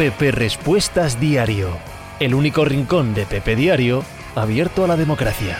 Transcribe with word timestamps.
Pepe 0.00 0.30
Respuestas 0.30 1.20
Diario, 1.20 1.68
el 2.20 2.34
único 2.34 2.64
rincón 2.64 3.12
de 3.12 3.26
Pepe 3.26 3.54
Diario 3.54 4.02
abierto 4.34 4.82
a 4.82 4.86
la 4.86 4.96
democracia. 4.96 5.58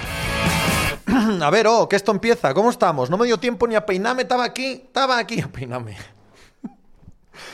A 1.42 1.50
ver, 1.50 1.66
oh, 1.66 1.86
que 1.86 1.96
esto 1.96 2.10
empieza. 2.10 2.54
¿Cómo 2.54 2.70
estamos? 2.70 3.10
No 3.10 3.18
me 3.18 3.26
dio 3.26 3.36
tiempo 3.36 3.68
ni 3.68 3.74
a 3.74 3.84
peinarme. 3.84 4.22
Estaba 4.22 4.44
aquí, 4.44 4.82
estaba 4.86 5.18
aquí 5.18 5.42
a 5.42 5.48
peinarme. 5.52 5.94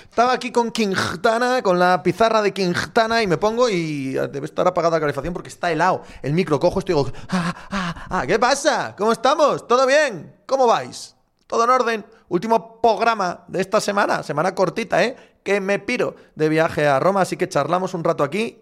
Estaba 0.05 0.33
aquí 0.33 0.53
con 0.53 0.71
Quintana, 0.71 1.61
con 1.61 1.77
la 1.77 2.05
pizarra 2.05 2.41
de 2.41 2.55
Quintana 2.55 3.21
y 3.21 3.27
me 3.27 3.37
pongo 3.37 3.69
y 3.69 4.13
debe 4.13 4.47
estar 4.47 4.65
apagada 4.69 4.99
la 4.99 5.01
calefacción 5.01 5.35
porque 5.35 5.49
está 5.49 5.73
helado. 5.73 6.03
El 6.23 6.35
micro 6.35 6.61
cojo 6.61 6.79
esto 6.79 6.93
y 6.93 6.95
digo, 6.95 7.11
ah, 7.31 7.67
ah, 7.69 8.07
ah, 8.11 8.27
¿qué 8.29 8.39
pasa? 8.39 8.95
¿Cómo 8.97 9.11
estamos? 9.11 9.67
¿Todo 9.67 9.89
bien? 9.89 10.37
¿Cómo 10.47 10.69
vais? 10.69 11.17
¿Todo 11.49 11.65
en 11.65 11.71
orden? 11.71 12.07
Último 12.29 12.81
programa 12.81 13.45
de 13.49 13.61
esta 13.61 13.81
semana, 13.81 14.23
semana 14.23 14.55
cortita, 14.55 15.03
¿eh? 15.03 15.36
Que 15.47 15.61
me 15.61 15.79
piro 15.79 16.17
de 16.35 16.49
viaje 16.49 16.89
a 16.89 16.99
Roma, 16.99 17.21
así 17.21 17.37
que 17.37 17.49
charlamos 17.49 17.95
un 17.95 18.03
rato 18.03 18.25
aquí 18.25 18.59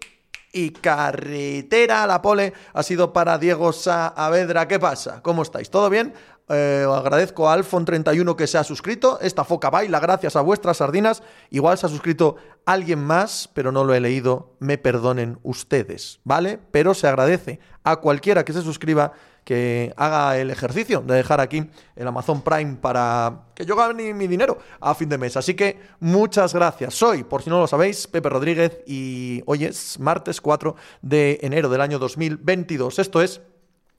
y 0.53 0.69
carretera 0.69 2.03
a 2.03 2.05
la 2.07 2.21
pole 2.21 2.53
ha 2.75 2.83
sido 2.83 3.11
para 3.11 3.39
Diego 3.39 3.73
Saavedra. 3.73 4.67
¿Qué 4.67 4.77
pasa? 4.77 5.23
¿Cómo 5.23 5.41
estáis? 5.41 5.71
¿Todo 5.71 5.89
bien? 5.89 6.13
Eh, 6.47 6.85
agradezco 6.87 7.49
a 7.49 7.57
Alfon31 7.57 8.35
que 8.35 8.45
se 8.45 8.59
ha 8.59 8.63
suscrito. 8.63 9.19
Esta 9.19 9.43
foca 9.43 9.71
baila 9.71 9.99
gracias 9.99 10.35
a 10.35 10.41
vuestras 10.41 10.77
sardinas. 10.77 11.23
Igual 11.49 11.79
se 11.79 11.87
ha 11.87 11.89
suscrito 11.89 12.35
alguien 12.67 13.03
más, 13.03 13.49
pero 13.55 13.71
no 13.71 13.83
lo 13.83 13.95
he 13.95 13.99
leído. 13.99 14.55
Me 14.59 14.77
perdonen 14.77 15.39
ustedes, 15.41 16.19
¿vale? 16.23 16.59
Pero 16.69 16.93
se 16.93 17.07
agradece 17.07 17.59
a 17.83 17.95
cualquiera 17.95 18.45
que 18.45 18.53
se 18.53 18.61
suscriba 18.61 19.13
que 19.45 19.93
haga 19.95 20.37
el 20.37 20.51
ejercicio 20.51 21.01
de 21.01 21.15
dejar 21.15 21.39
aquí 21.39 21.69
el 21.95 22.07
Amazon 22.07 22.41
Prime 22.41 22.77
para 22.81 23.43
que 23.53 23.65
yo 23.65 23.75
gane 23.77 24.13
mi 24.13 24.27
dinero 24.27 24.57
a 24.81 24.93
fin 24.95 25.07
de 25.07 25.17
mes. 25.17 25.37
Así 25.37 25.53
que 25.53 25.79
muchas 26.01 26.53
gracias. 26.53 26.95
Soy, 26.95 27.23
por 27.23 27.43
si 27.43 27.49
no 27.49 27.59
lo 27.59 27.67
sabéis, 27.67 28.07
Pepe 28.07 28.27
Rodríguez 28.27 28.79
y 28.85 29.43
hoy 29.45 29.63
es 29.63 29.99
martes 29.99 30.41
4 30.41 30.75
de 31.01 31.39
enero 31.41 31.69
del 31.69 31.79
año 31.79 31.99
2022. 31.99 32.99
Esto 32.99 33.21
es 33.21 33.39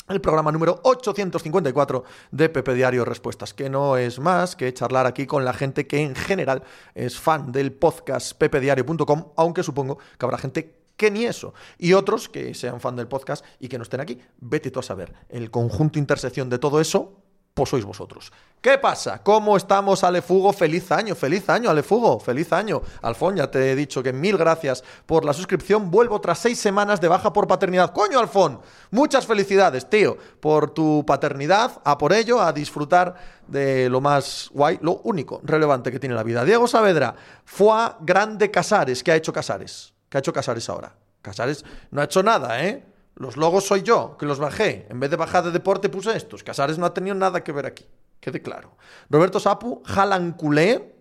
el 0.09 0.21
programa 0.21 0.53
número 0.53 0.81
854 0.85 2.05
de 2.31 2.49
Pepe 2.49 2.75
Diario 2.75 3.05
Respuestas, 3.05 3.55
que 3.55 3.69
no 3.69 3.97
es 3.97 4.19
más 4.19 4.55
que 4.55 4.73
charlar 4.73 5.07
aquí 5.07 5.27
con 5.27 5.45
la 5.45 5.53
gente 5.53 5.87
que 5.87 6.01
en 6.01 6.15
general 6.15 6.63
es 6.95 7.19
fan 7.19 7.51
del 7.51 7.73
podcast 7.73 8.37
pepediario.com, 8.37 9.33
aunque 9.37 9.63
supongo 9.63 9.99
que 10.19 10.25
habrá 10.25 10.39
gente 10.39 10.76
que 10.97 11.11
ni 11.11 11.25
eso. 11.25 11.55
Y 11.79 11.93
otros 11.93 12.29
que 12.29 12.55
sean 12.55 12.81
fan 12.81 12.97
del 12.97 13.09
podcast 13.09 13.45
y 13.61 13.69
que 13.69 13.79
no 13.79 13.83
estén 13.83 14.01
aquí. 14.01 14.21
Vete 14.39 14.71
tú 14.71 14.81
a 14.81 14.83
saber. 14.83 15.13
El 15.29 15.51
conjunto 15.51 15.99
intersección 15.99 16.49
de 16.49 16.59
todo 16.59 16.81
eso, 16.81 17.23
pues 17.57 17.71
sois 17.71 17.87
vosotros. 17.87 18.33
¿Qué 18.61 18.77
pasa? 18.77 19.23
¿Cómo 19.23 19.57
estamos, 19.57 20.05
Alefugo? 20.05 20.53
Feliz 20.53 20.93
año, 20.93 21.15
feliz 21.15 21.49
año, 21.49 21.71
Alefugo, 21.71 22.21
feliz 22.21 22.53
año. 22.53 22.83
Alfón, 23.01 23.37
ya 23.37 23.51
te 23.51 23.73
he 23.73 23.75
dicho 23.75 24.03
que 24.03 24.13
mil 24.13 24.37
gracias 24.37 24.85
por 25.07 25.25
la 25.25 25.33
suscripción. 25.33 25.91
Vuelvo 25.91 26.21
tras 26.21 26.41
seis 26.41 26.59
semanas 26.59 27.01
de 27.01 27.09
baja 27.09 27.33
por 27.33 27.47
paternidad. 27.47 27.95
¡Coño, 27.95 28.19
Alfón! 28.19 28.61
Muchas 28.91 29.27
felicidades, 29.27 29.89
tío, 29.89 30.19
por 30.41 30.73
tu 30.73 31.07
paternidad. 31.07 31.81
A 31.83 31.97
por 31.97 32.13
ello, 32.13 32.43
a 32.43 32.53
disfrutar 32.53 33.15
de 33.47 33.89
lo 33.89 34.03
más 34.03 34.51
guay, 34.53 34.79
lo 34.83 35.01
único 35.05 35.41
relevante 35.43 35.91
que 35.91 35.99
tiene 35.99 36.15
la 36.15 36.25
vida. 36.25 36.45
Diego 36.45 36.67
Saavedra, 36.67 37.15
fue 37.47 37.75
grande 38.01 38.51
Casares. 38.51 39.03
¿Qué 39.03 39.13
ha 39.13 39.17
hecho 39.17 39.33
Casares? 39.33 39.96
¿Qué 40.09 40.19
ha 40.19 40.21
hecho 40.21 40.33
Casares 40.33 40.69
ahora? 40.69 40.95
Casares 41.23 41.65
no 41.91 42.01
ha 42.01 42.05
hecho 42.05 42.23
nada, 42.23 42.65
¿eh? 42.65 42.85
Los 43.17 43.37
logos 43.37 43.65
soy 43.65 43.83
yo, 43.83 44.17
que 44.19 44.27
los 44.27 44.39
bajé. 44.39 44.87
En 44.91 45.01
vez 45.01 45.11
de 45.11 45.17
bajar 45.17 45.43
de 45.43 45.51
deporte 45.51 45.89
puse 45.89 46.15
estos. 46.17 46.45
Casares 46.45 46.79
no 46.79 46.85
ha 46.87 46.93
tenido 46.95 47.15
nada 47.15 47.43
que 47.43 47.51
ver 47.51 47.67
aquí. 47.67 47.87
Quede 48.21 48.43
claro. 48.43 48.77
Roberto 49.09 49.41
Sapu, 49.41 49.83
Jalanculé. 49.85 50.95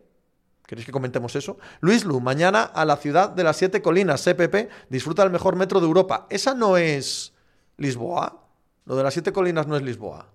¿Queréis 0.65 0.85
que 0.85 0.91
comentemos 0.91 1.35
eso? 1.35 1.57
Luis 1.81 2.05
Lu, 2.05 2.21
mañana 2.21 2.63
a 2.63 2.85
la 2.85 2.97
ciudad 2.97 3.29
de 3.29 3.43
las 3.43 3.57
siete 3.57 3.81
colinas, 3.81 4.23
CPP, 4.23 4.69
disfruta 4.89 5.21
del 5.23 5.31
mejor 5.31 5.55
metro 5.55 5.79
de 5.79 5.85
Europa. 5.85 6.25
¿Esa 6.29 6.55
no 6.55 6.77
es 6.77 7.33
Lisboa? 7.77 8.41
Lo 8.85 8.95
de 8.95 9.03
las 9.03 9.13
siete 9.13 9.31
colinas 9.31 9.67
no 9.67 9.75
es 9.75 9.83
Lisboa. 9.83 10.27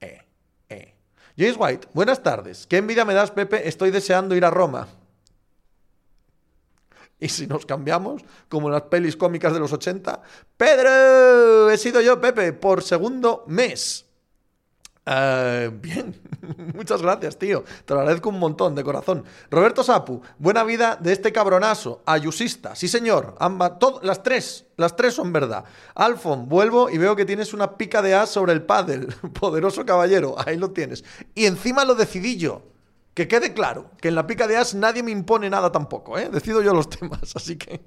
Eh, 0.00 0.22
eh. 0.68 0.94
James 1.36 1.56
White, 1.58 1.88
buenas 1.92 2.22
tardes. 2.22 2.66
¿Qué 2.66 2.78
envidia 2.78 3.04
me 3.04 3.12
das, 3.12 3.30
Pepe? 3.30 3.68
Estoy 3.68 3.90
deseando 3.90 4.34
ir 4.34 4.44
a 4.44 4.50
Roma. 4.50 4.88
Y 7.20 7.28
si 7.28 7.46
nos 7.46 7.64
cambiamos, 7.64 8.22
como 8.48 8.68
en 8.68 8.74
las 8.74 8.82
pelis 8.82 9.16
cómicas 9.16 9.52
de 9.52 9.60
los 9.60 9.72
80, 9.72 10.20
Pedro, 10.56 11.70
he 11.70 11.78
sido 11.78 12.00
yo, 12.00 12.20
Pepe, 12.20 12.52
por 12.52 12.82
segundo 12.82 13.44
mes. 13.46 14.04
Eh, 15.06 15.70
bien, 15.82 16.18
muchas 16.74 17.02
gracias, 17.02 17.38
tío. 17.38 17.64
Te 17.84 17.94
lo 17.94 18.00
agradezco 18.00 18.30
un 18.30 18.38
montón, 18.38 18.74
de 18.74 18.82
corazón. 18.82 19.24
Roberto 19.50 19.84
Sapu, 19.84 20.22
buena 20.38 20.64
vida 20.64 20.96
de 21.00 21.12
este 21.12 21.32
cabronazo. 21.32 22.02
Ayusista, 22.06 22.74
sí 22.74 22.88
señor. 22.88 23.34
Ambas, 23.38 23.72
las 24.02 24.22
tres, 24.22 24.66
las 24.76 24.96
tres 24.96 25.14
son 25.14 25.32
verdad. 25.32 25.64
Alfon, 25.94 26.48
vuelvo 26.48 26.88
y 26.88 26.98
veo 26.98 27.16
que 27.16 27.26
tienes 27.26 27.52
una 27.52 27.76
pica 27.76 28.00
de 28.02 28.14
as 28.14 28.30
sobre 28.30 28.52
el 28.52 28.62
pádel. 28.62 29.06
Poderoso 29.40 29.84
caballero, 29.84 30.36
ahí 30.44 30.56
lo 30.56 30.70
tienes. 30.70 31.04
Y 31.34 31.46
encima 31.46 31.84
lo 31.84 31.94
decidí 31.94 32.36
yo. 32.36 32.62
Que 33.14 33.28
quede 33.28 33.54
claro 33.54 33.90
que 34.00 34.08
en 34.08 34.16
la 34.16 34.26
pica 34.26 34.46
de 34.46 34.56
as 34.56 34.74
nadie 34.74 35.02
me 35.02 35.12
impone 35.12 35.48
nada 35.48 35.70
tampoco, 35.70 36.18
¿eh? 36.18 36.28
Decido 36.28 36.62
yo 36.62 36.74
los 36.74 36.90
temas, 36.96 37.34
así 37.34 37.56
que... 37.56 37.80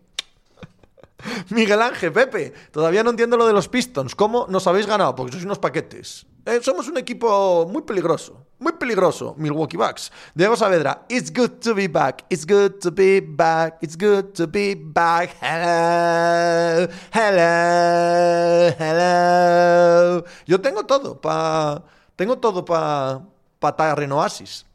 Miguel 1.49 1.81
Ángel, 1.81 2.13
Pepe, 2.13 2.53
todavía 2.71 3.03
no 3.03 3.09
entiendo 3.09 3.35
lo 3.35 3.45
de 3.45 3.53
los 3.53 3.67
Pistons. 3.67 4.15
¿Cómo 4.15 4.47
nos 4.47 4.67
habéis 4.67 4.88
ganado? 4.88 5.15
Porque 5.15 5.33
sois 5.33 5.43
unos 5.43 5.59
paquetes. 5.59 6.25
Eh, 6.45 6.59
somos 6.61 6.88
un 6.88 6.97
equipo 6.97 7.67
muy 7.69 7.81
peligroso. 7.81 8.45
Muy 8.59 8.71
peligroso, 8.73 9.35
Milwaukee 9.38 9.75
Bucks. 9.75 10.11
Diego 10.33 10.55
Saavedra, 10.55 11.03
it's 11.09 11.29
good 11.29 11.59
to 11.59 11.75
be 11.75 11.88
back. 11.88 12.23
It's 12.29 12.45
good 12.45 12.79
to 12.79 12.91
be 12.91 13.19
back. 13.19 13.77
It's 13.81 13.97
good 13.97 14.33
to 14.35 14.47
be 14.47 14.75
back. 14.75 15.35
Hello, 15.41 16.88
hello, 17.11 18.75
hello. 18.79 20.23
Yo 20.45 20.61
tengo 20.61 20.85
todo 20.85 21.19
para... 21.19 21.83
Tengo 22.15 22.38
todo 22.38 22.63
para... 22.63 23.21
Para 23.59 23.95
Renoasis 23.95 24.66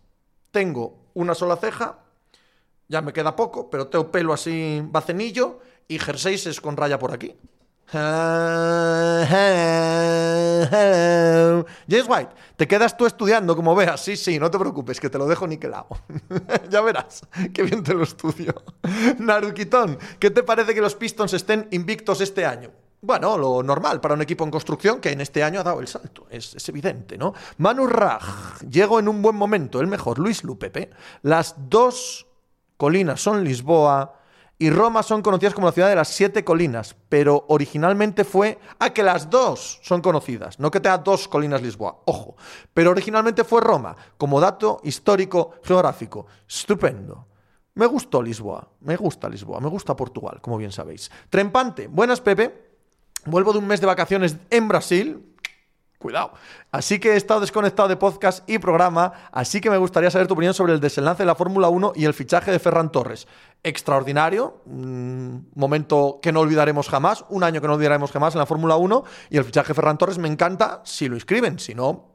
tengo 0.52 1.08
una 1.14 1.34
sola 1.34 1.56
ceja, 1.56 1.98
ya 2.86 3.02
me 3.02 3.12
queda 3.12 3.34
poco, 3.34 3.68
pero 3.68 3.88
tengo 3.88 4.12
pelo 4.12 4.32
así 4.32 4.80
bacenillo 4.84 5.58
y 5.88 5.98
jerseys 5.98 6.60
con 6.60 6.76
raya 6.76 6.98
por 6.98 7.12
aquí. 7.12 7.34
James 11.90 12.06
White, 12.08 12.30
te 12.56 12.66
quedas 12.66 12.96
tú 12.96 13.04
estudiando 13.04 13.54
como 13.54 13.74
veas. 13.74 14.00
Sí, 14.00 14.16
sí, 14.16 14.38
no 14.38 14.50
te 14.50 14.58
preocupes, 14.58 14.98
que 14.98 15.10
te 15.10 15.18
lo 15.18 15.26
dejo 15.26 15.46
niquelado. 15.46 15.88
ya 16.70 16.80
verás, 16.80 17.22
qué 17.52 17.62
bien 17.62 17.82
te 17.82 17.92
lo 17.92 18.04
estudio. 18.04 18.54
Narukitón, 19.18 19.98
¿qué 20.18 20.30
te 20.30 20.42
parece 20.42 20.74
que 20.74 20.80
los 20.80 20.94
Pistons 20.94 21.34
estén 21.34 21.68
invictos 21.70 22.22
este 22.22 22.46
año? 22.46 22.70
Bueno, 23.04 23.36
lo 23.36 23.64
normal 23.64 24.00
para 24.00 24.14
un 24.14 24.22
equipo 24.22 24.44
en 24.44 24.52
construcción 24.52 25.00
que 25.00 25.10
en 25.10 25.20
este 25.20 25.42
año 25.42 25.58
ha 25.58 25.64
dado 25.64 25.80
el 25.80 25.88
salto. 25.88 26.28
Es, 26.30 26.68
evidente, 26.68 27.18
¿no? 27.18 27.34
Manu 27.58 27.88
Raj, 27.88 28.60
llego 28.62 29.00
en 29.00 29.08
un 29.08 29.20
buen 29.20 29.34
momento, 29.34 29.80
el 29.80 29.88
mejor. 29.88 30.20
Luis 30.20 30.44
Lupepe. 30.44 30.88
Las 31.22 31.56
dos 31.68 32.28
colinas 32.76 33.20
son 33.20 33.42
Lisboa 33.42 34.20
y 34.56 34.70
Roma 34.70 35.02
son 35.02 35.20
conocidas 35.20 35.52
como 35.52 35.66
la 35.66 35.72
ciudad 35.72 35.88
de 35.88 35.96
las 35.96 36.10
siete 36.10 36.44
colinas, 36.44 36.94
pero 37.08 37.44
originalmente 37.48 38.22
fue. 38.22 38.60
Ah, 38.78 38.90
que 38.90 39.02
las 39.02 39.28
dos 39.28 39.80
son 39.82 40.00
conocidas, 40.00 40.60
no 40.60 40.70
que 40.70 40.78
tenga 40.78 40.98
dos 40.98 41.26
colinas 41.26 41.60
Lisboa, 41.60 42.02
ojo. 42.04 42.36
Pero 42.72 42.92
originalmente 42.92 43.42
fue 43.42 43.60
Roma, 43.62 43.96
como 44.16 44.38
dato 44.38 44.80
histórico 44.84 45.54
geográfico. 45.64 46.26
Estupendo. 46.48 47.26
Me 47.74 47.86
gustó 47.86 48.22
Lisboa, 48.22 48.68
me 48.82 48.94
gusta 48.94 49.28
Lisboa, 49.28 49.58
me 49.58 49.68
gusta 49.68 49.96
Portugal, 49.96 50.40
como 50.40 50.56
bien 50.56 50.70
sabéis. 50.70 51.10
Trempante, 51.28 51.88
buenas 51.88 52.20
Pepe. 52.20 52.71
Vuelvo 53.24 53.52
de 53.52 53.60
un 53.60 53.66
mes 53.66 53.80
de 53.80 53.86
vacaciones 53.86 54.36
en 54.50 54.68
Brasil. 54.68 55.28
Cuidado. 55.98 56.32
Así 56.72 56.98
que 56.98 57.12
he 57.12 57.16
estado 57.16 57.40
desconectado 57.40 57.88
de 57.88 57.96
podcast 57.96 58.48
y 58.50 58.58
programa, 58.58 59.12
así 59.30 59.60
que 59.60 59.70
me 59.70 59.76
gustaría 59.76 60.10
saber 60.10 60.26
tu 60.26 60.34
opinión 60.34 60.52
sobre 60.52 60.72
el 60.72 60.80
desenlace 60.80 61.22
de 61.22 61.26
la 61.26 61.36
Fórmula 61.36 61.68
1 61.68 61.92
y 61.94 62.06
el 62.06 62.14
fichaje 62.14 62.50
de 62.50 62.58
Ferran 62.58 62.90
Torres. 62.90 63.28
Extraordinario, 63.62 64.62
un 64.66 65.48
momento 65.54 66.18
que 66.20 66.32
no 66.32 66.40
olvidaremos 66.40 66.88
jamás, 66.88 67.24
un 67.28 67.44
año 67.44 67.60
que 67.60 67.68
no 67.68 67.74
olvidaremos 67.74 68.10
jamás 68.10 68.34
en 68.34 68.40
la 68.40 68.46
Fórmula 68.46 68.74
1 68.74 69.04
y 69.30 69.36
el 69.36 69.44
fichaje 69.44 69.68
de 69.68 69.74
Ferran 69.74 69.96
Torres 69.96 70.18
me 70.18 70.26
encanta 70.26 70.82
si 70.84 71.08
lo 71.08 71.14
inscriben, 71.14 71.60
si 71.60 71.74
no... 71.76 72.11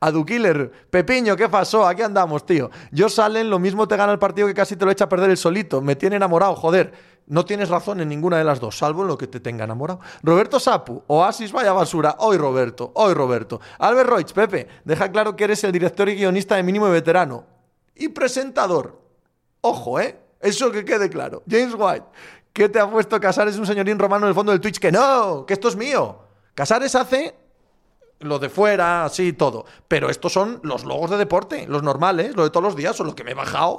A 0.00 0.12
Killer, 0.24 0.70
Pepiño, 0.90 1.36
¿qué 1.36 1.48
pasó? 1.48 1.86
Aquí 1.86 2.02
andamos, 2.02 2.44
tío. 2.44 2.70
Yo 2.90 3.08
salen, 3.08 3.50
lo 3.50 3.58
mismo 3.58 3.88
te 3.88 3.96
gana 3.96 4.12
el 4.12 4.18
partido 4.18 4.46
que 4.46 4.54
casi 4.54 4.76
te 4.76 4.84
lo 4.84 4.90
echa 4.90 5.04
a 5.04 5.08
perder 5.08 5.30
el 5.30 5.36
solito. 5.36 5.80
Me 5.80 5.96
tiene 5.96 6.16
enamorado, 6.16 6.54
joder. 6.54 6.92
No 7.28 7.44
tienes 7.44 7.68
razón 7.68 8.00
en 8.00 8.08
ninguna 8.08 8.38
de 8.38 8.44
las 8.44 8.58
dos, 8.58 8.78
salvo 8.78 9.02
en 9.02 9.08
lo 9.08 9.18
que 9.18 9.26
te 9.26 9.38
tenga 9.38 9.64
enamorado. 9.64 10.00
Roberto 10.22 10.58
Sapu, 10.58 11.02
Oasis, 11.08 11.52
vaya 11.52 11.74
basura. 11.74 12.16
Hoy 12.20 12.38
Roberto, 12.38 12.90
hoy 12.94 13.12
Roberto. 13.12 13.60
Albert 13.78 14.08
Roig, 14.08 14.32
Pepe, 14.32 14.66
deja 14.84 15.12
claro 15.12 15.36
que 15.36 15.44
eres 15.44 15.62
el 15.64 15.72
director 15.72 16.08
y 16.08 16.14
guionista 16.14 16.56
de 16.56 16.62
mínimo 16.62 16.88
y 16.88 16.92
veterano. 16.92 17.44
Y 17.94 18.08
presentador. 18.08 18.98
Ojo, 19.60 20.00
¿eh? 20.00 20.18
Eso 20.40 20.70
que 20.72 20.84
quede 20.84 21.10
claro. 21.10 21.42
James 21.48 21.74
White, 21.76 22.06
¿qué 22.52 22.68
te 22.70 22.80
ha 22.80 22.90
puesto 22.90 23.20
Casares 23.20 23.58
un 23.58 23.66
señorín 23.66 23.98
romano 23.98 24.24
en 24.24 24.30
el 24.30 24.34
fondo 24.34 24.52
del 24.52 24.60
Twitch? 24.60 24.78
Que 24.78 24.90
no, 24.90 25.44
que 25.44 25.52
esto 25.52 25.68
es 25.68 25.76
mío. 25.76 26.20
Casares 26.54 26.94
hace 26.94 27.34
lo 28.20 28.38
de 28.38 28.48
fuera, 28.48 29.04
así, 29.04 29.32
todo. 29.32 29.64
Pero 29.86 30.10
estos 30.10 30.32
son 30.32 30.60
los 30.62 30.84
logos 30.84 31.10
de 31.10 31.16
deporte, 31.16 31.66
los 31.68 31.82
normales, 31.82 32.34
lo 32.36 32.44
de 32.44 32.50
todos 32.50 32.64
los 32.64 32.76
días, 32.76 32.96
son 32.96 33.06
los 33.06 33.14
que 33.14 33.24
me 33.24 33.32
he 33.32 33.34
bajado 33.34 33.78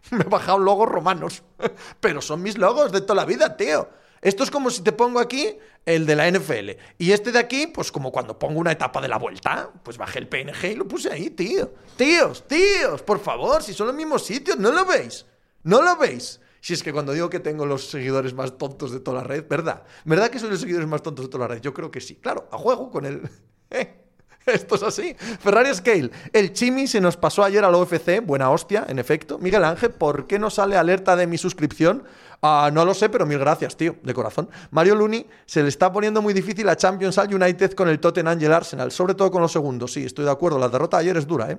Me 0.10 0.24
he 0.24 0.28
bajado 0.28 0.58
logos 0.58 0.88
romanos. 0.88 1.42
Pero 2.00 2.20
son 2.20 2.42
mis 2.42 2.58
logos 2.58 2.92
de 2.92 3.00
toda 3.00 3.16
la 3.16 3.24
vida, 3.24 3.56
tío. 3.56 3.88
Esto 4.20 4.42
es 4.42 4.50
como 4.50 4.70
si 4.70 4.82
te 4.82 4.92
pongo 4.92 5.20
aquí 5.20 5.56
el 5.86 6.06
de 6.06 6.16
la 6.16 6.30
NFL. 6.30 6.70
Y 6.98 7.12
este 7.12 7.30
de 7.30 7.38
aquí, 7.38 7.66
pues 7.68 7.92
como 7.92 8.10
cuando 8.10 8.38
pongo 8.38 8.58
una 8.58 8.72
etapa 8.72 9.00
de 9.00 9.08
la 9.08 9.16
vuelta, 9.16 9.70
pues 9.82 9.96
bajé 9.96 10.18
el 10.18 10.28
PNG 10.28 10.72
y 10.72 10.74
lo 10.74 10.88
puse 10.88 11.12
ahí, 11.12 11.30
tío. 11.30 11.72
Tíos, 11.96 12.46
tíos, 12.48 13.02
por 13.02 13.20
favor, 13.20 13.62
si 13.62 13.74
son 13.74 13.86
los 13.86 13.96
mismos 13.96 14.24
sitios, 14.24 14.58
¿no 14.58 14.72
lo 14.72 14.84
veis? 14.84 15.24
¿No 15.62 15.82
lo 15.82 15.96
veis? 15.96 16.40
Si 16.60 16.74
es 16.74 16.82
que 16.82 16.92
cuando 16.92 17.12
digo 17.12 17.30
que 17.30 17.40
tengo 17.40 17.66
los 17.66 17.88
seguidores 17.88 18.34
más 18.34 18.58
tontos 18.58 18.90
de 18.90 19.00
toda 19.00 19.18
la 19.18 19.24
red, 19.24 19.44
¿verdad? 19.48 19.84
¿Verdad 20.04 20.28
que 20.28 20.38
soy 20.38 20.50
los 20.50 20.60
seguidores 20.60 20.88
más 20.88 21.02
tontos 21.02 21.26
de 21.26 21.30
toda 21.30 21.46
la 21.46 21.54
red? 21.54 21.60
Yo 21.60 21.72
creo 21.72 21.90
que 21.90 22.00
sí. 22.00 22.16
Claro, 22.16 22.48
a 22.50 22.58
juego 22.58 22.90
con 22.90 23.06
el... 23.06 23.22
¿Eh? 23.70 24.04
Esto 24.46 24.76
es 24.76 24.82
así. 24.82 25.14
Ferrari 25.14 25.74
Scale. 25.74 26.10
El 26.32 26.52
Chimi 26.52 26.86
se 26.86 27.00
nos 27.00 27.16
pasó 27.16 27.44
ayer 27.44 27.64
al 27.64 27.74
OFC. 27.74 28.24
Buena 28.24 28.50
hostia, 28.50 28.86
en 28.88 28.98
efecto. 28.98 29.38
Miguel 29.38 29.64
Ángel, 29.64 29.90
¿por 29.90 30.26
qué 30.26 30.38
no 30.38 30.48
sale 30.48 30.76
alerta 30.76 31.16
de 31.16 31.26
mi 31.26 31.36
suscripción? 31.36 32.04
Ah, 32.40 32.70
no 32.72 32.84
lo 32.84 32.94
sé, 32.94 33.08
pero 33.08 33.26
mil 33.26 33.38
gracias, 33.38 33.76
tío, 33.76 33.96
de 34.02 34.14
corazón. 34.14 34.48
Mario 34.70 34.94
Luni 34.94 35.26
se 35.44 35.62
le 35.62 35.68
está 35.68 35.92
poniendo 35.92 36.22
muy 36.22 36.32
difícil 36.32 36.68
a 36.68 36.76
Champions 36.76 37.18
al 37.18 37.34
United 37.34 37.72
con 37.72 37.88
el 37.88 37.98
Tottenham 37.98 38.40
y 38.40 38.44
el 38.44 38.52
Arsenal, 38.52 38.92
sobre 38.92 39.14
todo 39.14 39.30
con 39.30 39.42
los 39.42 39.52
segundos. 39.52 39.92
Sí, 39.92 40.04
estoy 40.04 40.24
de 40.24 40.30
acuerdo. 40.30 40.58
La 40.58 40.68
derrota 40.68 40.98
ayer 40.98 41.16
es 41.16 41.26
dura, 41.26 41.50
¿eh? 41.50 41.58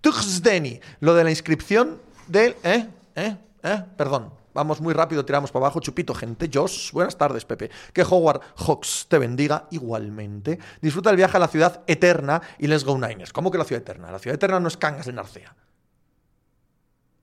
Tuxdeni, 0.00 0.80
lo 1.00 1.14
de 1.14 1.24
la 1.24 1.30
inscripción 1.30 1.98
del. 2.28 2.54
¿Eh? 2.62 2.86
¿Eh? 3.16 3.36
¿Eh? 3.64 3.82
Perdón. 3.96 4.32
Vamos 4.52 4.80
muy 4.80 4.94
rápido, 4.94 5.24
tiramos 5.24 5.50
para 5.50 5.64
abajo. 5.64 5.80
Chupito, 5.80 6.14
gente. 6.14 6.48
Josh, 6.52 6.92
buenas 6.92 7.18
tardes, 7.18 7.44
Pepe. 7.44 7.70
Que 7.92 8.02
Howard 8.02 8.40
Hawks 8.56 9.06
te 9.08 9.18
bendiga 9.18 9.66
igualmente. 9.72 10.60
Disfruta 10.80 11.10
el 11.10 11.16
viaje 11.16 11.36
a 11.36 11.40
la 11.40 11.48
ciudad 11.48 11.82
eterna 11.88 12.40
y 12.58 12.68
let's 12.68 12.84
go 12.84 12.96
Niners. 12.96 13.32
¿Cómo 13.32 13.50
que 13.50 13.58
la 13.58 13.64
ciudad 13.64 13.82
eterna? 13.82 14.12
La 14.12 14.20
ciudad 14.20 14.36
eterna 14.36 14.60
no 14.60 14.68
es 14.68 14.76
Cangas 14.76 15.06
de 15.06 15.12
Narcea. 15.12 15.56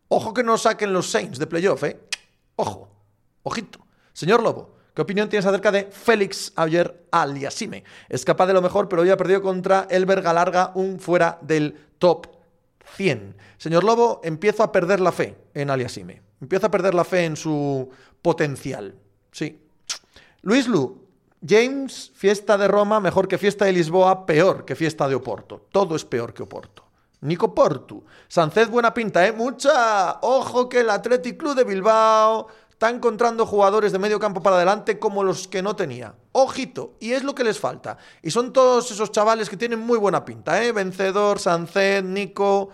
Ojo 0.10 0.34
que 0.34 0.44
no 0.44 0.58
saquen 0.58 0.92
los 0.92 1.10
Saints 1.10 1.40
de 1.40 1.48
playoff, 1.48 1.84
¿eh? 1.84 2.02
Ojo. 2.58 2.90
Ojito. 3.44 3.80
Señor 4.12 4.44
Lobo, 4.44 4.76
¿qué 4.94 5.02
opinión 5.02 5.30
tienes 5.30 5.46
acerca 5.46 5.72
de 5.72 5.86
Félix 5.86 6.52
Ayer 6.58 7.08
Aliasime? 7.12 7.86
Es 8.10 8.26
capaz 8.26 8.48
de 8.48 8.54
lo 8.54 8.62
mejor, 8.62 8.90
pero 8.90 9.04
hoy 9.04 9.10
ha 9.10 9.16
perdido 9.16 9.42
contra 9.42 9.88
Elber 9.90 10.22
Galarga, 10.22 10.74
un 10.76 11.00
fuera 11.00 11.40
del 11.42 11.92
top 11.98 12.28
100. 12.98 13.38
Señor 13.58 13.86
Lobo, 13.86 14.20
empiezo 14.26 14.64
a 14.64 14.74
perder 14.74 15.00
la 15.00 15.14
fe 15.14 15.38
en 15.54 15.70
Aliasime. 15.70 16.31
Empieza 16.42 16.68
a 16.68 16.72
perder 16.72 16.96
la 16.96 17.04
fe 17.04 17.26
en 17.26 17.38
su 17.38 17.88
potencial. 18.22 18.96
Sí. 19.32 19.62
Luis 20.42 20.68
Lu, 20.68 21.06
James, 21.48 22.12
fiesta 22.16 22.58
de 22.58 22.68
Roma, 22.68 23.00
mejor 23.00 23.28
que 23.28 23.38
fiesta 23.38 23.66
de 23.66 23.74
Lisboa, 23.74 24.26
peor 24.26 24.66
que 24.66 24.76
fiesta 24.76 25.08
de 25.08 25.16
Oporto. 25.16 25.68
Todo 25.72 25.96
es 25.96 26.04
peor 26.04 26.34
que 26.34 26.44
Oporto. 26.44 26.86
Nico 27.22 27.54
Portu, 27.54 28.04
Sanced 28.28 28.70
buena 28.70 28.94
pinta, 28.94 29.26
¿eh? 29.28 29.32
Mucha. 29.32 30.18
Ojo 30.22 30.68
que 30.68 30.80
el 30.80 30.90
Athletic 30.90 31.38
Club 31.38 31.56
de 31.56 31.64
Bilbao 31.64 32.48
está 32.72 32.90
encontrando 32.90 33.46
jugadores 33.46 33.92
de 33.92 34.00
medio 34.00 34.20
campo 34.20 34.42
para 34.42 34.56
adelante 34.56 34.98
como 34.98 35.24
los 35.24 35.48
que 35.48 35.62
no 35.62 35.76
tenía. 35.76 36.16
Ojito, 36.32 36.96
y 37.00 37.12
es 37.12 37.24
lo 37.24 37.36
que 37.36 37.44
les 37.44 37.60
falta. 37.60 37.98
Y 38.24 38.32
son 38.32 38.52
todos 38.52 38.90
esos 38.90 39.12
chavales 39.12 39.52
que 39.52 39.58
tienen 39.58 39.80
muy 39.80 40.00
buena 40.00 40.26
pinta, 40.26 40.64
¿eh? 40.64 40.72
Vencedor, 40.72 41.38
Sanced, 41.38 42.04
Nico. 42.04 42.70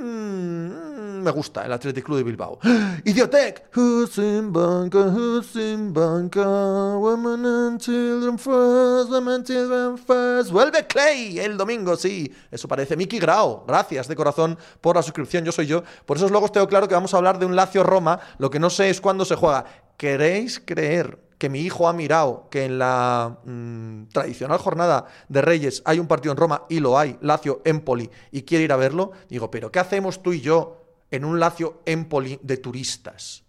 Mmm 0.00 0.83
me 1.24 1.30
gusta 1.30 1.64
el 1.64 1.72
Athletic 1.72 2.04
Club 2.04 2.18
de 2.18 2.24
Bilbao. 2.24 2.58
Idiotec. 3.04 3.74
Who's 3.74 4.16
banca, 4.52 4.98
who's 4.98 5.54
banca, 5.92 6.96
women 6.98 7.44
and 7.44 7.80
children 7.80 8.38
first, 8.38 9.10
women 9.10 9.34
and 9.34 9.46
children 9.46 9.98
first. 9.98 10.50
Vuelve 10.50 10.86
Clay 10.86 11.40
el 11.40 11.56
domingo, 11.56 11.96
sí. 11.96 12.32
Eso 12.50 12.68
parece. 12.68 12.96
Miki 12.96 13.18
Grau, 13.18 13.64
gracias 13.66 14.06
de 14.06 14.14
corazón 14.14 14.58
por 14.80 14.96
la 14.96 15.02
suscripción. 15.02 15.44
Yo 15.44 15.52
soy 15.52 15.66
yo. 15.66 15.82
Por 16.06 16.18
esos 16.18 16.30
logos 16.30 16.52
tengo 16.52 16.68
claro 16.68 16.86
que 16.86 16.94
vamos 16.94 17.14
a 17.14 17.16
hablar 17.16 17.38
de 17.38 17.46
un 17.46 17.56
Lazio 17.56 17.82
Roma. 17.82 18.20
Lo 18.38 18.50
que 18.50 18.60
no 18.60 18.70
sé 18.70 18.90
es 18.90 19.00
cuándo 19.00 19.24
se 19.24 19.34
juega. 19.34 19.64
¿Queréis 19.96 20.60
creer 20.64 21.18
que 21.38 21.48
mi 21.48 21.60
hijo 21.60 21.88
ha 21.88 21.92
mirado 21.92 22.48
que 22.50 22.64
en 22.64 22.78
la 22.78 23.38
mm, 23.44 24.04
tradicional 24.12 24.58
jornada 24.58 25.06
de 25.28 25.42
Reyes 25.42 25.82
hay 25.84 25.98
un 25.98 26.06
partido 26.06 26.32
en 26.32 26.38
Roma 26.38 26.64
y 26.68 26.80
lo 26.80 26.98
hay, 26.98 27.18
Lazio 27.20 27.60
Empoli, 27.64 28.10
y 28.30 28.42
quiere 28.42 28.64
ir 28.64 28.72
a 28.72 28.76
verlo? 28.76 29.12
Digo, 29.28 29.50
pero 29.50 29.70
¿qué 29.70 29.78
hacemos 29.78 30.22
tú 30.22 30.32
y 30.32 30.40
yo 30.40 30.83
en 31.14 31.24
un 31.24 31.38
Lacio 31.38 31.80
Empoli 31.86 32.40
de 32.42 32.56
turistas. 32.56 33.44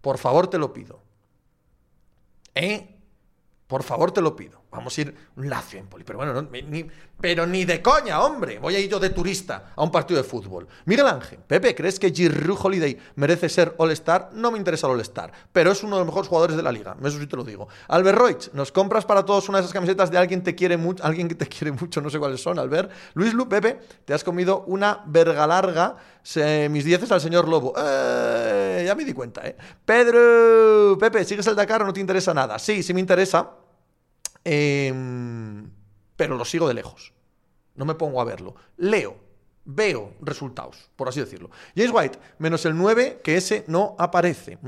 Por 0.00 0.18
favor, 0.18 0.48
te 0.48 0.58
lo 0.58 0.72
pido. 0.72 1.00
¿Eh? 2.54 2.96
Por 3.68 3.84
favor, 3.84 4.10
te 4.10 4.20
lo 4.20 4.34
pido. 4.34 4.57
Vamos 4.70 4.98
a 4.98 5.00
ir 5.00 5.14
un 5.36 5.48
Lazio 5.48 5.78
Empoli. 5.78 6.04
Pero 6.04 6.18
bueno, 6.18 6.42
ni, 6.42 6.86
pero 7.18 7.46
ni 7.46 7.64
de 7.64 7.80
coña, 7.80 8.20
hombre. 8.22 8.58
Voy 8.58 8.76
a 8.76 8.78
ir 8.78 8.90
yo 8.90 9.00
de 9.00 9.10
turista 9.10 9.72
a 9.74 9.82
un 9.82 9.90
partido 9.90 10.20
de 10.20 10.28
fútbol. 10.28 10.68
Miguel 10.84 11.06
Ángel, 11.06 11.38
Pepe, 11.46 11.74
¿crees 11.74 11.98
que 11.98 12.10
Giroud 12.10 12.58
Holiday 12.62 12.98
merece 13.16 13.48
ser 13.48 13.74
All-Star? 13.78 14.30
No 14.34 14.50
me 14.50 14.58
interesa 14.58 14.86
el 14.86 14.92
All-Star, 14.92 15.32
pero 15.52 15.72
es 15.72 15.82
uno 15.82 15.96
de 15.96 16.00
los 16.00 16.06
mejores 16.06 16.28
jugadores 16.28 16.56
de 16.56 16.62
la 16.62 16.70
liga. 16.70 16.94
Eso 17.02 17.18
sí 17.18 17.26
te 17.26 17.36
lo 17.36 17.44
digo. 17.44 17.68
Albert 17.88 18.18
Roig, 18.18 18.50
¿nos 18.52 18.70
compras 18.70 19.06
para 19.06 19.24
todos 19.24 19.48
una 19.48 19.58
de 19.58 19.62
esas 19.64 19.72
camisetas 19.72 20.10
de 20.10 20.18
alguien, 20.18 20.42
te 20.42 20.54
quiere 20.54 20.78
alguien 21.02 21.28
que 21.28 21.34
te 21.34 21.46
quiere 21.46 21.72
mucho? 21.72 22.02
No 22.02 22.10
sé 22.10 22.18
cuáles 22.18 22.42
son, 22.42 22.58
Albert. 22.58 22.90
Luis 23.14 23.32
Lu, 23.32 23.48
Pepe, 23.48 23.80
te 24.04 24.12
has 24.12 24.22
comido 24.22 24.64
una 24.66 25.02
verga 25.06 25.46
larga. 25.46 25.96
mis 26.68 26.84
dieces 26.84 27.10
al 27.10 27.22
señor 27.22 27.48
Lobo. 27.48 27.72
Eh, 27.78 28.84
ya 28.86 28.94
me 28.94 29.04
di 29.04 29.14
cuenta, 29.14 29.46
¿eh? 29.46 29.56
Pedro, 29.82 30.98
Pepe, 30.98 31.24
¿sigues 31.24 31.46
el 31.46 31.56
Dakar 31.56 31.82
o 31.82 31.86
no 31.86 31.92
te 31.94 32.00
interesa 32.00 32.34
nada? 32.34 32.58
Sí, 32.58 32.82
sí 32.82 32.92
me 32.92 33.00
interesa. 33.00 33.50
Em, 34.44 35.70
pero 36.16 36.36
lo 36.36 36.44
sigo 36.44 36.68
de 36.68 36.74
lejos. 36.74 37.12
No 37.74 37.84
me 37.84 37.94
pongo 37.94 38.20
a 38.20 38.24
verlo. 38.24 38.54
Leo, 38.76 39.16
veo 39.64 40.14
resultados, 40.20 40.90
por 40.96 41.08
así 41.08 41.20
decirlo. 41.20 41.50
James 41.76 41.92
White, 41.94 42.18
menos 42.38 42.64
el 42.64 42.76
9, 42.76 43.20
que 43.22 43.36
ese 43.36 43.64
no 43.68 43.94
aparece. 43.98 44.58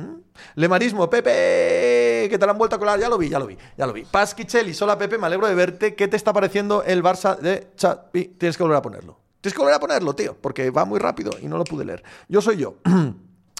Lemarismo, 0.54 1.08
Pepe, 1.08 2.28
que 2.28 2.38
te 2.38 2.46
la 2.46 2.52
han 2.52 2.58
vuelto 2.58 2.76
a 2.76 2.78
colar. 2.78 3.00
Ya 3.00 3.08
lo 3.08 3.16
vi, 3.16 3.28
ya 3.28 3.38
lo 3.38 3.46
vi, 3.46 3.56
ya 3.76 3.86
lo 3.86 3.92
vi. 3.92 4.04
Pasquichelli, 4.04 4.74
sola 4.74 4.98
Pepe, 4.98 5.18
me 5.18 5.26
alegro 5.26 5.48
de 5.48 5.54
verte. 5.54 5.94
¿Qué 5.94 6.06
te 6.06 6.16
está 6.16 6.32
pareciendo 6.32 6.84
el 6.84 7.02
Barça 7.02 7.38
de 7.38 7.68
Chapi? 7.76 8.26
Tienes 8.38 8.56
que 8.56 8.62
volver 8.62 8.78
a 8.78 8.82
ponerlo. 8.82 9.18
Tienes 9.40 9.54
que 9.54 9.60
volver 9.60 9.74
a 9.74 9.80
ponerlo, 9.80 10.14
tío, 10.14 10.36
porque 10.38 10.70
va 10.70 10.84
muy 10.84 10.98
rápido 10.98 11.32
y 11.40 11.46
no 11.46 11.56
lo 11.56 11.64
pude 11.64 11.84
leer. 11.84 12.02
Yo 12.28 12.42
soy 12.42 12.58
yo. 12.58 12.76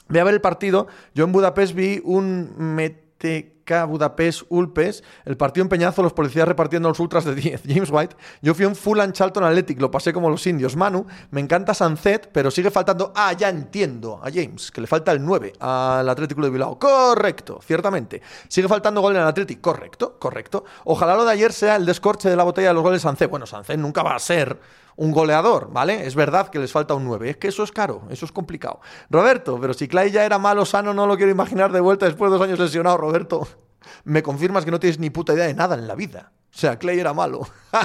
Voy 0.09 0.19
a 0.19 0.25
ver 0.25 0.35
el 0.35 0.41
partido. 0.43 0.89
Yo 1.15 1.25
en 1.25 1.33
Budapest 1.33 1.75
vi 1.75 2.03
un 2.05 2.55
Budapest 3.87 4.43
Ulpes, 4.49 5.03
el 5.25 5.37
partido 5.37 5.63
en 5.63 5.69
Peñazo, 5.69 6.03
los 6.03 6.13
policías 6.13 6.47
repartiendo 6.47 6.89
los 6.89 7.01
ultras 7.01 7.25
de 7.25 7.35
10. 7.35 7.63
James 7.67 7.91
White, 7.91 8.17
yo 8.43 8.55
fui 8.55 8.65
un 8.65 8.77
Fulham 8.77 9.13
Charlton 9.13 9.45
Athletic, 9.45 9.81
lo 9.81 9.91
pasé 9.91 10.13
como 10.13 10.29
los 10.29 10.47
indios. 10.47 10.77
Manu, 10.77 11.07
me 11.31 11.41
encanta 11.41 11.75
Sunset, 11.75 12.31
pero 12.33 12.51
sigue 12.51 12.71
faltando. 12.71 13.12
Ah, 13.15 13.33
ya 13.33 13.49
entiendo, 13.49 14.21
a 14.23 14.31
James, 14.31 14.71
que 14.71 14.81
le 14.81 14.87
falta 14.87 15.12
el 15.12 15.25
9 15.25 15.53
al 15.61 16.09
Atlético 16.09 16.43
de 16.43 16.50
Bilbao. 16.50 16.79
Correcto, 16.79 17.61
ciertamente. 17.65 18.21
Sigue 18.49 18.69
faltando 18.69 19.00
gol 19.00 19.15
en 19.15 19.23
el 19.23 19.29
Atlético. 19.29 19.73
Correcto, 19.73 20.19
correcto. 20.19 20.65
Ojalá 20.85 21.15
lo 21.15 21.25
de 21.25 21.33
ayer 21.33 21.53
sea 21.53 21.77
el 21.77 21.87
descorche 21.87 22.29
de 22.29 22.37
la 22.37 22.45
botella 22.45 22.69
de 22.69 22.75
los 22.75 22.83
goles 22.83 23.03
de. 23.03 23.29
Bueno, 23.29 23.47
Sunset 23.47 23.79
nunca 23.79 24.03
va 24.03 24.15
a 24.15 24.19
ser 24.19 24.59
un 24.97 25.12
goleador, 25.12 25.73
¿vale? 25.73 26.06
Es 26.06 26.14
verdad 26.14 26.49
que 26.49 26.59
les 26.59 26.73
falta 26.73 26.94
un 26.94 27.04
9. 27.04 27.30
Es 27.30 27.37
que 27.37 27.49
eso 27.49 27.62
es 27.62 27.73
caro, 27.73 28.02
eso 28.11 28.25
es 28.25 28.32
complicado. 28.32 28.80
Roberto, 29.09 29.59
pero 29.61 29.75
si 29.75 29.88
Clay 29.88 30.11
ya 30.11 30.25
era 30.25 30.38
malo, 30.38 30.64
sano, 30.64 30.92
no 30.94 31.06
lo 31.06 31.16
quiero 31.16 31.32
imaginar 31.32 31.73
de 31.73 31.80
vuelta 31.80 32.06
después 32.06 32.30
de 32.30 32.38
dos 32.38 32.47
años 32.47 32.59
lesionado, 32.59 32.97
Roberto. 32.97 33.47
Me 34.04 34.23
confirmas 34.23 34.64
que 34.64 34.70
no 34.70 34.80
tienes 34.80 34.99
ni 34.99 35.11
puta 35.11 35.32
idea 35.32 35.47
de 35.47 35.54
nada 35.54 35.75
en 35.75 35.87
la 35.87 35.94
vida. 35.94 36.32
O 36.54 36.59
sea, 36.59 36.78
Clay 36.78 36.99
era 36.99 37.14
malo. 37.14 37.40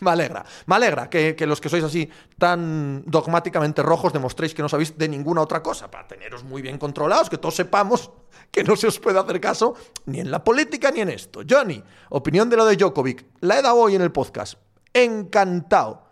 me 0.00 0.10
alegra, 0.10 0.44
me 0.66 0.74
alegra 0.74 1.10
que, 1.10 1.36
que, 1.36 1.46
los 1.46 1.60
que 1.60 1.68
sois 1.68 1.84
así 1.84 2.10
tan 2.38 3.04
dogmáticamente 3.06 3.82
rojos 3.82 4.12
demostréis 4.12 4.54
que 4.54 4.62
no 4.62 4.68
sabéis 4.68 4.96
de 4.96 5.08
ninguna 5.08 5.42
otra 5.42 5.62
cosa, 5.62 5.90
para 5.90 6.08
teneros 6.08 6.42
muy 6.42 6.62
bien 6.62 6.78
controlados, 6.78 7.28
que 7.28 7.38
todos 7.38 7.54
sepamos 7.54 8.10
que 8.50 8.64
no 8.64 8.76
se 8.76 8.86
os 8.86 8.98
puede 8.98 9.18
hacer 9.18 9.40
caso 9.40 9.74
ni 10.06 10.20
en 10.20 10.30
la 10.30 10.42
política 10.42 10.90
ni 10.90 11.00
en 11.00 11.10
esto. 11.10 11.42
Johnny, 11.48 11.82
opinión 12.08 12.48
de 12.50 12.56
lo 12.56 12.64
de 12.64 12.76
Djokovic. 12.76 13.24
La 13.40 13.58
he 13.58 13.62
dado 13.62 13.76
hoy 13.76 13.94
en 13.94 14.02
el 14.02 14.12
podcast 14.12 14.58
encantado. 14.92 16.04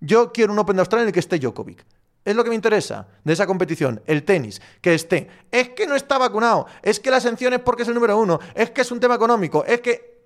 Yo 0.00 0.32
quiero 0.32 0.52
un 0.52 0.58
Open 0.58 0.76
de 0.76 0.80
Australia 0.80 1.02
en 1.02 1.08
el 1.08 1.14
que 1.14 1.20
esté 1.20 1.38
Djokovic. 1.38 1.84
Es 2.24 2.36
lo 2.36 2.44
que 2.44 2.50
me 2.50 2.56
interesa 2.56 3.06
de 3.24 3.32
esa 3.32 3.46
competición, 3.46 4.02
el 4.06 4.24
tenis, 4.24 4.60
que 4.80 4.94
esté. 4.94 5.28
Es 5.50 5.70
que 5.70 5.86
no 5.86 5.94
está 5.94 6.18
vacunado, 6.18 6.66
es 6.82 7.00
que 7.00 7.10
la 7.10 7.20
sanción 7.20 7.54
es 7.54 7.60
porque 7.60 7.82
es 7.82 7.88
el 7.88 7.94
número 7.94 8.18
uno, 8.18 8.38
es 8.54 8.70
que 8.70 8.82
es 8.82 8.92
un 8.92 9.00
tema 9.00 9.14
económico, 9.14 9.64
es 9.64 9.80
que 9.80 10.20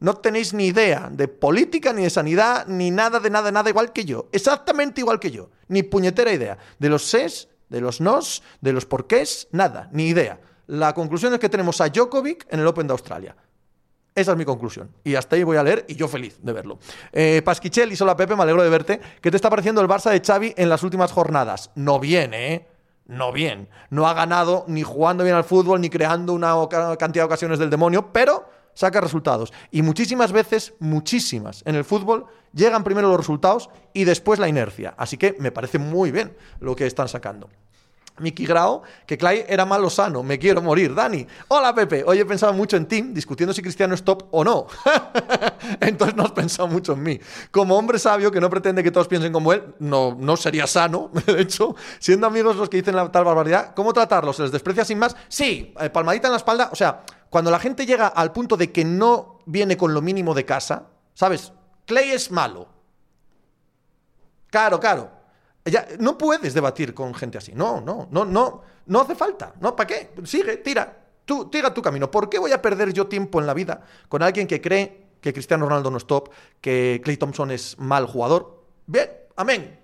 no 0.00 0.14
tenéis 0.16 0.52
ni 0.52 0.66
idea 0.66 1.08
de 1.10 1.28
política, 1.28 1.92
ni 1.92 2.02
de 2.02 2.10
sanidad, 2.10 2.66
ni 2.66 2.90
nada 2.90 3.20
de 3.20 3.30
nada, 3.30 3.50
nada 3.50 3.70
igual 3.70 3.92
que 3.92 4.04
yo. 4.04 4.28
Exactamente 4.32 5.00
igual 5.00 5.18
que 5.18 5.30
yo. 5.30 5.50
Ni 5.68 5.82
puñetera 5.82 6.32
idea. 6.32 6.58
De 6.78 6.90
los 6.90 7.04
ses, 7.04 7.48
de 7.70 7.80
los 7.80 8.00
nos, 8.02 8.42
de 8.60 8.72
los 8.74 8.84
porqués, 8.84 9.48
nada, 9.52 9.88
ni 9.92 10.08
idea. 10.08 10.40
La 10.66 10.92
conclusión 10.94 11.32
es 11.32 11.40
que 11.40 11.48
tenemos 11.48 11.80
a 11.80 11.88
Djokovic 11.88 12.46
en 12.50 12.60
el 12.60 12.66
Open 12.66 12.86
de 12.86 12.92
Australia. 12.92 13.36
Esa 14.14 14.30
es 14.30 14.38
mi 14.38 14.44
conclusión. 14.44 14.90
Y 15.02 15.16
hasta 15.16 15.34
ahí 15.34 15.42
voy 15.42 15.56
a 15.56 15.62
leer 15.64 15.84
y 15.88 15.96
yo 15.96 16.06
feliz 16.06 16.38
de 16.40 16.52
verlo. 16.52 16.78
Eh, 17.12 17.42
y 17.90 17.96
Sola 17.96 18.16
Pepe, 18.16 18.36
me 18.36 18.44
alegro 18.44 18.62
de 18.62 18.68
verte. 18.68 19.00
¿Qué 19.20 19.30
te 19.30 19.36
está 19.36 19.50
pareciendo 19.50 19.80
el 19.80 19.88
Barça 19.88 20.10
de 20.10 20.20
Xavi 20.20 20.54
en 20.56 20.68
las 20.68 20.84
últimas 20.84 21.10
jornadas? 21.10 21.70
No 21.74 21.98
viene, 21.98 22.54
¿eh? 22.54 22.68
No 23.06 23.32
bien. 23.32 23.68
No 23.90 24.06
ha 24.06 24.14
ganado 24.14 24.64
ni 24.68 24.82
jugando 24.82 25.24
bien 25.24 25.34
al 25.34 25.44
fútbol, 25.44 25.80
ni 25.80 25.90
creando 25.90 26.32
una 26.32 26.54
cantidad 26.96 27.24
de 27.24 27.26
ocasiones 27.26 27.58
del 27.58 27.70
demonio, 27.70 28.12
pero 28.12 28.48
saca 28.72 29.00
resultados. 29.00 29.52
Y 29.72 29.82
muchísimas 29.82 30.30
veces, 30.30 30.74
muchísimas, 30.78 31.62
en 31.66 31.74
el 31.74 31.84
fútbol 31.84 32.26
llegan 32.52 32.84
primero 32.84 33.08
los 33.08 33.16
resultados 33.16 33.68
y 33.92 34.04
después 34.04 34.38
la 34.38 34.48
inercia. 34.48 34.94
Así 34.96 35.16
que 35.16 35.34
me 35.40 35.50
parece 35.50 35.78
muy 35.78 36.12
bien 36.12 36.36
lo 36.60 36.76
que 36.76 36.86
están 36.86 37.08
sacando. 37.08 37.50
Miki 38.18 38.46
Grau, 38.46 38.82
que 39.06 39.18
Clay 39.18 39.44
era 39.48 39.64
malo 39.64 39.90
sano, 39.90 40.22
me 40.22 40.38
quiero 40.38 40.62
morir. 40.62 40.94
Dani, 40.94 41.26
hola 41.48 41.74
Pepe, 41.74 42.04
hoy 42.06 42.20
he 42.20 42.24
pensado 42.24 42.52
mucho 42.52 42.76
en 42.76 42.86
Tim, 42.86 43.12
discutiendo 43.12 43.52
si 43.52 43.60
Cristiano 43.60 43.94
es 43.94 44.04
top 44.04 44.28
o 44.30 44.44
no. 44.44 44.68
Entonces 45.80 46.16
no 46.16 46.22
has 46.22 46.32
pensado 46.32 46.68
mucho 46.68 46.92
en 46.92 47.02
mí. 47.02 47.20
Como 47.50 47.76
hombre 47.76 47.98
sabio 47.98 48.30
que 48.30 48.40
no 48.40 48.48
pretende 48.48 48.84
que 48.84 48.92
todos 48.92 49.08
piensen 49.08 49.32
como 49.32 49.52
él, 49.52 49.74
no, 49.80 50.16
no 50.18 50.36
sería 50.36 50.66
sano, 50.68 51.10
de 51.26 51.40
hecho, 51.40 51.74
siendo 51.98 52.28
amigos 52.28 52.56
los 52.56 52.68
que 52.68 52.76
dicen 52.76 52.94
la 52.94 53.10
tal 53.10 53.24
barbaridad, 53.24 53.74
¿cómo 53.74 53.92
tratarlos? 53.92 54.36
¿Se 54.36 54.42
les 54.42 54.52
desprecia 54.52 54.84
sin 54.84 54.98
más? 54.98 55.16
Sí, 55.28 55.74
eh, 55.80 55.90
palmadita 55.90 56.28
en 56.28 56.32
la 56.32 56.38
espalda, 56.38 56.68
o 56.72 56.76
sea, 56.76 57.02
cuando 57.30 57.50
la 57.50 57.58
gente 57.58 57.84
llega 57.84 58.06
al 58.06 58.30
punto 58.30 58.56
de 58.56 58.70
que 58.70 58.84
no 58.84 59.40
viene 59.46 59.76
con 59.76 59.92
lo 59.92 60.00
mínimo 60.00 60.34
de 60.34 60.44
casa, 60.44 60.86
¿sabes? 61.14 61.52
Clay 61.84 62.10
es 62.10 62.30
malo. 62.30 62.68
Claro, 64.50 64.78
claro. 64.78 65.23
No 65.98 66.18
puedes 66.18 66.52
debatir 66.52 66.92
con 66.92 67.14
gente 67.14 67.38
así. 67.38 67.52
No, 67.54 67.80
no, 67.80 68.08
no, 68.10 68.24
no, 68.24 68.62
no 68.86 69.00
hace 69.00 69.14
falta. 69.14 69.54
No, 69.60 69.74
¿para 69.74 69.86
qué? 69.86 70.10
Sigue, 70.24 70.58
tira. 70.58 71.00
Tú, 71.24 71.48
tira 71.48 71.72
tu 71.72 71.80
camino. 71.80 72.10
¿Por 72.10 72.28
qué 72.28 72.38
voy 72.38 72.52
a 72.52 72.60
perder 72.60 72.92
yo 72.92 73.06
tiempo 73.06 73.40
en 73.40 73.46
la 73.46 73.54
vida 73.54 73.82
con 74.08 74.22
alguien 74.22 74.46
que 74.46 74.60
cree 74.60 75.06
que 75.22 75.32
Cristiano 75.32 75.64
Ronaldo 75.66 75.90
no 75.90 75.96
es 75.96 76.06
top, 76.06 76.28
que 76.60 77.00
Clay 77.02 77.16
Thompson 77.16 77.50
es 77.50 77.78
mal 77.78 78.06
jugador? 78.06 78.62
Bien, 78.86 79.10
amén. 79.36 79.80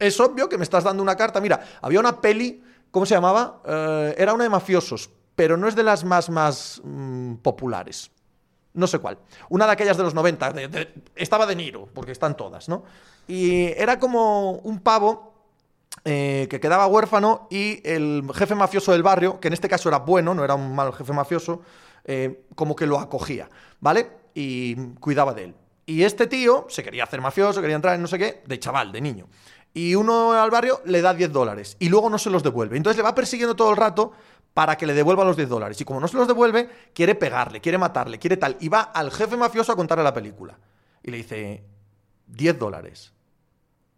Es 0.00 0.18
obvio 0.18 0.48
que 0.48 0.58
me 0.58 0.64
estás 0.64 0.82
dando 0.82 1.02
una 1.02 1.14
carta. 1.14 1.40
Mira, 1.40 1.60
había 1.80 2.00
una 2.00 2.20
peli, 2.20 2.64
¿cómo 2.90 3.06
se 3.06 3.14
llamaba? 3.14 3.62
Eh, 3.64 4.14
era 4.18 4.32
una 4.32 4.44
de 4.44 4.50
mafiosos, 4.50 5.10
pero 5.36 5.56
no 5.56 5.68
es 5.68 5.76
de 5.76 5.84
las 5.84 6.02
más, 6.02 6.28
más 6.28 6.80
mm, 6.82 7.34
populares. 7.36 8.10
No 8.72 8.86
sé 8.86 8.98
cuál. 8.98 9.18
Una 9.48 9.66
de 9.66 9.72
aquellas 9.72 9.96
de 9.96 10.02
los 10.02 10.14
90. 10.14 10.54
estaba 11.16 11.46
de 11.46 11.56
Niro, 11.56 11.88
porque 11.92 12.12
están 12.12 12.36
todas, 12.36 12.68
¿no? 12.68 12.84
Y 13.26 13.66
era 13.76 13.98
como 13.98 14.52
un 14.52 14.80
pavo 14.80 15.30
eh, 16.04 16.46
que 16.48 16.60
quedaba 16.60 16.86
huérfano 16.86 17.48
y 17.50 17.80
el 17.84 18.24
jefe 18.34 18.54
mafioso 18.54 18.92
del 18.92 19.02
barrio, 19.02 19.40
que 19.40 19.48
en 19.48 19.54
este 19.54 19.68
caso 19.68 19.88
era 19.88 19.98
bueno, 19.98 20.34
no 20.34 20.44
era 20.44 20.54
un 20.54 20.74
mal 20.74 20.92
jefe 20.92 21.12
mafioso, 21.12 21.62
eh, 22.04 22.46
como 22.54 22.74
que 22.74 22.86
lo 22.86 22.98
acogía, 22.98 23.48
¿vale? 23.80 24.08
Y 24.34 24.76
cuidaba 25.00 25.34
de 25.34 25.44
él. 25.44 25.54
Y 25.86 26.04
este 26.04 26.26
tío 26.26 26.66
se 26.68 26.82
quería 26.82 27.04
hacer 27.04 27.20
mafioso, 27.20 27.60
quería 27.60 27.76
entrar 27.76 27.96
en 27.96 28.02
no 28.02 28.06
sé 28.06 28.18
qué, 28.18 28.42
de 28.46 28.58
chaval, 28.58 28.92
de 28.92 29.00
niño. 29.00 29.26
Y 29.74 29.94
uno 29.94 30.32
al 30.32 30.50
barrio 30.50 30.80
le 30.84 31.02
da 31.02 31.12
10 31.12 31.32
dólares 31.32 31.76
y 31.78 31.88
luego 31.88 32.08
no 32.08 32.18
se 32.18 32.30
los 32.30 32.42
devuelve. 32.42 32.76
Entonces 32.76 32.96
le 32.96 33.02
va 33.02 33.14
persiguiendo 33.14 33.54
todo 33.54 33.70
el 33.70 33.76
rato 33.76 34.12
para 34.54 34.76
que 34.76 34.86
le 34.86 34.94
devuelva 34.94 35.24
los 35.24 35.36
10 35.36 35.48
dólares. 35.48 35.80
Y 35.80 35.84
como 35.84 36.00
no 36.00 36.08
se 36.08 36.16
los 36.16 36.26
devuelve, 36.26 36.68
quiere 36.92 37.14
pegarle, 37.14 37.60
quiere 37.60 37.78
matarle, 37.78 38.18
quiere 38.18 38.36
tal. 38.36 38.56
Y 38.60 38.68
va 38.68 38.82
al 38.82 39.10
jefe 39.10 39.36
mafioso 39.36 39.72
a 39.72 39.76
contarle 39.76 40.04
la 40.04 40.14
película. 40.14 40.58
Y 41.02 41.10
le 41.10 41.18
dice, 41.18 41.64
10 42.26 42.58
dólares. 42.58 43.12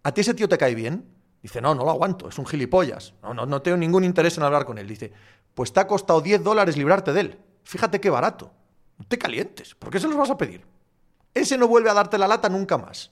¿A 0.02 0.12
ti 0.12 0.20
ese 0.20 0.34
tío 0.34 0.48
te 0.48 0.58
cae 0.58 0.74
bien? 0.74 1.04
Dice, 1.42 1.60
no, 1.60 1.74
no 1.74 1.84
lo 1.84 1.90
aguanto, 1.90 2.28
es 2.28 2.38
un 2.38 2.46
gilipollas. 2.46 3.14
No, 3.22 3.34
no, 3.34 3.46
no 3.46 3.62
tengo 3.62 3.76
ningún 3.76 4.04
interés 4.04 4.36
en 4.36 4.44
hablar 4.44 4.64
con 4.64 4.78
él. 4.78 4.86
Dice, 4.86 5.12
pues 5.54 5.72
te 5.72 5.80
ha 5.80 5.86
costado 5.86 6.20
10 6.20 6.42
dólares 6.42 6.76
librarte 6.76 7.12
de 7.12 7.20
él. 7.20 7.38
Fíjate 7.64 8.00
qué 8.00 8.10
barato. 8.10 8.52
No 8.98 9.04
te 9.06 9.18
calientes. 9.18 9.74
¿Por 9.74 9.90
qué 9.90 9.98
se 9.98 10.06
los 10.06 10.16
vas 10.16 10.30
a 10.30 10.36
pedir? 10.36 10.64
Ese 11.34 11.58
no 11.58 11.66
vuelve 11.66 11.90
a 11.90 11.94
darte 11.94 12.18
la 12.18 12.28
lata 12.28 12.48
nunca 12.48 12.78
más. 12.78 13.10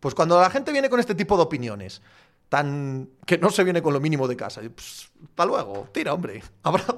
Pues 0.00 0.14
cuando 0.14 0.40
la 0.40 0.50
gente 0.50 0.72
viene 0.72 0.88
con 0.88 1.00
este 1.00 1.14
tipo 1.14 1.36
de 1.36 1.42
opiniones, 1.42 2.00
tan 2.50 3.08
que 3.30 3.38
no 3.38 3.48
se 3.48 3.62
viene 3.62 3.80
con 3.80 3.92
lo 3.92 4.00
mínimo 4.00 4.26
de 4.26 4.36
casa. 4.36 4.60
Pues, 4.60 5.08
hasta 5.22 5.46
luego, 5.46 5.88
tira, 5.92 6.12
hombre. 6.12 6.42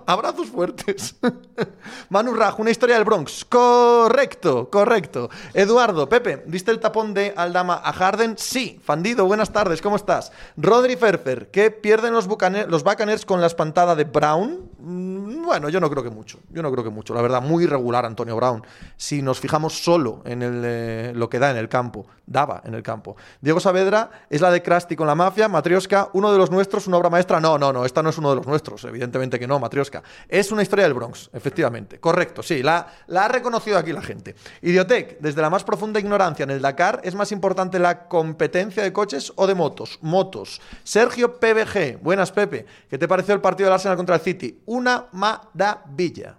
abrazos 0.07 0.49
fuertes. 0.49 1.17
Manu 2.09 2.33
Raj, 2.33 2.59
una 2.59 2.71
historia 2.71 2.97
del 2.97 3.05
Bronx. 3.05 3.45
Correcto, 3.45 4.71
correcto. 4.71 5.29
Eduardo, 5.53 6.09
Pepe, 6.09 6.43
¿viste 6.47 6.71
el 6.71 6.81
tapón 6.81 7.13
de 7.13 7.35
Aldama 7.37 7.83
a 7.85 7.93
Harden? 7.93 8.39
Sí. 8.39 8.81
Fandido, 8.83 9.27
buenas 9.27 9.53
tardes, 9.53 9.83
¿cómo 9.83 9.97
estás? 9.97 10.33
Rodri 10.57 10.97
Ferfer, 10.97 11.51
¿qué 11.51 11.71
pierden 11.71 12.15
los, 12.15 12.27
Buccaneers 12.27 13.27
con 13.27 13.43
la 13.43 13.47
espantada 13.47 13.95
de 13.95 14.05
Brown? 14.05 14.71
Mm, 14.79 15.45
bueno, 15.45 15.69
yo 15.69 15.81
no 15.81 15.91
creo 15.91 16.03
que 16.03 16.11
mucho. 16.11 16.39
Yo 16.49 16.63
no 16.63 16.73
creo 16.73 16.83
que 16.83 16.91
mucho. 16.91 17.13
La 17.13 17.21
verdad, 17.21 17.43
muy 17.43 17.65
irregular 17.65 18.07
Antonio 18.07 18.37
Brown. 18.37 18.65
Si 18.97 19.21
nos 19.21 19.39
fijamos 19.39 19.85
solo 19.85 20.23
en 20.25 20.41
eh, 20.43 21.13
lo 21.15 21.29
que 21.29 21.39
da 21.39 21.51
en 21.51 21.59
el 21.59 21.69
campo, 21.69 22.07
daba 22.33 22.63
en 22.65 22.75
el 22.75 22.83
campo. 22.83 23.17
Diego 23.41 23.61
Saavedra 23.61 24.11
es 24.29 24.41
la 24.41 24.51
de 24.51 24.63
Krusty 24.63 24.97
con 24.97 25.07
la 25.07 25.15
mafia. 25.15 25.49
Matrioska, 25.49 26.09
uno 26.15 26.33
de 26.33 26.39
los 26.39 26.51
nuestros, 26.51 26.87
una 26.87 26.97
obra 26.97 27.11
maestra. 27.11 27.39
No, 27.41 27.59
no, 27.59 27.73
no, 27.73 27.85
esta 27.85 28.03
no 28.03 28.11
es 28.11 28.19
uno 28.19 28.31
de 28.31 28.37
los 28.37 28.47
nuestros, 28.47 28.85
evidentemente 28.85 29.39
que 29.39 29.47
no, 29.47 29.59
Matrioska. 29.59 30.03
Es 30.29 30.51
una 30.51 30.63
historia 30.63 30.85
del 30.85 30.95
Bronx, 30.95 31.31
efectivamente. 31.33 32.01
Correcto, 32.01 32.43
sí, 32.43 32.63
la, 32.63 32.87
la 33.09 33.27
ha 33.27 33.29
reconocido 33.29 33.79
aquí 33.79 33.93
la 33.93 34.03
gente. 34.03 34.35
Idiotec, 34.63 35.19
desde 35.21 35.43
la 35.43 35.51
más 35.51 35.63
profunda 35.63 36.01
ignorancia 36.01 36.45
en 36.45 36.51
el 36.51 36.63
Dakar, 36.63 37.01
¿es 37.05 37.15
más 37.15 37.31
importante 37.33 37.79
la 37.79 38.09
competencia 38.09 38.83
de 38.83 38.93
coches 38.93 39.33
o 39.37 39.47
de 39.47 39.55
motos? 39.55 39.99
Motos. 40.01 40.61
Sergio 40.83 41.39
PBG, 41.39 41.99
buenas 42.03 42.33
Pepe, 42.33 42.67
¿qué 42.89 42.99
te 42.99 43.07
pareció 43.07 43.35
el 43.35 43.41
partido 43.41 43.67
del 43.67 43.75
Arsenal 43.75 43.97
contra 43.97 44.17
el 44.17 44.21
City? 44.23 44.63
Una 44.67 45.07
maravilla. 45.13 46.37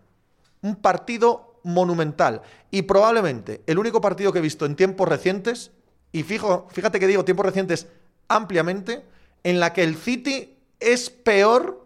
Un 0.62 0.78
partido 0.78 1.60
monumental 1.64 2.42
y 2.72 2.84
probablemente 2.84 3.64
el 3.68 3.80
único 3.80 4.02
partido 4.02 4.32
que 4.32 4.40
he 4.40 4.42
visto 4.42 4.66
en 4.66 4.76
tiempos 4.76 5.08
recientes, 5.08 5.72
y 6.14 6.24
fijo, 6.24 6.68
fíjate 6.72 7.00
que 7.00 7.08
digo 7.08 7.26
tiempos 7.26 7.46
recientes 7.46 7.88
ampliamente, 8.30 9.04
en 9.44 9.60
la 9.60 9.74
que 9.74 9.84
el 9.84 9.98
City 9.98 10.58
es 10.80 11.10
peor 11.10 11.86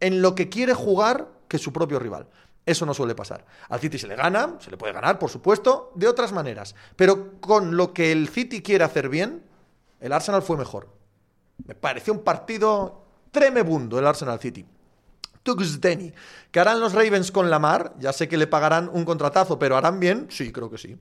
en 0.00 0.22
lo 0.22 0.34
que 0.34 0.48
quiere 0.48 0.74
jugar 0.74 1.28
que 1.46 1.58
su 1.58 1.72
propio 1.72 1.98
rival. 2.00 2.26
Eso 2.66 2.84
no 2.84 2.94
suele 2.94 3.14
pasar. 3.14 3.44
Al 3.68 3.78
City 3.78 3.98
se 3.98 4.08
le 4.08 4.16
gana, 4.16 4.56
se 4.58 4.70
le 4.70 4.76
puede 4.76 4.92
ganar, 4.92 5.18
por 5.18 5.30
supuesto, 5.30 5.92
de 5.94 6.08
otras 6.08 6.32
maneras. 6.32 6.74
Pero 6.96 7.40
con 7.40 7.76
lo 7.76 7.92
que 7.92 8.10
el 8.10 8.28
City 8.28 8.62
quiere 8.62 8.84
hacer 8.84 9.08
bien, 9.08 9.44
el 10.00 10.12
Arsenal 10.12 10.42
fue 10.42 10.56
mejor. 10.56 10.88
Me 11.66 11.74
pareció 11.74 12.12
un 12.12 12.24
partido 12.24 13.04
tremebundo 13.30 13.98
el 13.98 14.06
Arsenal 14.06 14.40
City. 14.40 14.66
Denny. 15.80 16.12
¿Qué 16.50 16.60
harán 16.60 16.80
los 16.80 16.92
Ravens 16.92 17.32
con 17.32 17.50
Lamar? 17.50 17.94
Ya 17.98 18.12
sé 18.12 18.28
que 18.28 18.36
le 18.36 18.46
pagarán 18.46 18.90
un 18.92 19.04
contratazo, 19.04 19.58
pero 19.58 19.76
¿harán 19.76 20.00
bien? 20.00 20.26
Sí, 20.30 20.52
creo 20.52 20.70
que 20.70 20.78
sí. 20.78 20.98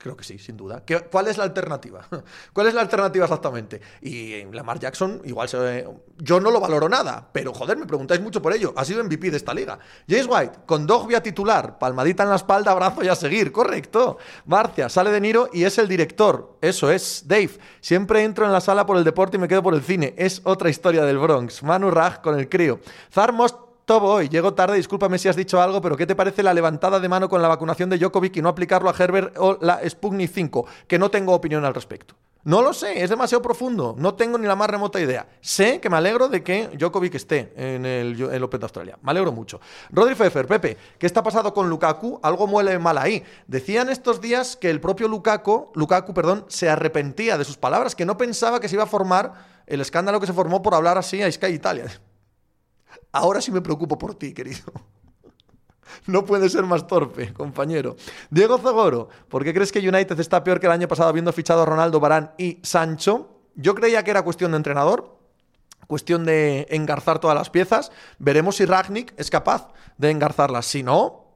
Creo 0.00 0.16
que 0.16 0.22
sí, 0.22 0.38
sin 0.38 0.56
duda. 0.56 0.82
¿Cuál 1.10 1.26
es 1.26 1.38
la 1.38 1.44
alternativa? 1.44 2.06
¿Cuál 2.52 2.68
es 2.68 2.74
la 2.74 2.82
alternativa 2.82 3.24
exactamente? 3.24 3.80
Y 4.00 4.44
Lamar 4.44 4.78
Jackson, 4.78 5.20
igual 5.24 5.48
se, 5.48 5.86
yo 6.18 6.38
no 6.38 6.50
lo 6.50 6.60
valoro 6.60 6.88
nada, 6.88 7.28
pero 7.32 7.52
joder, 7.52 7.76
me 7.76 7.86
preguntáis 7.86 8.20
mucho 8.20 8.40
por 8.40 8.52
ello. 8.52 8.72
Ha 8.76 8.84
sido 8.84 9.02
MVP 9.02 9.30
de 9.30 9.36
esta 9.36 9.52
liga. 9.52 9.78
James 10.08 10.26
White, 10.28 10.58
con 10.66 10.86
Dogbia 10.86 11.20
titular, 11.20 11.78
palmadita 11.78 12.22
en 12.22 12.30
la 12.30 12.36
espalda, 12.36 12.70
abrazo 12.70 13.02
y 13.02 13.08
a 13.08 13.16
seguir. 13.16 13.50
Correcto. 13.50 14.18
Marcia, 14.46 14.88
sale 14.88 15.10
de 15.10 15.20
Niro 15.20 15.50
y 15.52 15.64
es 15.64 15.78
el 15.78 15.88
director. 15.88 16.58
Eso 16.60 16.90
es. 16.92 17.24
Dave, 17.26 17.50
siempre 17.80 18.22
entro 18.22 18.46
en 18.46 18.52
la 18.52 18.60
sala 18.60 18.86
por 18.86 18.96
el 18.96 19.04
deporte 19.04 19.36
y 19.36 19.40
me 19.40 19.48
quedo 19.48 19.62
por 19.64 19.74
el 19.74 19.82
cine. 19.82 20.14
Es 20.16 20.42
otra 20.44 20.70
historia 20.70 21.04
del 21.04 21.18
Bronx. 21.18 21.62
Manu 21.64 21.90
Raj 21.90 22.20
con 22.20 22.38
el 22.38 22.48
crío. 22.48 22.78
Zarmos 23.12 23.56
hoy. 23.96 24.28
Llego 24.28 24.54
tarde, 24.54 24.76
discúlpame 24.76 25.18
si 25.18 25.28
has 25.28 25.36
dicho 25.36 25.60
algo, 25.60 25.80
pero 25.80 25.96
¿qué 25.96 26.06
te 26.06 26.14
parece 26.14 26.42
la 26.42 26.54
levantada 26.54 27.00
de 27.00 27.08
mano 27.08 27.28
con 27.28 27.40
la 27.40 27.48
vacunación 27.48 27.88
de 27.90 27.98
Djokovic 27.98 28.36
y 28.36 28.42
no 28.42 28.48
aplicarlo 28.48 28.90
a 28.90 28.94
Herbert 28.96 29.36
o 29.38 29.58
la 29.60 29.80
Sputnik 29.88 30.30
5? 30.30 30.66
Que 30.86 30.98
no 30.98 31.10
tengo 31.10 31.34
opinión 31.34 31.64
al 31.64 31.74
respecto. 31.74 32.14
No 32.44 32.62
lo 32.62 32.72
sé, 32.72 33.02
es 33.02 33.10
demasiado 33.10 33.42
profundo. 33.42 33.94
No 33.98 34.14
tengo 34.14 34.38
ni 34.38 34.46
la 34.46 34.56
más 34.56 34.70
remota 34.70 35.00
idea. 35.00 35.26
Sé 35.40 35.80
que 35.80 35.90
me 35.90 35.96
alegro 35.96 36.28
de 36.28 36.42
que 36.42 36.68
Djokovic 36.78 37.14
esté 37.14 37.52
en 37.56 37.84
el, 37.84 38.42
Open 38.42 38.60
de 38.60 38.64
Australia. 38.64 38.98
Me 39.02 39.10
alegro 39.10 39.32
mucho. 39.32 39.60
Rodri 39.90 40.14
Pfeffer, 40.14 40.46
Pepe, 40.46 40.76
¿qué 40.98 41.06
está 41.06 41.22
pasando 41.22 41.52
con 41.52 41.68
Lukaku? 41.68 42.20
Algo 42.22 42.46
muele 42.46 42.78
mal 42.78 42.96
ahí. 42.96 43.24
Decían 43.46 43.88
estos 43.88 44.20
días 44.20 44.56
que 44.56 44.70
el 44.70 44.80
propio 44.80 45.08
Lukaku, 45.08 45.72
Lukaku 45.74 46.14
perdón, 46.14 46.44
se 46.48 46.70
arrepentía 46.70 47.36
de 47.36 47.44
sus 47.44 47.56
palabras, 47.56 47.94
que 47.94 48.06
no 48.06 48.16
pensaba 48.16 48.60
que 48.60 48.68
se 48.68 48.76
iba 48.76 48.84
a 48.84 48.86
formar 48.86 49.58
el 49.66 49.80
escándalo 49.80 50.20
que 50.20 50.26
se 50.26 50.32
formó 50.32 50.62
por 50.62 50.74
hablar 50.74 50.96
así 50.96 51.20
a 51.20 51.30
Sky 51.30 51.48
Italia. 51.48 51.86
Ahora 53.12 53.40
sí 53.40 53.50
me 53.50 53.60
preocupo 53.60 53.98
por 53.98 54.14
ti, 54.14 54.32
querido. 54.32 54.72
No 56.06 56.24
puede 56.24 56.48
ser 56.48 56.64
más 56.64 56.86
torpe, 56.86 57.32
compañero. 57.32 57.96
Diego 58.30 58.58
Zagoro, 58.58 59.08
¿por 59.28 59.44
qué 59.44 59.54
crees 59.54 59.72
que 59.72 59.86
United 59.86 60.18
está 60.20 60.44
peor 60.44 60.60
que 60.60 60.66
el 60.66 60.72
año 60.72 60.88
pasado 60.88 61.08
habiendo 61.08 61.32
fichado 61.32 61.62
a 61.62 61.66
Ronaldo, 61.66 62.00
Barán 62.00 62.32
y 62.38 62.60
Sancho? 62.62 63.40
Yo 63.54 63.74
creía 63.74 64.04
que 64.04 64.10
era 64.10 64.22
cuestión 64.22 64.52
de 64.52 64.58
entrenador, 64.58 65.18
cuestión 65.86 66.24
de 66.24 66.66
engarzar 66.70 67.18
todas 67.18 67.36
las 67.36 67.50
piezas. 67.50 67.90
Veremos 68.18 68.56
si 68.56 68.64
Ragnick 68.64 69.14
es 69.16 69.30
capaz 69.30 69.68
de 69.96 70.10
engarzarlas. 70.10 70.66
Si 70.66 70.82
no, 70.82 71.27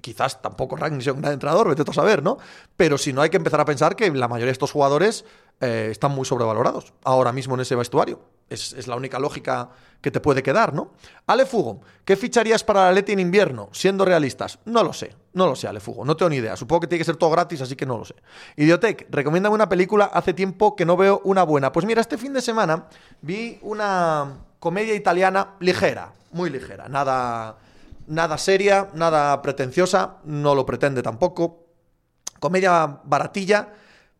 quizás 0.00 0.40
tampoco 0.42 0.76
Ragnick 0.76 1.02
sea 1.02 1.12
un 1.12 1.20
gran 1.20 1.34
entrenador, 1.34 1.68
vete 1.68 1.88
a 1.88 1.94
saber, 1.94 2.22
¿no? 2.22 2.38
Pero 2.76 2.98
si 2.98 3.12
no, 3.12 3.22
hay 3.22 3.30
que 3.30 3.36
empezar 3.36 3.60
a 3.60 3.64
pensar 3.64 3.96
que 3.96 4.10
la 4.10 4.28
mayoría 4.28 4.46
de 4.46 4.52
estos 4.52 4.72
jugadores 4.72 5.24
eh, 5.60 5.88
están 5.90 6.12
muy 6.12 6.24
sobrevalorados 6.24 6.92
ahora 7.04 7.32
mismo 7.32 7.54
en 7.54 7.60
ese 7.60 7.74
vestuario. 7.74 8.20
Es, 8.48 8.86
la 8.86 8.96
única 8.96 9.18
lógica 9.18 9.68
que 10.00 10.10
te 10.10 10.20
puede 10.20 10.42
quedar, 10.42 10.72
¿no? 10.72 10.92
Ale 11.26 11.44
Fugo, 11.44 11.80
¿qué 12.04 12.16
ficharías 12.16 12.64
para 12.64 12.86
la 12.86 12.92
Leti 12.92 13.12
en 13.12 13.18
invierno? 13.18 13.68
Siendo 13.72 14.04
realistas, 14.04 14.58
no 14.64 14.82
lo 14.82 14.92
sé, 14.92 15.14
no 15.34 15.46
lo 15.46 15.54
sé, 15.54 15.68
Ale 15.68 15.80
Fugo, 15.80 16.04
no 16.04 16.16
tengo 16.16 16.30
ni 16.30 16.36
idea. 16.36 16.56
Supongo 16.56 16.80
que 16.80 16.86
tiene 16.86 17.00
que 17.00 17.04
ser 17.04 17.16
todo 17.16 17.30
gratis, 17.30 17.60
así 17.60 17.76
que 17.76 17.84
no 17.84 17.98
lo 17.98 18.04
sé. 18.04 18.14
Idiotec, 18.56 19.08
recomiéndame 19.10 19.54
una 19.54 19.68
película, 19.68 20.06
hace 20.06 20.32
tiempo 20.32 20.76
que 20.76 20.86
no 20.86 20.96
veo 20.96 21.20
una 21.24 21.42
buena. 21.42 21.72
Pues 21.72 21.84
mira, 21.84 22.00
este 22.00 22.16
fin 22.16 22.32
de 22.32 22.40
semana 22.40 22.86
vi 23.20 23.58
una 23.62 24.38
comedia 24.60 24.94
italiana 24.94 25.56
ligera, 25.60 26.12
muy 26.32 26.48
ligera, 26.48 26.88
nada 26.88 27.58
nada 28.08 28.38
seria, 28.38 28.88
nada 28.94 29.40
pretenciosa, 29.42 30.16
no 30.24 30.54
lo 30.54 30.66
pretende 30.66 31.02
tampoco. 31.02 31.66
Comedia 32.40 33.00
baratilla, 33.04 33.68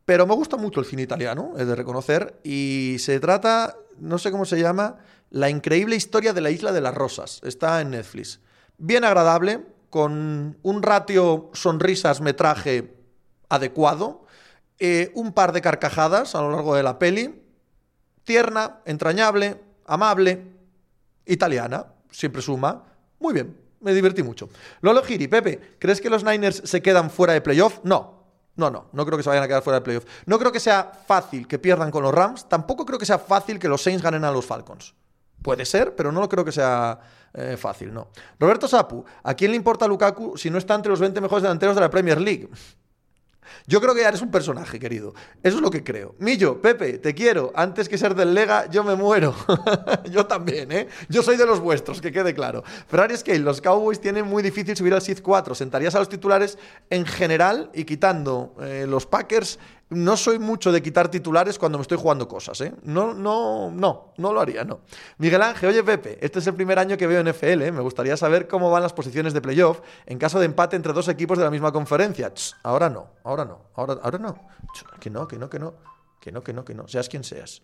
pero 0.05 0.27
me 0.27 0.35
gusta 0.35 0.57
mucho 0.57 0.81
el 0.81 0.87
cine 0.87 1.03
italiano, 1.03 1.55
he 1.57 1.65
de 1.65 1.75
reconocer, 1.75 2.41
y 2.45 2.97
se 2.99 3.19
trata, 3.21 3.77
no 3.99 4.19
sé 4.19 4.31
cómo 4.31 4.45
se 4.45 4.61
llama, 4.61 4.97
La 5.31 5.51
increíble 5.51 5.97
historia 5.97 6.33
de 6.33 6.41
la 6.41 6.51
isla 6.51 6.73
de 6.73 6.81
las 6.81 6.95
rosas. 6.95 7.41
Está 7.45 7.83
en 7.83 7.91
Netflix. 7.91 8.41
Bien 8.79 9.05
agradable, 9.05 9.67
con 9.91 10.57
un 10.63 10.83
ratio 10.83 11.51
sonrisas-metraje 11.53 12.95
adecuado, 13.49 14.25
eh, 14.79 15.11
un 15.15 15.33
par 15.33 15.53
de 15.53 15.61
carcajadas 15.61 16.35
a 16.35 16.41
lo 16.41 16.51
largo 16.51 16.75
de 16.75 16.83
la 16.83 16.99
peli, 16.99 17.43
tierna, 18.25 18.81
entrañable, 18.85 19.61
amable, 19.87 20.45
italiana, 21.27 21.87
siempre 22.11 22.43
suma. 22.43 22.85
Muy 23.19 23.35
bien, 23.35 23.57
me 23.81 23.93
divertí 23.93 24.23
mucho. 24.23 24.49
Lolo 24.81 25.03
Giri, 25.03 25.29
Pepe, 25.29 25.77
¿crees 25.79 26.01
que 26.01 26.11
los 26.11 26.25
Niners 26.25 26.63
se 26.65 26.83
quedan 26.83 27.11
fuera 27.11 27.33
de 27.33 27.41
playoff? 27.41 27.81
No. 27.85 28.19
No, 28.57 28.71
no, 28.71 28.89
no 28.93 29.07
creo 29.07 29.17
que 29.17 29.23
se 29.23 29.29
vayan 29.29 29.45
a 29.45 29.49
quedar 29.49 29.63
fuera 29.63 29.79
de 29.79 29.85
playoff. 29.85 30.05
No 30.27 30.37
creo 30.37 30.51
que 30.51 30.59
sea 30.59 30.91
fácil 31.07 31.47
que 31.47 31.61
pierdan 31.61 31.93
con 31.93 32.03
los 32.03 32.13
Rams, 32.13 32.49
tampoco 32.49 32.85
creo 32.85 32.99
que 32.99 33.07
sea 33.07 33.19
fácil 33.19 33.59
que 33.59 33.69
los 33.69 33.81
Saints 33.81 34.03
ganen 34.03 34.25
a 34.25 34.33
los 34.33 34.45
Falcons. 34.45 34.95
Puede 35.43 35.65
ser, 35.65 35.95
pero 35.95 36.11
no 36.11 36.21
lo 36.21 36.29
creo 36.29 36.45
que 36.45 36.51
sea 36.51 36.99
eh, 37.35 37.57
fácil, 37.57 37.95
no. 37.95 38.09
Roberto 38.41 38.67
Sapu, 38.67 39.05
¿a 39.23 39.35
quién 39.35 39.53
le 39.53 39.57
importa 39.57 39.87
Lukaku 39.87 40.37
si 40.37 40.51
no 40.51 40.59
está 40.59 40.75
entre 40.75 40.91
los 40.91 40.99
20 40.99 41.21
mejores 41.21 41.43
delanteros 41.45 41.77
de 41.77 41.81
la 41.81 41.89
Premier 41.89 42.21
League? 42.21 42.49
Yo 43.67 43.81
creo 43.81 43.95
que 43.95 44.03
ya 44.03 44.09
eres 44.09 44.23
un 44.23 44.31
personaje, 44.31 44.79
querido. 44.79 45.15
Eso 45.43 45.57
es 45.57 45.63
lo 45.63 45.71
que 45.71 45.85
creo. 45.85 46.15
Millo, 46.19 46.61
Pepe, 46.61 46.99
te 46.99 47.15
quiero. 47.15 47.53
Antes 47.55 47.89
que 47.89 47.99
ser 47.99 48.15
del 48.15 48.35
Lega, 48.35 48.69
yo 48.71 48.85
me 48.85 48.95
muero. 48.95 49.35
yo 50.11 50.27
también, 50.27 50.73
¿eh? 50.73 50.89
Yo 51.09 51.23
soy 51.23 51.37
de 51.37 51.47
los 51.47 51.61
vuestros, 51.61 52.01
que 52.01 52.13
quede 52.13 52.35
claro. 52.35 52.63
Ferrari 52.89 53.17
Scale, 53.17 53.41
los 53.41 53.61
Cowboys 53.61 54.01
tienen 54.01 54.27
muy 54.27 54.43
difícil 54.43 54.77
subir 54.77 54.95
al 54.95 55.03
SID 55.03 55.21
4. 55.23 55.55
¿Sentarías 55.55 55.95
a 55.95 55.99
los 55.99 56.09
titulares 56.09 56.59
en 56.91 57.07
general 57.07 57.71
y 57.75 57.85
quitando 57.85 58.55
eh, 58.61 58.87
los 58.89 59.07
Packers 59.07 59.59
no 59.91 60.17
soy 60.17 60.39
mucho 60.39 60.71
de 60.71 60.83
quitar 60.83 61.11
titulares 61.11 61.59
cuando 61.59 61.79
me 61.79 61.83
estoy 61.83 61.97
jugando 61.99 62.29
cosas, 62.29 62.61
¿eh? 62.61 62.75
No, 62.83 63.15
no, 63.15 63.71
no, 63.71 64.13
no 64.17 64.33
lo 64.33 64.41
haría, 64.41 64.65
no. 64.65 64.81
Miguel 65.19 65.43
Ángel, 65.43 65.71
oye 65.71 65.83
Pepe, 65.83 66.19
este 66.21 66.41
es 66.41 66.47
el 66.47 66.55
primer 66.55 66.79
año 66.79 66.97
que 66.97 67.07
veo 67.07 67.23
NFL, 67.23 67.63
¿eh? 67.63 67.73
me 67.73 67.81
gustaría 67.81 68.17
saber 68.17 68.49
cómo 68.49 68.71
van 68.71 68.83
las 68.83 68.93
posiciones 68.93 69.33
de 69.33 69.41
playoff 69.41 69.81
en 70.07 70.19
caso 70.19 70.39
de 70.39 70.47
empate 70.47 70.77
entre 70.77 70.93
dos 70.93 71.09
equipos 71.09 71.39
de 71.39 71.45
la 71.45 71.51
misma 71.51 71.73
conferencia. 71.73 72.33
ahora 72.63 72.91
no, 72.91 73.09
ahora 73.25 73.45
no, 73.45 73.71
ahora, 73.75 73.99
ahora 74.03 74.19
no. 74.19 74.39
que 75.01 75.09
no, 75.09 75.27
que 75.27 75.39
no, 75.39 75.49
que 75.49 75.59
no, 75.59 75.75
que 76.21 76.33
no, 76.33 76.43
que 76.43 76.53
no, 76.53 76.65
que 76.65 76.75
no, 76.75 76.87
seas 76.87 77.09
quien 77.09 77.25
seas. 77.25 77.63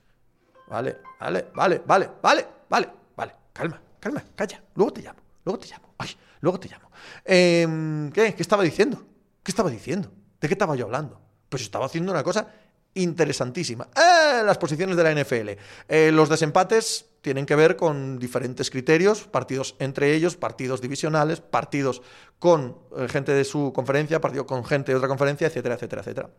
Vale, 0.69 0.99
vale, 1.21 1.51
vale, 1.55 1.83
vale, 1.87 2.11
vale, 2.23 2.47
vale, 2.71 2.89
vale, 3.15 3.35
calma, 3.53 3.83
calma, 4.01 4.25
calla, 4.35 4.63
luego 4.75 4.93
te 4.95 5.03
llamo, 5.03 5.21
luego 5.45 5.59
te 5.59 5.69
llamo, 5.69 5.95
ay, 5.99 6.09
luego 6.41 6.59
te 6.59 6.69
llamo. 6.69 6.91
Em, 7.23 8.11
¿Qué? 8.13 8.35
¿Qué 8.35 8.43
estaba 8.43 8.63
diciendo? 8.63 9.03
¿Qué 9.43 9.53
estaba 9.53 9.69
diciendo? 9.69 10.11
¿De 10.41 10.49
qué 10.49 10.55
estaba 10.55 10.75
yo 10.75 10.87
hablando? 10.87 11.24
Pues 11.55 11.63
estaba 11.63 11.87
haciendo 11.87 12.11
una 12.11 12.25
cosa 12.25 12.49
interesantísima. 12.95 13.87
¡Eh! 13.95 14.43
Las 14.45 14.59
posiciones 14.59 14.97
de 14.97 15.05
la 15.05 15.15
NFL. 15.15 15.51
Eh, 15.87 16.11
los 16.13 16.29
desempates 16.29 17.07
tienen 17.21 17.47
que 17.47 17.55
ver 17.55 17.77
con 17.77 18.19
diferentes 18.19 18.71
criterios, 18.71 19.23
partidos 19.23 19.77
entre 19.79 20.17
ellos, 20.17 20.35
partidos 20.35 20.81
divisionales, 20.81 21.41
partidos 21.41 22.03
con 22.41 22.77
eh, 22.97 23.07
gente 23.07 23.31
de 23.31 23.45
su 23.45 23.73
conferencia, 23.73 24.21
partidos 24.21 24.49
con 24.49 24.65
gente 24.65 24.91
de 24.91 24.97
otra 24.97 25.07
conferencia, 25.07 25.47
etcétera, 25.47 25.77
etcétera, 25.77 26.03
etcétera. 26.03 26.31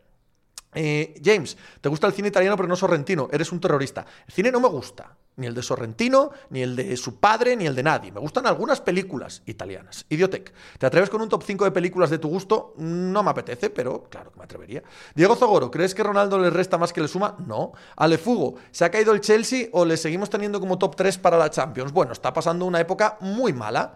Eh, 0.74 1.22
James, 1.24 1.56
¿te 1.80 1.88
gusta 1.88 2.08
el 2.08 2.14
cine 2.14 2.28
italiano 2.28 2.58
pero 2.58 2.68
no 2.68 2.76
sorrentino? 2.76 3.30
Eres 3.32 3.54
un 3.54 3.62
terrorista. 3.62 4.06
El 4.28 4.34
cine 4.34 4.52
no 4.52 4.60
me 4.60 4.68
gusta. 4.68 5.16
Ni 5.38 5.48
el 5.48 5.54
de 5.54 5.62
Sorrentino, 5.62 6.32
ni 6.50 6.62
el 6.62 6.76
de 6.76 6.96
su 6.96 7.20
padre, 7.20 7.56
ni 7.56 7.66
el 7.66 7.76
de 7.76 7.84
nadie. 7.84 8.12
Me 8.12 8.20
gustan 8.20 8.48
algunas 8.48 8.80
películas 8.80 9.42
italianas. 9.46 10.06
Idiotec. 10.10 10.54
¿Te 10.78 10.86
atreves 10.86 11.10
con 11.10 11.22
un 11.22 11.28
top 11.28 11.44
5 11.44 11.66
de 11.66 11.72
películas 11.72 12.10
de 12.10 12.20
tu 12.20 12.30
gusto? 12.30 12.74
No 12.78 13.22
me 13.22 13.32
apetece, 13.32 13.70
pero 13.70 14.04
claro 14.10 14.32
que 14.32 14.38
me 14.38 14.46
atrevería. 14.46 14.84
Diego 15.14 15.36
Zogoro, 15.36 15.70
¿crees 15.70 15.94
que 15.94 16.04
Ronaldo 16.04 16.40
le 16.40 16.50
resta 16.50 16.78
más 16.78 16.94
que 16.94 17.02
le 17.02 17.08
suma? 17.08 17.36
No. 17.46 17.74
Alefugo, 17.98 18.56
¿se 18.72 18.86
ha 18.86 18.92
caído 18.92 19.14
el 19.14 19.22
Chelsea 19.22 19.68
o 19.74 19.84
le 19.84 19.98
seguimos 19.98 20.30
teniendo 20.30 20.60
como 20.60 20.78
top 20.78 20.96
3 20.96 21.18
para 21.18 21.38
la 21.38 21.50
Champions? 21.50 21.92
Bueno, 21.92 22.14
está 22.14 22.34
pasando 22.34 22.66
una 22.66 22.80
época 22.80 23.18
muy 23.20 23.52
mala. 23.52 23.96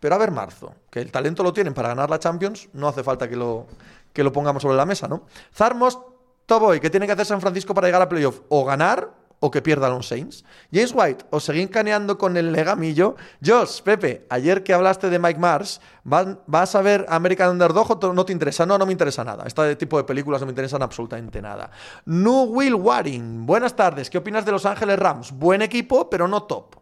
Pero 0.00 0.14
a 0.14 0.18
ver, 0.18 0.30
marzo, 0.30 0.74
que 0.90 1.00
el 1.00 1.10
talento 1.10 1.42
lo 1.42 1.52
tienen 1.52 1.74
para 1.74 1.88
ganar 1.88 2.08
la 2.08 2.20
Champions, 2.20 2.68
no 2.72 2.86
hace 2.86 3.02
falta 3.02 3.28
que 3.28 3.34
lo, 3.34 3.66
que 4.12 4.22
lo 4.22 4.32
pongamos 4.32 4.62
sobre 4.62 4.76
la 4.76 4.86
mesa, 4.86 5.08
¿no? 5.08 5.26
Zarmos, 5.52 5.98
Toboy, 6.46 6.80
¿qué 6.80 6.88
tiene 6.88 7.06
que 7.06 7.12
hacer 7.12 7.26
San 7.26 7.40
Francisco 7.40 7.74
para 7.74 7.88
llegar 7.88 8.02
a 8.02 8.08
playoff? 8.08 8.40
O 8.48 8.64
ganar 8.64 9.12
o 9.40 9.50
que 9.50 9.62
pierdan 9.62 9.92
los 9.92 10.08
Saints. 10.08 10.44
James 10.72 10.92
White, 10.94 11.26
os 11.30 11.44
seguís 11.44 11.70
caneando 11.70 12.18
con 12.18 12.36
el 12.36 12.52
legamillo. 12.52 13.16
Josh, 13.44 13.82
Pepe, 13.82 14.26
ayer 14.30 14.62
que 14.62 14.74
hablaste 14.74 15.10
de 15.10 15.18
Mike 15.18 15.38
Mars, 15.38 15.80
¿vas 16.04 16.74
a 16.74 16.82
ver 16.82 17.06
American 17.08 17.50
Underdog 17.50 18.04
o 18.04 18.12
no 18.12 18.24
te 18.24 18.32
interesa? 18.32 18.66
No, 18.66 18.78
no 18.78 18.86
me 18.86 18.92
interesa 18.92 19.24
nada. 19.24 19.44
Este 19.46 19.76
tipo 19.76 19.96
de 19.96 20.04
películas 20.04 20.40
no 20.40 20.46
me 20.46 20.52
interesan 20.52 20.82
absolutamente 20.82 21.40
nada. 21.40 21.70
No 22.04 22.42
Will 22.44 22.74
Waring, 22.74 23.46
buenas 23.46 23.76
tardes. 23.76 24.10
¿Qué 24.10 24.18
opinas 24.18 24.44
de 24.44 24.52
Los 24.52 24.66
Ángeles 24.66 24.98
Rams? 24.98 25.32
Buen 25.32 25.62
equipo, 25.62 26.10
pero 26.10 26.26
no 26.26 26.42
top. 26.44 26.76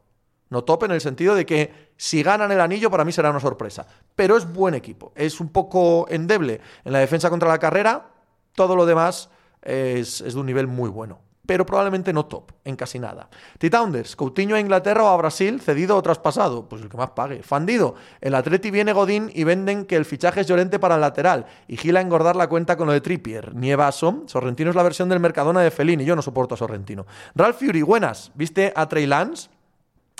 No 0.48 0.62
top 0.62 0.84
en 0.84 0.92
el 0.92 1.00
sentido 1.00 1.34
de 1.34 1.44
que 1.44 1.90
si 1.96 2.22
ganan 2.22 2.52
el 2.52 2.60
anillo 2.60 2.90
para 2.90 3.04
mí 3.04 3.10
será 3.12 3.30
una 3.30 3.40
sorpresa. 3.40 3.86
Pero 4.14 4.36
es 4.36 4.50
buen 4.50 4.74
equipo. 4.74 5.12
Es 5.16 5.40
un 5.40 5.48
poco 5.48 6.06
endeble 6.08 6.60
en 6.84 6.92
la 6.92 7.00
defensa 7.00 7.28
contra 7.28 7.48
la 7.48 7.58
carrera. 7.58 8.10
Todo 8.54 8.76
lo 8.76 8.86
demás 8.86 9.28
es 9.60 10.22
de 10.22 10.38
un 10.38 10.46
nivel 10.46 10.68
muy 10.68 10.88
bueno 10.88 11.25
pero 11.46 11.64
probablemente 11.64 12.12
no 12.12 12.26
top, 12.26 12.52
en 12.64 12.76
casi 12.76 12.98
nada. 12.98 13.28
Titounders, 13.58 14.16
Coutinho 14.16 14.56
a 14.56 14.60
Inglaterra 14.60 15.04
o 15.04 15.08
a 15.08 15.16
Brasil, 15.16 15.60
cedido 15.60 15.96
o 15.96 16.02
traspasado, 16.02 16.68
pues 16.68 16.82
el 16.82 16.88
que 16.88 16.96
más 16.96 17.10
pague. 17.10 17.42
Fandido, 17.42 17.94
el 18.20 18.34
Atleti 18.34 18.70
viene 18.70 18.92
Godín 18.92 19.30
y 19.34 19.44
venden 19.44 19.86
que 19.86 19.96
el 19.96 20.04
fichaje 20.04 20.40
es 20.40 20.46
Llorente 20.46 20.78
para 20.78 20.96
el 20.96 21.00
lateral 21.00 21.46
y 21.68 21.76
gila 21.76 22.00
engordar 22.00 22.36
la 22.36 22.48
cuenta 22.48 22.76
con 22.76 22.86
lo 22.86 22.92
de 22.92 23.00
Trippier. 23.00 23.54
Nievaso, 23.54 24.24
Sorrentino 24.26 24.70
es 24.70 24.76
la 24.76 24.82
versión 24.82 25.08
del 25.08 25.20
Mercadona 25.20 25.60
de 25.60 25.70
Felini, 25.70 26.04
yo 26.04 26.16
no 26.16 26.22
soporto 26.22 26.54
a 26.54 26.58
Sorrentino. 26.58 27.06
Ralph 27.34 27.58
Fury, 27.58 27.82
buenas, 27.82 28.32
¿viste 28.34 28.72
a 28.74 28.88
Trey 28.88 29.06
Lance? 29.06 29.55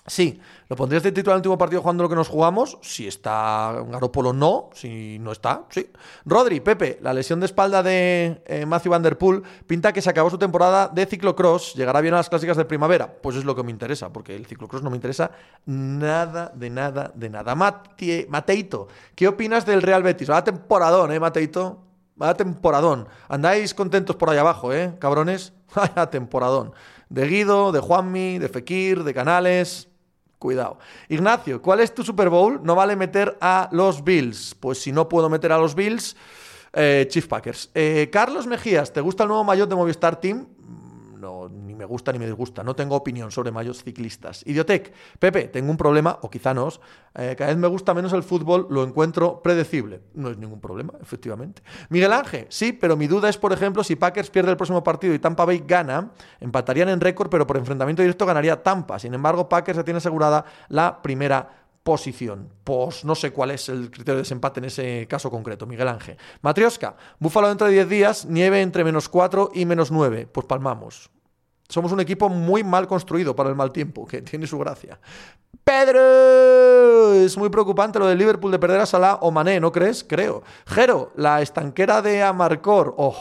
Sí, 0.09 0.41
¿lo 0.69 0.77
pondrías 0.77 1.03
de 1.03 1.11
título 1.11 1.33
al 1.33 1.39
último 1.39 1.59
partido 1.59 1.83
jugando 1.83 2.05
lo 2.05 2.09
que 2.09 2.15
nos 2.15 2.29
jugamos? 2.29 2.79
Si 2.81 3.09
está 3.09 3.85
Garópolo, 3.89 4.33
no. 4.33 4.71
Si 4.73 5.19
no 5.19 5.33
está, 5.33 5.65
sí. 5.69 5.91
Rodri, 6.25 6.61
Pepe, 6.61 6.99
la 7.03 7.13
lesión 7.13 7.41
de 7.41 7.47
espalda 7.47 7.83
de 7.83 8.41
eh, 8.47 8.67
Matthew 8.67 8.93
Van 8.93 9.03
Der 9.03 9.19
Poel 9.19 9.43
pinta 9.67 9.93
que 9.93 10.01
se 10.01 10.11
acabó 10.11 10.31
su 10.31 10.39
temporada 10.39 10.89
de 10.89 11.07
ciclocross. 11.07 11.75
¿Llegará 11.75 12.01
bien 12.01 12.15
a 12.15 12.19
las 12.19 12.29
clásicas 12.29 12.57
de 12.57 12.65
primavera? 12.65 13.13
Pues 13.21 13.37
es 13.37 13.45
lo 13.45 13.57
que 13.57 13.65
me 13.65 13.73
interesa, 13.73 14.13
porque 14.13 14.37
el 14.37 14.47
ciclocross 14.47 14.83
no 14.83 14.91
me 14.91 14.97
interesa 14.97 15.33
nada, 15.65 16.53
de 16.55 16.71
nada, 16.71 17.11
de 17.13 17.29
nada. 17.29 17.57
Mateito, 17.57 18.89
¿qué 19.17 19.27
opinas 19.27 19.67
del 19.67 19.83
Real 19.83 20.05
Betis? 20.05 20.31
Va 20.31 20.45
temporadón, 20.45 21.11
¿eh, 21.13 21.19
Mateito? 21.19 21.83
Va 22.21 22.35
temporadón. 22.35 23.09
Andáis 23.29 23.75
contentos 23.75 24.15
por 24.15 24.31
ahí 24.31 24.39
abajo, 24.39 24.73
¿eh, 24.73 24.95
cabrones? 25.01 25.53
Vaya 25.75 26.09
temporadón. 26.11 26.73
De 27.09 27.27
Guido, 27.27 27.73
de 27.73 27.81
Juanmi, 27.81 28.39
de 28.39 28.49
Fekir, 28.49 29.05
de 29.05 29.15
Canales. 29.15 29.89
Cuidado. 30.39 30.79
Ignacio, 31.09 31.63
¿cuál 31.63 31.81
es 31.81 31.95
tu 31.95 32.03
Super 32.03 32.29
Bowl? 32.29 32.61
No 32.63 32.75
vale 32.75 32.95
meter 32.95 33.39
a 33.41 33.69
los 33.73 34.05
Bills. 34.05 34.55
Pues 34.55 34.79
si 34.83 34.93
no 34.93 35.09
puedo 35.09 35.31
meter 35.31 35.51
a 35.53 35.59
los 35.59 35.75
Bills, 35.75 36.17
eh, 36.75 37.07
Chief 37.09 37.27
Packers. 37.27 37.71
Eh, 37.75 38.11
Carlos 38.13 38.47
Mejías, 38.47 38.93
¿te 38.93 39.01
gusta 39.01 39.23
el 39.23 39.29
nuevo 39.29 39.45
maillot 39.45 39.69
de 39.69 39.77
Movistar 39.77 40.21
Team? 40.21 40.47
No, 41.27 41.49
ni 41.49 41.75
me 41.75 41.85
gusta 41.85 42.13
ni 42.13 42.21
me 42.21 42.27
disgusta. 42.27 42.63
No 42.63 42.77
tengo 42.77 42.95
opinión 42.95 43.33
sobre 43.33 43.51
mayos 43.51 43.83
ciclistas. 43.83 44.45
Idiotec, 44.47 44.93
Pepe, 45.19 45.49
tengo 45.49 45.73
un 45.73 45.77
problema, 45.77 46.19
o 46.23 46.31
quizá 46.31 46.55
no. 46.55 46.69
Eh, 47.15 47.35
cada 47.37 47.51
vez 47.51 47.59
me 47.59 47.67
gusta 47.67 47.95
menos 47.95 48.13
el 48.13 48.23
fútbol, 48.23 48.69
lo 48.71 48.85
encuentro 48.85 49.43
predecible. 49.43 50.03
No 50.15 50.31
es 50.31 50.39
ningún 50.39 50.61
problema, 50.61 50.93
efectivamente. 51.01 51.63
Miguel 51.89 52.13
Ángel, 52.13 52.47
sí, 52.49 52.73
pero 52.73 52.97
mi 52.97 53.09
duda 53.09 53.29
es, 53.29 53.39
por 53.39 53.53
ejemplo, 53.53 53.83
si 53.83 53.97
Packers 53.97 54.31
pierde 54.31 54.53
el 54.53 54.57
próximo 54.57 54.85
partido 54.85 55.15
y 55.15 55.19
Tampa 55.19 55.45
Bay 55.45 55.65
gana, 55.67 56.13
empatarían 56.39 56.89
en 56.91 57.01
récord, 57.01 57.29
pero 57.29 57.45
por 57.45 57.57
enfrentamiento 57.57 58.03
directo 58.03 58.25
ganaría 58.25 58.63
Tampa. 58.63 59.01
Sin 59.01 59.13
embargo, 59.13 59.49
Packers 59.49 59.79
ya 59.79 59.85
tiene 59.85 59.99
asegurada 59.99 60.45
la 60.69 61.03
primera 61.03 61.67
posición. 61.83 62.49
Pues 62.65 63.05
no 63.05 63.15
sé 63.15 63.33
cuál 63.33 63.53
es 63.53 63.69
el 63.69 63.91
criterio 63.91 64.15
de 64.15 64.23
desempate 64.23 64.61
en 64.61 64.67
ese 64.67 65.07
caso 65.09 65.31
concreto, 65.31 65.67
Miguel 65.67 65.89
Ángel. 65.89 66.17
Matrioska, 66.43 66.97
Búfalo 67.19 67.49
dentro 67.49 67.67
de 67.67 67.75
10 67.75 67.89
días, 67.89 68.27
nieve 68.27 68.61
entre 68.61 68.85
menos 68.85 69.09
4 69.09 69.51
y 69.55 69.65
menos 69.67 69.91
9. 69.91 70.29
Pues 70.33 70.47
palmamos. 70.47 71.11
Somos 71.69 71.93
un 71.93 72.01
equipo 72.01 72.29
muy 72.29 72.63
mal 72.63 72.87
construido 72.87 73.35
para 73.35 73.49
el 73.49 73.57
mal 73.57 73.73
tiempo, 73.73 74.07
que 74.07 74.23
tiene 74.23 74.47
su 74.47 74.59
gracia. 74.59 74.99
Pedro, 75.65 77.13
es 77.15 77.37
muy 77.37 77.49
preocupante 77.49 77.99
lo 77.99 78.07
del 78.07 78.19
Liverpool 78.19 78.53
de 78.53 78.59
perder 78.59 78.81
a 78.81 78.87
Salah 78.87 79.19
o 79.21 79.31
Mané, 79.31 79.59
¿no 79.59 79.73
crees? 79.73 80.05
Creo. 80.05 80.43
Jero, 80.67 81.13
la 81.17 81.43
estanquera 81.43 82.03
de 82.03 82.23
Amarcor. 82.23 82.95
Oh. 82.97 83.17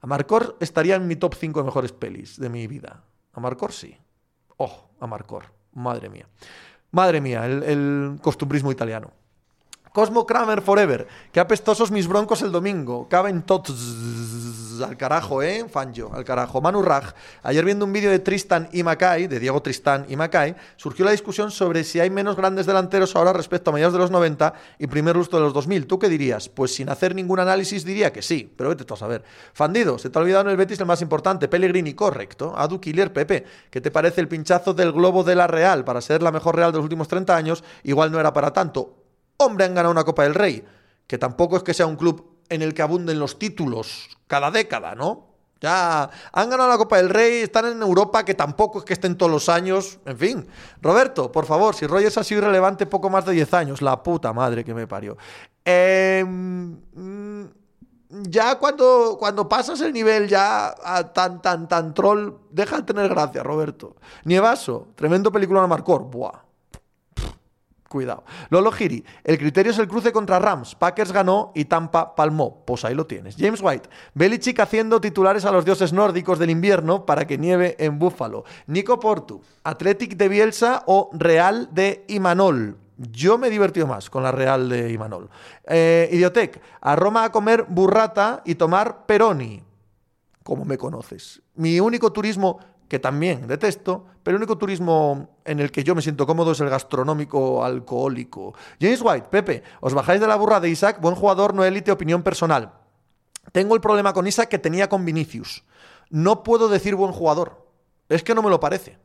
Amarcor 0.00 0.56
estaría 0.60 0.94
en 0.94 1.06
mi 1.06 1.16
top 1.16 1.34
5 1.34 1.60
de 1.60 1.66
mejores 1.66 1.92
pelis 1.92 2.38
de 2.40 2.48
mi 2.48 2.66
vida. 2.66 3.02
Amarcor 3.34 3.72
sí. 3.72 3.96
Oh, 4.56 4.88
Amarcor. 5.00 5.44
Madre 5.74 6.08
mía. 6.08 6.26
Madre 6.90 7.20
mía, 7.20 7.44
el, 7.44 7.62
el 7.62 8.18
costumbrismo 8.22 8.72
italiano. 8.72 9.12
Cosmo 9.92 10.26
Kramer 10.26 10.62
Forever. 10.62 11.08
Qué 11.32 11.40
apestosos 11.40 11.90
mis 11.90 12.06
broncos 12.06 12.42
el 12.42 12.52
domingo. 12.52 13.08
Caben 13.08 13.42
tots. 13.42 13.72
al 14.82 14.96
carajo, 14.96 15.42
¿eh? 15.42 15.66
Fanjo, 15.68 16.12
al 16.14 16.24
carajo. 16.24 16.60
Manu 16.60 16.82
Raj, 16.82 17.14
ayer 17.42 17.64
viendo 17.64 17.84
un 17.84 17.92
vídeo 17.92 18.10
de 18.10 18.18
Tristan 18.18 18.68
y 18.72 18.82
Mackay, 18.82 19.26
de 19.26 19.40
Diego 19.40 19.60
Tristán 19.60 20.06
y 20.08 20.16
Mackay, 20.16 20.54
surgió 20.76 21.04
la 21.04 21.10
discusión 21.10 21.50
sobre 21.50 21.84
si 21.84 22.00
hay 22.00 22.10
menos 22.10 22.36
grandes 22.36 22.66
delanteros 22.66 23.16
ahora 23.16 23.32
respecto 23.32 23.70
a 23.70 23.74
mediados 23.74 23.94
de 23.94 23.98
los 23.98 24.10
90 24.10 24.52
y 24.78 24.86
primer 24.86 25.16
lustro 25.16 25.38
de 25.38 25.44
los 25.46 25.54
2000. 25.54 25.86
¿Tú 25.86 25.98
qué 25.98 26.08
dirías? 26.08 26.48
Pues 26.48 26.74
sin 26.74 26.88
hacer 26.88 27.14
ningún 27.14 27.40
análisis 27.40 27.84
diría 27.84 28.12
que 28.12 28.22
sí, 28.22 28.52
pero 28.56 28.70
vete 28.70 28.84
tú 28.84 28.94
a 28.94 28.96
saber. 28.96 29.24
Fandido, 29.52 29.98
se 29.98 30.10
te 30.10 30.18
ha 30.18 30.22
olvidado 30.22 30.44
en 30.44 30.50
el 30.50 30.56
Betis 30.56 30.78
el 30.80 30.86
más 30.86 31.02
importante, 31.02 31.48
Pellegrini, 31.48 31.94
correcto. 31.94 32.54
Adu 32.56 32.80
Killer, 32.80 33.12
Pepe, 33.12 33.44
¿qué 33.70 33.80
te 33.80 33.90
parece 33.90 34.20
el 34.20 34.28
pinchazo 34.28 34.74
del 34.74 34.92
globo 34.92 35.24
de 35.24 35.34
la 35.34 35.46
Real 35.46 35.84
para 35.84 36.00
ser 36.00 36.22
la 36.22 36.32
mejor 36.32 36.56
Real 36.56 36.72
de 36.72 36.78
los 36.78 36.84
últimos 36.84 37.08
30 37.08 37.34
años? 37.34 37.64
Igual 37.82 38.12
no 38.12 38.20
era 38.20 38.32
para 38.32 38.52
tanto. 38.52 39.07
Hombre, 39.38 39.64
han 39.64 39.74
ganado 39.74 39.92
una 39.92 40.04
Copa 40.04 40.24
del 40.24 40.34
Rey, 40.34 40.64
que 41.06 41.16
tampoco 41.16 41.56
es 41.56 41.62
que 41.62 41.72
sea 41.72 41.86
un 41.86 41.94
club 41.94 42.38
en 42.48 42.60
el 42.60 42.74
que 42.74 42.82
abunden 42.82 43.20
los 43.20 43.38
títulos 43.38 44.08
cada 44.26 44.50
década, 44.50 44.96
¿no? 44.96 45.28
Ya 45.60 46.10
han 46.32 46.50
ganado 46.50 46.68
la 46.68 46.78
Copa 46.78 46.96
del 46.96 47.08
Rey, 47.08 47.42
están 47.42 47.66
en 47.66 47.82
Europa, 47.82 48.24
que 48.24 48.34
tampoco 48.34 48.78
es 48.80 48.84
que 48.84 48.92
estén 48.92 49.16
todos 49.16 49.30
los 49.30 49.48
años. 49.48 49.98
En 50.04 50.18
fin, 50.18 50.46
Roberto, 50.80 51.30
por 51.32 51.46
favor, 51.46 51.74
si 51.74 51.86
Rogers 51.86 52.18
ha 52.18 52.24
sido 52.24 52.42
irrelevante 52.42 52.86
poco 52.86 53.10
más 53.10 53.24
de 53.26 53.32
10 53.32 53.54
años, 53.54 53.82
la 53.82 54.02
puta 54.02 54.32
madre 54.32 54.64
que 54.64 54.74
me 54.74 54.86
parió. 54.86 55.16
Em, 55.64 56.76
mm, 56.94 57.44
ya 58.22 58.58
cuando, 58.58 59.16
cuando 59.18 59.48
pasas 59.48 59.80
el 59.80 59.92
nivel 59.92 60.28
ya 60.28 60.74
a 60.82 61.12
tan, 61.12 61.42
tan, 61.42 61.68
tan 61.68 61.92
troll, 61.92 62.34
deja 62.50 62.78
de 62.78 62.82
tener 62.82 63.08
gracia, 63.08 63.42
Roberto. 63.42 63.96
Nievaso, 64.24 64.88
tremendo 64.94 65.30
película 65.30 65.60
de 65.62 65.68
Marcor. 65.68 66.04
Buah, 66.04 66.47
Cuidado. 67.88 68.22
Lolo 68.50 68.70
Giri, 68.70 69.02
el 69.24 69.38
criterio 69.38 69.72
es 69.72 69.78
el 69.78 69.88
cruce 69.88 70.12
contra 70.12 70.38
Rams. 70.38 70.74
Packers 70.74 71.10
ganó 71.10 71.52
y 71.54 71.64
Tampa 71.64 72.14
palmó. 72.14 72.62
Pues 72.66 72.84
ahí 72.84 72.94
lo 72.94 73.06
tienes. 73.06 73.36
James 73.38 73.60
White, 73.62 73.88
Belichick 74.12 74.60
haciendo 74.60 75.00
titulares 75.00 75.46
a 75.46 75.52
los 75.52 75.64
dioses 75.64 75.94
nórdicos 75.94 76.38
del 76.38 76.50
invierno 76.50 77.06
para 77.06 77.26
que 77.26 77.38
nieve 77.38 77.76
en 77.78 77.98
Búfalo. 77.98 78.44
Nico 78.66 79.00
Portu, 79.00 79.40
Athletic 79.64 80.16
de 80.16 80.28
Bielsa 80.28 80.82
o 80.86 81.08
Real 81.14 81.70
de 81.72 82.04
Imanol. 82.08 82.76
Yo 82.98 83.38
me 83.38 83.46
he 83.46 83.50
divertido 83.50 83.86
más 83.86 84.10
con 84.10 84.22
la 84.22 84.32
Real 84.32 84.68
de 84.68 84.92
Imanol. 84.92 85.30
Eh, 85.66 86.10
Idiotec, 86.12 86.60
a 86.82 86.94
Roma 86.94 87.24
a 87.24 87.32
comer 87.32 87.64
burrata 87.68 88.42
y 88.44 88.56
tomar 88.56 89.06
peroni. 89.06 89.62
Como 90.42 90.66
me 90.66 90.76
conoces. 90.76 91.40
Mi 91.54 91.80
único 91.80 92.12
turismo 92.12 92.58
que 92.88 92.98
también 92.98 93.46
detesto, 93.46 94.06
pero 94.22 94.36
el 94.36 94.42
único 94.42 94.58
turismo 94.58 95.38
en 95.44 95.60
el 95.60 95.70
que 95.70 95.84
yo 95.84 95.94
me 95.94 96.02
siento 96.02 96.26
cómodo 96.26 96.52
es 96.52 96.60
el 96.60 96.70
gastronómico 96.70 97.64
alcohólico. 97.64 98.54
James 98.80 99.00
White, 99.02 99.28
Pepe, 99.30 99.62
os 99.80 99.94
bajáis 99.94 100.20
de 100.20 100.26
la 100.26 100.36
burra 100.36 100.60
de 100.60 100.70
Isaac, 100.70 101.00
buen 101.00 101.14
jugador, 101.14 101.54
no 101.54 101.64
élite, 101.64 101.92
opinión 101.92 102.22
personal. 102.22 102.72
Tengo 103.52 103.74
el 103.74 103.80
problema 103.80 104.12
con 104.12 104.26
Isaac 104.26 104.48
que 104.48 104.58
tenía 104.58 104.88
con 104.88 105.04
Vinicius. 105.04 105.64
No 106.10 106.42
puedo 106.42 106.68
decir 106.68 106.94
buen 106.94 107.12
jugador. 107.12 107.66
Es 108.08 108.22
que 108.22 108.34
no 108.34 108.42
me 108.42 108.50
lo 108.50 108.60
parece. 108.60 108.98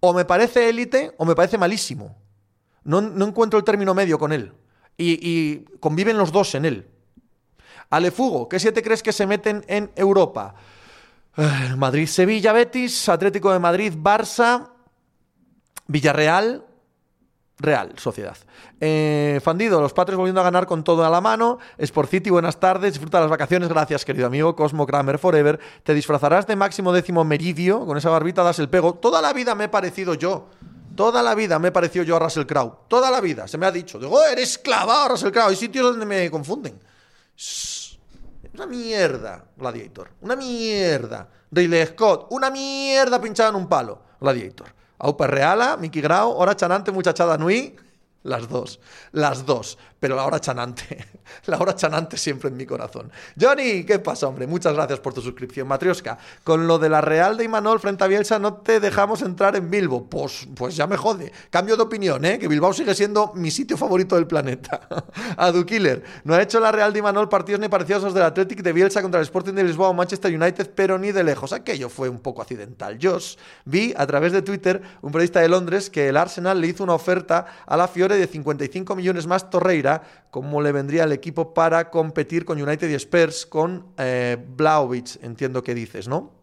O 0.00 0.12
me 0.12 0.24
parece 0.24 0.68
élite 0.68 1.14
o 1.18 1.24
me 1.24 1.34
parece 1.34 1.58
malísimo. 1.58 2.16
No, 2.84 2.98
encuentro 2.98 3.58
el 3.58 3.64
término 3.64 3.94
medio 3.94 4.18
con 4.18 4.32
él. 4.32 4.52
Y, 4.96 5.18
y 5.22 5.64
conviven 5.80 6.18
los 6.18 6.32
dos 6.32 6.54
en 6.54 6.64
él. 6.64 6.88
Alefugo, 7.88 8.48
¿qué 8.48 8.58
siete 8.58 8.82
crees 8.82 9.02
que 9.02 9.12
se 9.12 9.26
meten 9.26 9.64
en 9.68 9.90
Europa? 9.96 10.54
Eh, 11.36 11.74
Madrid, 11.76 12.06
Sevilla, 12.06 12.52
Betis, 12.52 13.08
Atlético 13.08 13.52
de 13.52 13.58
Madrid, 13.58 13.94
Barça, 13.96 14.68
Villarreal, 15.86 16.64
Real, 17.58 17.92
Sociedad. 17.96 18.36
Eh, 18.80 19.40
Fandido, 19.42 19.80
los 19.80 19.92
Patres 19.92 20.16
volviendo 20.16 20.40
a 20.40 20.44
ganar 20.44 20.66
con 20.66 20.82
todo 20.82 21.04
a 21.04 21.10
la 21.10 21.20
mano. 21.20 21.58
Sport 21.78 22.10
City, 22.10 22.30
buenas 22.30 22.58
tardes. 22.58 22.94
Disfruta 22.94 23.20
las 23.20 23.30
vacaciones. 23.30 23.68
Gracias, 23.68 24.04
querido 24.04 24.26
amigo. 24.26 24.56
Cosmo 24.56 24.86
Kramer 24.86 25.18
Forever. 25.18 25.60
Te 25.84 25.94
disfrazarás 25.94 26.46
de 26.46 26.56
máximo 26.56 26.92
décimo 26.92 27.24
meridio. 27.24 27.86
Con 27.86 27.96
esa 27.96 28.10
barbita 28.10 28.42
das 28.42 28.58
el 28.58 28.68
pego. 28.68 28.94
Toda 28.94 29.22
la 29.22 29.32
vida 29.32 29.54
me 29.54 29.64
he 29.64 29.68
parecido 29.68 30.14
yo. 30.14 30.48
Toda 30.96 31.22
la 31.22 31.34
vida 31.34 31.58
me 31.58 31.68
he 31.68 31.72
parecido 31.72 32.04
yo 32.04 32.16
a 32.16 32.18
Russell 32.18 32.46
Crowe. 32.46 32.80
Toda 32.88 33.10
la 33.10 33.20
vida. 33.20 33.46
Se 33.46 33.56
me 33.56 33.66
ha 33.66 33.70
dicho. 33.70 33.98
Digo, 33.98 34.16
oh, 34.16 34.24
eres 34.24 34.58
clavado 34.58 35.10
Russell 35.10 35.30
Crowe. 35.30 35.50
Hay 35.50 35.56
sitios 35.56 35.84
donde 35.86 36.04
me 36.04 36.30
confunden. 36.30 36.78
Una 38.54 38.66
mierda, 38.66 39.44
Gladiator. 39.56 40.10
Una 40.20 40.36
mierda. 40.36 41.28
Ridley 41.50 41.86
Scott. 41.86 42.26
Una 42.30 42.50
mierda 42.50 43.20
pinchada 43.20 43.50
en 43.50 43.56
un 43.56 43.68
palo, 43.68 44.02
Gladiator. 44.20 44.74
Aupa 44.98 45.26
Reala, 45.26 45.76
Mickey 45.76 46.02
Grau, 46.02 46.30
Hora 46.32 46.54
Chanante, 46.54 46.92
Muchachada 46.92 47.38
Nui. 47.38 47.74
Las 48.24 48.48
dos, 48.48 48.78
las 49.10 49.44
dos 49.46 49.78
pero 50.02 50.16
la 50.16 50.24
hora 50.24 50.40
chanante, 50.40 51.06
la 51.46 51.58
hora 51.58 51.76
chanante 51.76 52.16
siempre 52.16 52.50
en 52.50 52.56
mi 52.56 52.66
corazón. 52.66 53.08
Johnny, 53.40 53.84
¿qué 53.84 54.00
pasa, 54.00 54.26
hombre? 54.26 54.48
Muchas 54.48 54.74
gracias 54.74 54.98
por 54.98 55.14
tu 55.14 55.20
suscripción. 55.20 55.68
Matrioska, 55.68 56.18
con 56.42 56.66
lo 56.66 56.80
de 56.80 56.88
la 56.88 57.00
Real 57.00 57.36
de 57.36 57.44
Imanol 57.44 57.78
frente 57.78 58.02
a 58.02 58.08
Bielsa 58.08 58.40
no 58.40 58.54
te 58.54 58.80
dejamos 58.80 59.22
entrar 59.22 59.54
en 59.54 59.70
Bilbo. 59.70 60.10
Pues, 60.10 60.48
pues 60.56 60.74
ya 60.74 60.88
me 60.88 60.96
jode. 60.96 61.30
Cambio 61.50 61.76
de 61.76 61.84
opinión, 61.84 62.24
¿eh? 62.24 62.40
Que 62.40 62.48
Bilbao 62.48 62.72
sigue 62.72 62.96
siendo 62.96 63.30
mi 63.36 63.52
sitio 63.52 63.76
favorito 63.76 64.16
del 64.16 64.26
planeta. 64.26 64.80
Adu 65.36 65.64
Killer, 65.64 66.02
no 66.24 66.34
ha 66.34 66.42
hecho 66.42 66.58
la 66.58 66.72
Real 66.72 66.92
de 66.92 66.98
Imanol 66.98 67.28
partidos 67.28 67.60
ni 67.60 67.68
parecidos 67.68 68.02
a 68.02 68.06
los 68.06 68.14
del 68.14 68.24
Athletic 68.24 68.60
de 68.60 68.72
Bielsa 68.72 69.02
contra 69.02 69.20
el 69.20 69.24
Sporting 69.26 69.52
de 69.52 69.62
Lisboa 69.62 69.90
o 69.90 69.94
Manchester 69.94 70.34
United, 70.34 70.72
pero 70.74 70.98
ni 70.98 71.12
de 71.12 71.22
lejos. 71.22 71.52
Aquello 71.52 71.88
fue 71.88 72.08
un 72.08 72.18
poco 72.18 72.42
accidental. 72.42 72.98
Yo 72.98 73.18
vi 73.66 73.94
a 73.96 74.04
través 74.04 74.32
de 74.32 74.42
Twitter 74.42 74.82
un 75.00 75.12
periodista 75.12 75.38
de 75.38 75.48
Londres 75.48 75.90
que 75.90 76.08
el 76.08 76.16
Arsenal 76.16 76.60
le 76.60 76.66
hizo 76.66 76.82
una 76.82 76.94
oferta 76.94 77.46
a 77.64 77.76
la 77.76 77.86
Fiore 77.86 78.16
de 78.16 78.26
55 78.26 78.96
millones 78.96 79.28
más 79.28 79.48
Torreira 79.48 79.91
cómo 80.30 80.62
le 80.62 80.72
vendría 80.72 81.04
el 81.04 81.12
equipo 81.12 81.52
para 81.52 81.90
competir 81.90 82.44
con 82.44 82.60
United 82.60 82.88
y 82.88 82.94
Spurs 82.94 83.44
con 83.44 83.86
eh, 83.98 84.38
entiendo 85.20 85.62
que 85.62 85.74
dices, 85.74 86.08
¿no? 86.08 86.42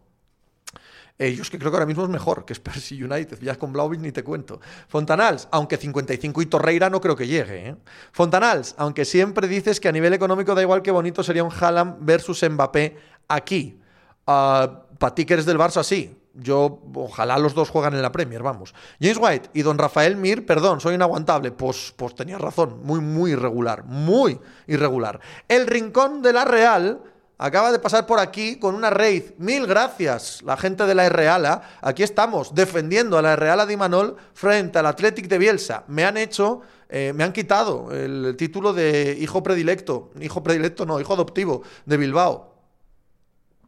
Ellos 1.18 1.50
que 1.50 1.58
creo 1.58 1.70
que 1.70 1.76
ahora 1.76 1.86
mismo 1.86 2.02
es 2.04 2.08
mejor 2.08 2.46
que 2.46 2.54
Spurs 2.54 2.92
y 2.92 3.02
United. 3.02 3.40
Ya 3.42 3.54
con 3.56 3.74
Blauvich 3.74 4.00
ni 4.00 4.10
te 4.10 4.24
cuento. 4.24 4.58
Fontanals, 4.88 5.48
aunque 5.50 5.76
55 5.76 6.40
y 6.40 6.46
Torreira 6.46 6.88
no 6.88 6.98
creo 6.98 7.14
que 7.14 7.26
llegue. 7.26 7.68
¿eh? 7.68 7.76
Fontanals, 8.10 8.74
aunque 8.78 9.04
siempre 9.04 9.46
dices 9.46 9.80
que 9.80 9.88
a 9.88 9.92
nivel 9.92 10.14
económico 10.14 10.54
da 10.54 10.62
igual 10.62 10.80
que 10.80 10.90
bonito 10.90 11.22
sería 11.22 11.44
un 11.44 11.52
Haaland 11.52 11.98
versus 12.00 12.42
Mbappé 12.48 12.96
aquí. 13.28 13.78
Uh, 14.26 14.88
Para 14.98 15.14
ti 15.14 15.26
que 15.26 15.34
eres 15.34 15.44
del 15.44 15.58
Barça, 15.58 15.82
sí. 15.82 16.19
Yo, 16.34 16.80
ojalá 16.94 17.38
los 17.38 17.54
dos 17.54 17.70
juegan 17.70 17.94
en 17.94 18.02
la 18.02 18.12
Premier, 18.12 18.42
vamos. 18.42 18.72
James 19.00 19.18
White 19.20 19.50
y 19.52 19.62
don 19.62 19.78
Rafael 19.78 20.16
Mir, 20.16 20.46
perdón, 20.46 20.80
soy 20.80 20.94
inaguantable. 20.94 21.50
Pues, 21.50 21.92
pues 21.96 22.14
tenía 22.14 22.38
razón, 22.38 22.80
muy, 22.84 23.00
muy 23.00 23.32
irregular, 23.32 23.84
muy 23.84 24.38
irregular. 24.66 25.20
El 25.48 25.66
rincón 25.66 26.22
de 26.22 26.32
la 26.32 26.44
Real 26.44 27.00
acaba 27.36 27.72
de 27.72 27.78
pasar 27.80 28.06
por 28.06 28.20
aquí 28.20 28.58
con 28.58 28.74
una 28.74 28.90
raid. 28.90 29.32
Mil 29.38 29.66
gracias, 29.66 30.42
la 30.42 30.56
gente 30.56 30.86
de 30.86 30.94
la 30.94 31.08
Reala. 31.08 31.62
Aquí 31.80 32.02
estamos, 32.04 32.54
defendiendo 32.54 33.18
a 33.18 33.22
la 33.22 33.34
Reala 33.34 33.66
de 33.66 33.72
Imanol 33.72 34.16
frente 34.32 34.78
al 34.78 34.86
Athletic 34.86 35.26
de 35.26 35.38
Bielsa. 35.38 35.84
Me 35.88 36.04
han 36.04 36.16
hecho, 36.16 36.60
eh, 36.88 37.12
me 37.14 37.24
han 37.24 37.32
quitado 37.32 37.90
el 37.92 38.36
título 38.36 38.72
de 38.72 39.16
hijo 39.18 39.42
predilecto. 39.42 40.10
Hijo 40.20 40.42
predilecto, 40.44 40.86
no, 40.86 41.00
hijo 41.00 41.14
adoptivo 41.14 41.62
de 41.86 41.96
Bilbao 41.96 42.49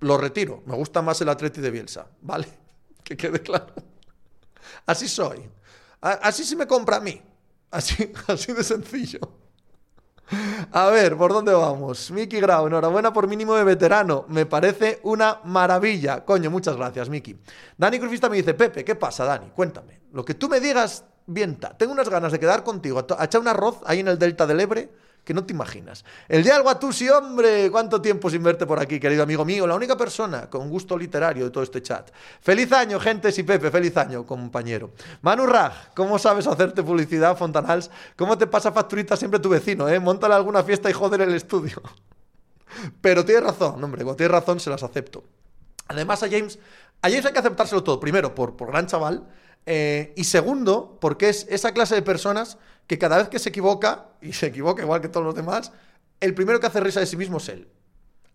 lo 0.02 0.18
retiro. 0.18 0.62
Me 0.66 0.74
gusta 0.74 1.00
más 1.02 1.20
el 1.20 1.28
Atleti 1.28 1.60
de 1.60 1.70
Bielsa, 1.70 2.06
¿vale? 2.20 2.46
Que 3.02 3.16
quede 3.16 3.40
claro. 3.42 3.74
Así 4.86 5.08
soy. 5.08 5.48
Así 6.00 6.44
se 6.44 6.54
me 6.54 6.68
compra 6.68 6.98
a 6.98 7.00
mí. 7.00 7.20
Así, 7.70 8.12
así 8.28 8.52
de 8.52 8.62
sencillo. 8.62 9.18
A 10.70 10.86
ver, 10.86 11.16
¿por 11.16 11.32
dónde 11.32 11.52
vamos? 11.52 12.10
Miki 12.12 12.40
Grau, 12.40 12.68
enhorabuena 12.68 13.12
por 13.12 13.26
mínimo 13.26 13.54
de 13.54 13.64
veterano. 13.64 14.24
Me 14.28 14.46
parece 14.46 15.00
una 15.02 15.40
maravilla. 15.44 16.24
Coño, 16.24 16.48
muchas 16.48 16.76
gracias, 16.76 17.08
Miki. 17.08 17.36
Dani 17.76 17.98
Cruzista 17.98 18.28
me 18.28 18.36
dice, 18.36 18.54
Pepe, 18.54 18.84
¿qué 18.84 18.94
pasa, 18.94 19.24
Dani? 19.24 19.50
Cuéntame. 19.50 20.00
Lo 20.12 20.24
que 20.24 20.34
tú 20.34 20.48
me 20.48 20.60
digas, 20.60 21.04
vienta. 21.26 21.76
Tengo 21.76 21.92
unas 21.92 22.08
ganas 22.08 22.32
de 22.32 22.38
quedar 22.38 22.62
contigo, 22.62 23.04
a 23.18 23.24
echar 23.24 23.40
un 23.40 23.48
arroz 23.48 23.80
ahí 23.84 24.00
en 24.00 24.08
el 24.08 24.18
delta 24.18 24.46
del 24.46 24.60
Ebre 24.60 24.90
que 25.24 25.32
no 25.34 25.44
te 25.44 25.52
imaginas. 25.52 26.04
El 26.28 26.42
día 26.42 26.58
del 26.58 26.92
sí, 26.92 27.08
hombre, 27.08 27.70
cuánto 27.70 28.02
tiempo 28.02 28.28
sin 28.28 28.42
verte 28.42 28.66
por 28.66 28.80
aquí, 28.80 28.98
querido 28.98 29.22
amigo 29.22 29.44
mío, 29.44 29.66
la 29.66 29.74
única 29.74 29.96
persona 29.96 30.50
con 30.50 30.68
gusto 30.68 30.98
literario 30.98 31.44
de 31.44 31.50
todo 31.50 31.62
este 31.62 31.80
chat. 31.80 32.10
Feliz 32.40 32.72
año, 32.72 32.98
gente, 32.98 33.32
y 33.36 33.42
Pepe, 33.42 33.70
feliz 33.70 33.96
año, 33.96 34.26
compañero. 34.26 34.90
Manu 35.22 35.46
Raj, 35.46 35.94
¿cómo 35.94 36.18
sabes 36.18 36.46
hacerte 36.46 36.82
publicidad, 36.82 37.36
Fontanals? 37.36 37.90
¿Cómo 38.16 38.36
te 38.36 38.46
pasa 38.46 38.72
facturita 38.72 39.16
siempre 39.16 39.38
tu 39.38 39.48
vecino, 39.48 39.88
eh? 39.88 40.00
Móntale 40.00 40.34
alguna 40.34 40.64
fiesta 40.64 40.90
y 40.90 40.92
joder 40.92 41.20
el 41.20 41.34
estudio. 41.34 41.80
Pero 43.00 43.24
tienes 43.24 43.44
razón, 43.44 43.82
hombre, 43.82 44.02
cuando 44.02 44.16
tienes 44.16 44.32
razón 44.32 44.58
se 44.58 44.70
las 44.70 44.82
acepto. 44.82 45.22
Además, 45.88 46.22
a 46.22 46.28
James, 46.28 46.58
a 47.00 47.08
James 47.08 47.26
hay 47.26 47.32
que 47.32 47.38
aceptárselo 47.38 47.84
todo. 47.84 48.00
Primero, 48.00 48.34
por, 48.34 48.56
por 48.56 48.68
gran 48.68 48.86
chaval. 48.86 49.28
Eh, 49.66 50.12
y 50.16 50.24
segundo, 50.24 50.98
porque 51.00 51.28
es 51.28 51.46
esa 51.48 51.72
clase 51.72 51.94
de 51.94 52.02
personas 52.02 52.58
que 52.86 52.98
cada 52.98 53.18
vez 53.18 53.28
que 53.28 53.38
se 53.38 53.48
equivoca, 53.48 54.06
y 54.20 54.32
se 54.32 54.46
equivoca 54.46 54.82
igual 54.82 55.00
que 55.00 55.08
todos 55.08 55.24
los 55.26 55.34
demás, 55.34 55.72
el 56.20 56.34
primero 56.34 56.60
que 56.60 56.66
hace 56.66 56.80
risa 56.80 57.00
de 57.00 57.06
sí 57.06 57.16
mismo 57.16 57.38
es 57.38 57.48
él. 57.48 57.68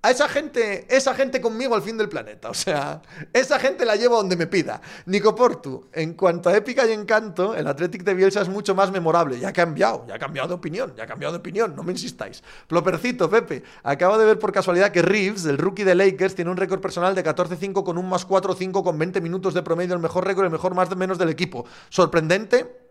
A 0.04 0.12
esa 0.12 0.30
gente, 0.30 0.86
esa 0.96 1.16
gente 1.16 1.42
conmigo 1.42 1.74
al 1.74 1.82
fin 1.82 1.98
del 1.98 2.08
planeta. 2.08 2.50
O 2.50 2.54
sea, 2.54 3.02
esa 3.34 3.60
gente 3.60 3.84
la 3.84 3.96
llevo 3.96 4.16
donde 4.16 4.36
me 4.36 4.46
pida. 4.46 4.80
Nico 5.08 5.34
Portu, 5.34 5.90
en 5.92 6.14
cuanto 6.14 6.50
a 6.50 6.56
épica 6.56 6.86
y 6.86 6.92
encanto, 6.92 7.56
el 7.56 7.66
Athletic 7.68 8.04
de 8.04 8.14
Bielsa 8.14 8.42
es 8.42 8.48
mucho 8.48 8.76
más 8.76 8.92
memorable. 8.92 9.40
Ya 9.40 9.50
ha 9.50 9.54
cambiado, 9.54 10.06
ya 10.08 10.16
ha 10.16 10.20
cambiado 10.20 10.50
de 10.50 10.54
opinión, 10.54 10.94
ya 10.96 11.06
ha 11.06 11.08
cambiado 11.08 11.34
de 11.34 11.40
opinión, 11.40 11.76
no 11.76 11.82
me 11.82 11.94
insistáis. 11.94 12.44
Plopercito, 12.68 13.28
Pepe, 13.28 13.64
acabo 13.84 14.20
de 14.20 14.26
ver 14.26 14.38
por 14.38 14.52
casualidad 14.52 14.92
que 14.92 15.02
Reeves, 15.02 15.46
el 15.46 15.58
rookie 15.58 15.84
de 15.84 15.96
Lakers, 15.96 16.36
tiene 16.36 16.52
un 16.52 16.58
récord 16.58 16.80
personal 16.80 17.16
de 17.16 17.26
14-5 17.26 17.84
con 17.84 17.98
un 17.98 18.08
más 18.08 18.28
4-5 18.28 18.84
con 18.84 19.00
20 19.00 19.20
minutos 19.20 19.56
de 19.56 19.64
promedio, 19.64 19.96
el 19.96 20.00
mejor 20.00 20.26
récord, 20.26 20.46
el 20.46 20.52
mejor 20.52 20.76
más 20.76 20.90
de 20.90 20.96
menos 20.96 21.18
del 21.18 21.30
equipo. 21.30 21.66
Sorprendente, 21.90 22.88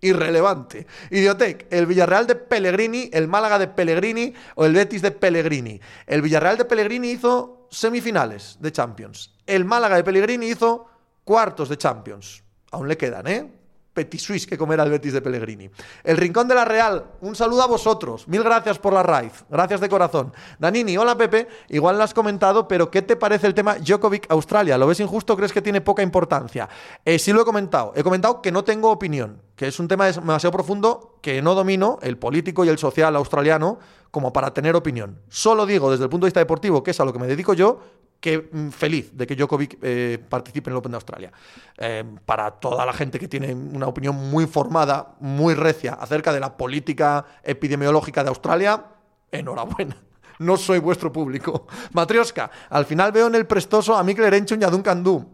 irrelevante. 0.00 0.86
Idiotec, 1.10 1.66
el 1.70 1.86
Villarreal 1.86 2.26
de 2.26 2.34
Pellegrini, 2.34 3.10
el 3.12 3.28
Málaga 3.28 3.58
de 3.58 3.68
Pellegrini 3.68 4.34
o 4.54 4.64
el 4.64 4.74
Betis 4.74 5.02
de 5.02 5.10
Pellegrini. 5.10 5.80
El 6.06 6.22
Villarreal 6.22 6.58
de 6.58 6.64
Pellegrini 6.64 7.10
hizo 7.10 7.66
semifinales 7.70 8.56
de 8.60 8.72
Champions. 8.72 9.34
El 9.46 9.64
Málaga 9.64 9.96
de 9.96 10.04
Pellegrini 10.04 10.46
hizo 10.46 10.86
cuartos 11.24 11.68
de 11.68 11.76
Champions. 11.76 12.42
Aún 12.70 12.88
le 12.88 12.96
quedan, 12.96 13.26
¿eh? 13.26 13.57
Petit 13.98 14.20
Suisse 14.20 14.46
que 14.46 14.56
comer 14.56 14.80
al 14.80 14.90
Betis 14.90 15.12
de 15.12 15.20
Pellegrini. 15.20 15.68
El 16.04 16.16
Rincón 16.16 16.46
de 16.46 16.54
la 16.54 16.64
Real, 16.64 17.04
un 17.20 17.34
saludo 17.34 17.62
a 17.62 17.66
vosotros. 17.66 18.28
Mil 18.28 18.44
gracias 18.44 18.78
por 18.78 18.92
la 18.92 19.02
raíz. 19.02 19.44
Gracias 19.50 19.80
de 19.80 19.88
corazón. 19.88 20.32
Danini, 20.60 20.96
hola 20.96 21.16
Pepe. 21.16 21.48
Igual 21.68 21.98
lo 21.98 22.04
has 22.04 22.14
comentado, 22.14 22.68
pero 22.68 22.92
¿qué 22.92 23.02
te 23.02 23.16
parece 23.16 23.48
el 23.48 23.54
tema 23.54 23.76
Djokovic-Australia? 23.76 24.78
¿Lo 24.78 24.86
ves 24.86 25.00
injusto 25.00 25.36
crees 25.36 25.52
que 25.52 25.62
tiene 25.62 25.80
poca 25.80 26.02
importancia? 26.02 26.68
Eh, 27.04 27.18
sí 27.18 27.32
lo 27.32 27.42
he 27.42 27.44
comentado. 27.44 27.92
He 27.96 28.04
comentado 28.04 28.40
que 28.40 28.52
no 28.52 28.62
tengo 28.62 28.92
opinión, 28.92 29.42
que 29.56 29.66
es 29.66 29.80
un 29.80 29.88
tema 29.88 30.06
demasiado 30.06 30.52
profundo 30.52 31.18
que 31.20 31.42
no 31.42 31.56
domino, 31.56 31.98
el 32.02 32.18
político 32.18 32.64
y 32.64 32.68
el 32.68 32.78
social 32.78 33.16
australiano, 33.16 33.80
como 34.12 34.32
para 34.32 34.54
tener 34.54 34.76
opinión. 34.76 35.20
Solo 35.28 35.66
digo 35.66 35.90
desde 35.90 36.04
el 36.04 36.10
punto 36.10 36.26
de 36.26 36.28
vista 36.28 36.40
deportivo, 36.40 36.84
que 36.84 36.92
es 36.92 37.00
a 37.00 37.04
lo 37.04 37.12
que 37.12 37.18
me 37.18 37.26
dedico 37.26 37.52
yo, 37.52 37.80
que 38.20 38.48
mm, 38.50 38.70
feliz 38.70 39.16
de 39.16 39.26
que 39.26 39.36
Djokovic 39.36 39.78
eh, 39.82 40.18
participe 40.28 40.70
en 40.70 40.72
el 40.72 40.78
Open 40.78 40.92
de 40.92 40.96
Australia. 40.96 41.32
Eh, 41.76 42.04
para 42.24 42.50
toda 42.50 42.84
la 42.84 42.92
gente 42.92 43.18
que 43.18 43.28
tiene 43.28 43.54
una 43.54 43.86
opinión 43.86 44.16
muy 44.16 44.46
formada, 44.46 45.14
muy 45.20 45.54
recia 45.54 45.94
acerca 45.94 46.32
de 46.32 46.40
la 46.40 46.56
política 46.56 47.24
epidemiológica 47.42 48.22
de 48.22 48.30
Australia, 48.30 48.84
enhorabuena. 49.30 49.96
No 50.40 50.56
soy 50.56 50.78
vuestro 50.78 51.12
público. 51.12 51.66
Matrioska, 51.94 52.48
al 52.70 52.86
final 52.86 53.10
veo 53.10 53.26
en 53.26 53.34
el 53.34 53.44
prestoso 53.44 53.96
a 53.96 54.04
Mikel 54.04 54.26
Erenchun 54.26 54.62
y 54.62 54.64
a 54.64 54.70
Duncan 54.70 55.02
Du. 55.02 55.28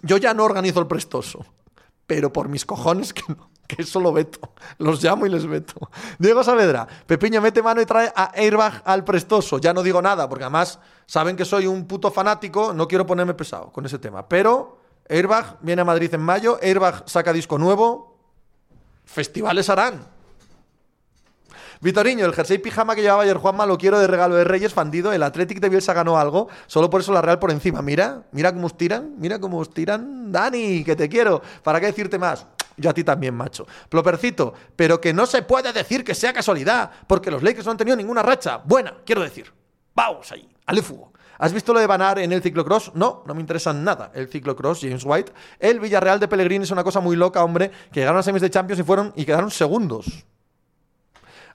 Yo 0.00 0.16
ya 0.16 0.32
no 0.32 0.44
organizo 0.44 0.80
el 0.80 0.86
prestoso, 0.86 1.44
pero 2.06 2.32
por 2.32 2.48
mis 2.48 2.64
cojones 2.64 3.12
que 3.12 3.22
no 3.28 3.50
que 3.68 3.82
eso 3.82 4.00
lo 4.00 4.12
veto. 4.12 4.40
Los 4.78 5.02
llamo 5.02 5.26
y 5.26 5.30
les 5.30 5.46
veto. 5.46 5.90
Diego 6.18 6.44
Saavedra, 6.44 6.86
Pepiño 7.06 7.40
mete 7.40 7.62
mano 7.62 7.80
y 7.80 7.86
trae 7.86 8.12
a 8.14 8.30
Airbag 8.34 8.82
al 8.84 9.04
prestoso. 9.04 9.58
Ya 9.58 9.72
no 9.72 9.82
digo 9.82 10.02
nada, 10.02 10.28
porque 10.28 10.44
además 10.44 10.78
saben 11.06 11.36
que 11.36 11.44
soy 11.44 11.66
un 11.66 11.86
puto 11.86 12.10
fanático, 12.10 12.72
no 12.72 12.88
quiero 12.88 13.06
ponerme 13.06 13.34
pesado 13.34 13.72
con 13.72 13.86
ese 13.86 13.98
tema. 13.98 14.28
Pero 14.28 14.78
Airbag 15.08 15.58
viene 15.60 15.82
a 15.82 15.84
Madrid 15.84 16.12
en 16.14 16.22
mayo, 16.22 16.58
Airbag 16.62 17.04
saca 17.06 17.32
disco 17.32 17.58
nuevo, 17.58 18.18
festivales 19.04 19.68
harán. 19.68 20.14
Vitoriño, 21.80 22.24
el 22.24 22.32
jersey 22.32 22.56
pijama 22.56 22.94
que 22.94 23.02
llevaba 23.02 23.24
ayer 23.24 23.36
Juanma 23.36 23.66
lo 23.66 23.76
quiero 23.76 23.98
de 23.98 24.06
regalo 24.06 24.36
de 24.36 24.44
Reyes 24.44 24.72
fandido. 24.72 25.12
El 25.12 25.22
Athletic 25.22 25.60
de 25.60 25.68
Bielsa 25.68 25.92
ganó 25.92 26.18
algo, 26.18 26.48
solo 26.66 26.88
por 26.88 27.02
eso 27.02 27.12
la 27.12 27.20
Real 27.20 27.38
por 27.38 27.50
encima. 27.50 27.82
Mira, 27.82 28.22
mira 28.32 28.54
cómo 28.54 28.66
os 28.66 28.78
tiran, 28.78 29.14
mira 29.18 29.38
cómo 29.38 29.58
os 29.58 29.68
tiran. 29.68 30.32
Dani, 30.32 30.82
que 30.82 30.96
te 30.96 31.10
quiero. 31.10 31.42
¿Para 31.62 31.80
qué 31.80 31.86
decirte 31.86 32.18
más? 32.18 32.46
Yo 32.76 32.90
a 32.90 32.94
ti 32.94 33.04
también, 33.04 33.34
macho. 33.34 33.66
Plopercito, 33.88 34.54
pero 34.74 35.00
que 35.00 35.12
no 35.12 35.26
se 35.26 35.42
puede 35.42 35.72
decir 35.72 36.04
que 36.04 36.14
sea 36.14 36.32
casualidad, 36.32 36.90
porque 37.06 37.30
los 37.30 37.42
Lakers 37.42 37.66
no 37.66 37.72
han 37.72 37.78
tenido 37.78 37.96
ninguna 37.96 38.22
racha. 38.22 38.58
Buena, 38.64 38.96
quiero 39.04 39.22
decir. 39.22 39.52
Vamos 39.94 40.30
ahí, 40.32 40.48
al 40.66 40.82
fugo. 40.82 41.12
¿Has 41.38 41.52
visto 41.52 41.72
lo 41.72 41.80
de 41.80 41.86
Banar 41.86 42.18
en 42.18 42.32
el 42.32 42.42
ciclocross? 42.42 42.92
No, 42.94 43.22
no 43.26 43.34
me 43.34 43.40
interesa 43.40 43.72
nada 43.72 44.10
el 44.14 44.28
ciclocross, 44.28 44.80
James 44.80 45.02
White. 45.04 45.32
El 45.58 45.80
Villarreal 45.80 46.20
de 46.20 46.28
Pellegrini 46.28 46.64
es 46.64 46.70
una 46.70 46.84
cosa 46.84 47.00
muy 47.00 47.16
loca, 47.16 47.42
hombre, 47.42 47.70
que 47.92 48.00
llegaron 48.00 48.18
a 48.18 48.22
semis 48.22 48.42
de 48.42 48.50
Champions 48.50 48.80
y 48.80 48.84
fueron 48.84 49.12
y 49.16 49.24
quedaron 49.24 49.50
segundos. 49.50 50.24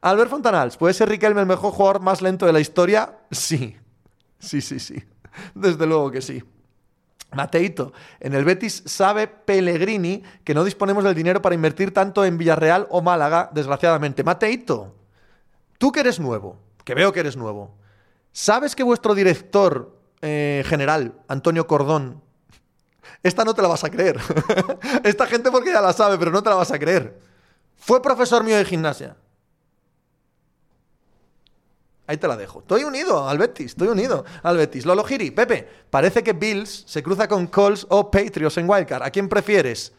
Albert 0.01 0.29
Fontanals, 0.29 0.77
¿puede 0.77 0.93
ser 0.93 1.09
Riquelme 1.09 1.41
el 1.41 1.47
mejor 1.47 1.71
jugador 1.71 2.01
más 2.01 2.21
lento 2.21 2.45
de 2.45 2.53
la 2.53 2.59
historia? 2.59 3.17
Sí. 3.31 3.77
Sí, 4.37 4.61
sí, 4.61 4.79
sí. 4.79 5.03
Desde 5.53 5.85
luego 5.85 6.11
que 6.11 6.21
sí. 6.21 6.43
Mateito, 7.31 7.93
en 8.19 8.33
el 8.33 8.43
Betis 8.43 8.81
sabe 8.85 9.27
Pellegrini 9.27 10.23
que 10.43 10.53
no 10.53 10.63
disponemos 10.63 11.03
del 11.03 11.15
dinero 11.15 11.41
para 11.41 11.55
invertir 11.55 11.93
tanto 11.93 12.25
en 12.25 12.37
Villarreal 12.37 12.87
o 12.89 13.01
Málaga, 13.01 13.49
desgraciadamente. 13.53 14.23
Mateito, 14.23 14.95
tú 15.77 15.91
que 15.91 15.99
eres 15.99 16.19
nuevo, 16.19 16.57
que 16.83 16.95
veo 16.95 17.13
que 17.13 17.19
eres 17.19 17.37
nuevo, 17.37 17.75
¿sabes 18.31 18.75
que 18.75 18.83
vuestro 18.83 19.13
director 19.13 19.95
eh, 20.21 20.63
general, 20.65 21.13
Antonio 21.27 21.67
Cordón, 21.67 22.21
esta 23.23 23.45
no 23.45 23.53
te 23.53 23.61
la 23.61 23.67
vas 23.67 23.83
a 23.83 23.89
creer. 23.89 24.19
esta 25.03 25.27
gente 25.27 25.51
porque 25.51 25.71
ya 25.71 25.81
la 25.81 25.93
sabe, 25.93 26.17
pero 26.17 26.31
no 26.31 26.41
te 26.41 26.49
la 26.49 26.55
vas 26.55 26.71
a 26.71 26.79
creer. 26.79 27.19
Fue 27.77 28.01
profesor 28.01 28.43
mío 28.43 28.57
de 28.57 28.65
gimnasia. 28.65 29.15
Ahí 32.09 32.17
te 32.17 32.27
la 32.27 32.35
dejo. 32.35 32.61
Estoy 32.61 32.85
unido 32.85 33.29
al 33.29 33.37
Betis, 33.37 33.67
estoy 33.67 33.89
unido 33.89 34.25
al 34.41 34.57
Betis. 34.57 34.83
Lolo 34.83 35.03
Giri, 35.03 35.29
Pepe, 35.29 35.69
parece 35.91 36.23
que 36.23 36.33
Bills 36.33 36.83
se 36.87 37.03
cruza 37.03 37.27
con 37.27 37.45
Colts 37.45 37.85
o 37.87 38.09
Patriots 38.09 38.57
en 38.57 38.67
Wildcard. 38.67 39.03
¿A 39.03 39.11
quién 39.11 39.29
prefieres? 39.29 39.93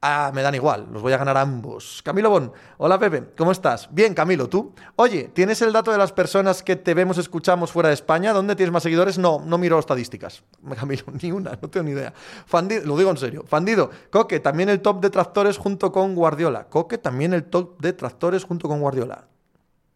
Ah, 0.00 0.30
me 0.32 0.42
dan 0.42 0.54
igual, 0.54 0.86
los 0.92 1.02
voy 1.02 1.12
a 1.14 1.16
ganar 1.16 1.36
ambos. 1.36 2.00
Camilo 2.04 2.30
Bon, 2.30 2.52
hola 2.76 2.96
Pepe, 3.00 3.32
¿cómo 3.36 3.50
estás? 3.50 3.88
Bien, 3.90 4.14
Camilo, 4.14 4.48
¿tú? 4.48 4.72
Oye, 4.94 5.32
¿tienes 5.34 5.60
el 5.60 5.72
dato 5.72 5.90
de 5.90 5.98
las 5.98 6.12
personas 6.12 6.62
que 6.62 6.76
te 6.76 6.94
vemos, 6.94 7.18
escuchamos 7.18 7.72
fuera 7.72 7.88
de 7.88 7.96
España? 7.96 8.32
¿Dónde 8.32 8.54
tienes 8.54 8.72
más 8.72 8.84
seguidores? 8.84 9.18
No, 9.18 9.42
no 9.44 9.58
miro 9.58 9.80
estadísticas. 9.80 10.44
Camilo, 10.78 11.06
ni 11.20 11.32
una, 11.32 11.58
no 11.60 11.68
tengo 11.68 11.82
ni 11.82 11.90
idea. 11.90 12.14
Fandido, 12.46 12.86
lo 12.86 12.96
digo 12.96 13.10
en 13.10 13.16
serio. 13.16 13.44
Fandido, 13.48 13.90
Coque, 14.12 14.38
también 14.38 14.68
el 14.68 14.80
top 14.80 15.00
de 15.00 15.10
tractores 15.10 15.58
junto 15.58 15.90
con 15.90 16.14
Guardiola. 16.14 16.68
Coque, 16.68 16.98
también 16.98 17.34
el 17.34 17.42
top 17.46 17.80
de 17.80 17.94
tractores 17.94 18.44
junto 18.44 18.68
con 18.68 18.78
Guardiola. 18.78 19.26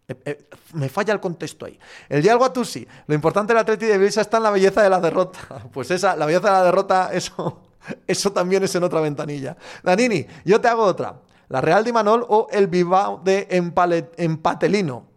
Eh, 0.09 0.17
eh, 0.25 0.45
me 0.75 0.89
falla 0.89 1.13
el 1.13 1.21
contexto 1.21 1.67
ahí. 1.67 1.79
El 2.09 2.23
Dialgo 2.23 2.45
Atusi. 2.45 2.87
Lo 3.07 3.15
importante 3.15 3.53
del 3.53 3.61
Atleti 3.61 3.87
de 3.87 3.99
Bielsa 3.99 4.21
está 4.21 4.39
en 4.39 4.43
la 4.45 4.51
belleza 4.51 4.83
de 4.83 4.91
la 4.91 5.01
derrota. 5.01 5.39
Pues 5.73 5.91
esa, 5.91 6.17
la 6.17 6.27
belleza 6.27 6.49
de 6.49 6.53
la 6.53 6.65
derrota, 6.65 7.11
eso, 7.13 7.61
eso 8.07 8.33
también 8.33 8.63
es 8.63 8.75
en 8.75 8.85
otra 8.85 9.01
ventanilla. 9.01 9.57
Danini, 9.83 10.27
yo 10.45 10.61
te 10.61 10.69
hago 10.69 10.85
otra. 10.85 11.15
La 11.49 11.61
Real 11.61 11.85
de 11.85 11.93
Manol 11.93 12.25
o 12.29 12.49
el 12.51 12.67
Bilbao 12.67 13.21
de 13.23 13.47
Empatelino. 13.51 15.12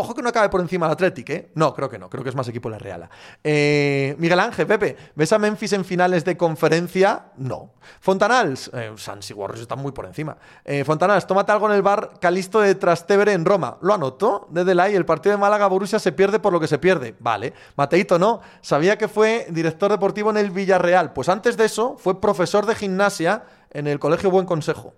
Ojo 0.00 0.14
que 0.14 0.22
no 0.22 0.28
acabe 0.28 0.48
por 0.48 0.60
encima 0.60 0.86
del 0.86 0.92
Athletic, 0.92 1.30
¿eh? 1.30 1.50
No, 1.56 1.74
creo 1.74 1.90
que 1.90 1.98
no. 1.98 2.08
Creo 2.08 2.22
que 2.22 2.30
es 2.30 2.36
más 2.36 2.46
equipo 2.46 2.70
la 2.70 2.78
Real. 2.78 3.08
Eh, 3.42 4.14
Miguel 4.18 4.38
Ángel, 4.38 4.64
Pepe, 4.64 4.96
¿ves 5.16 5.32
a 5.32 5.40
Memphis 5.40 5.72
en 5.72 5.84
finales 5.84 6.24
de 6.24 6.36
conferencia? 6.36 7.32
No. 7.36 7.72
Fontanals, 7.98 8.70
eh, 8.74 8.92
Sans 8.96 9.28
y 9.28 9.34
Warriors 9.34 9.62
están 9.62 9.80
muy 9.80 9.90
por 9.90 10.06
encima. 10.06 10.36
Eh, 10.64 10.84
Fontanals, 10.84 11.26
tómate 11.26 11.50
algo 11.50 11.68
en 11.68 11.74
el 11.74 11.82
bar 11.82 12.12
Calisto 12.20 12.60
de 12.60 12.76
Trastevere 12.76 13.32
en 13.32 13.44
Roma. 13.44 13.76
¿Lo 13.82 13.92
anotó? 13.92 14.46
Desde 14.50 14.72
la 14.72 14.88
el 14.88 15.04
partido 15.04 15.34
de 15.34 15.40
Málaga-Borussia 15.40 15.98
se 15.98 16.12
pierde 16.12 16.38
por 16.38 16.52
lo 16.52 16.60
que 16.60 16.68
se 16.68 16.78
pierde. 16.78 17.16
Vale. 17.18 17.52
Mateito, 17.74 18.20
no. 18.20 18.40
Sabía 18.60 18.98
que 18.98 19.08
fue 19.08 19.48
director 19.50 19.90
deportivo 19.90 20.30
en 20.30 20.36
el 20.36 20.52
Villarreal. 20.52 21.12
Pues 21.12 21.28
antes 21.28 21.56
de 21.56 21.64
eso, 21.64 21.96
fue 21.98 22.20
profesor 22.20 22.66
de 22.66 22.76
gimnasia 22.76 23.46
en 23.72 23.88
el 23.88 23.98
Colegio 23.98 24.30
Buen 24.30 24.46
Consejo. 24.46 24.94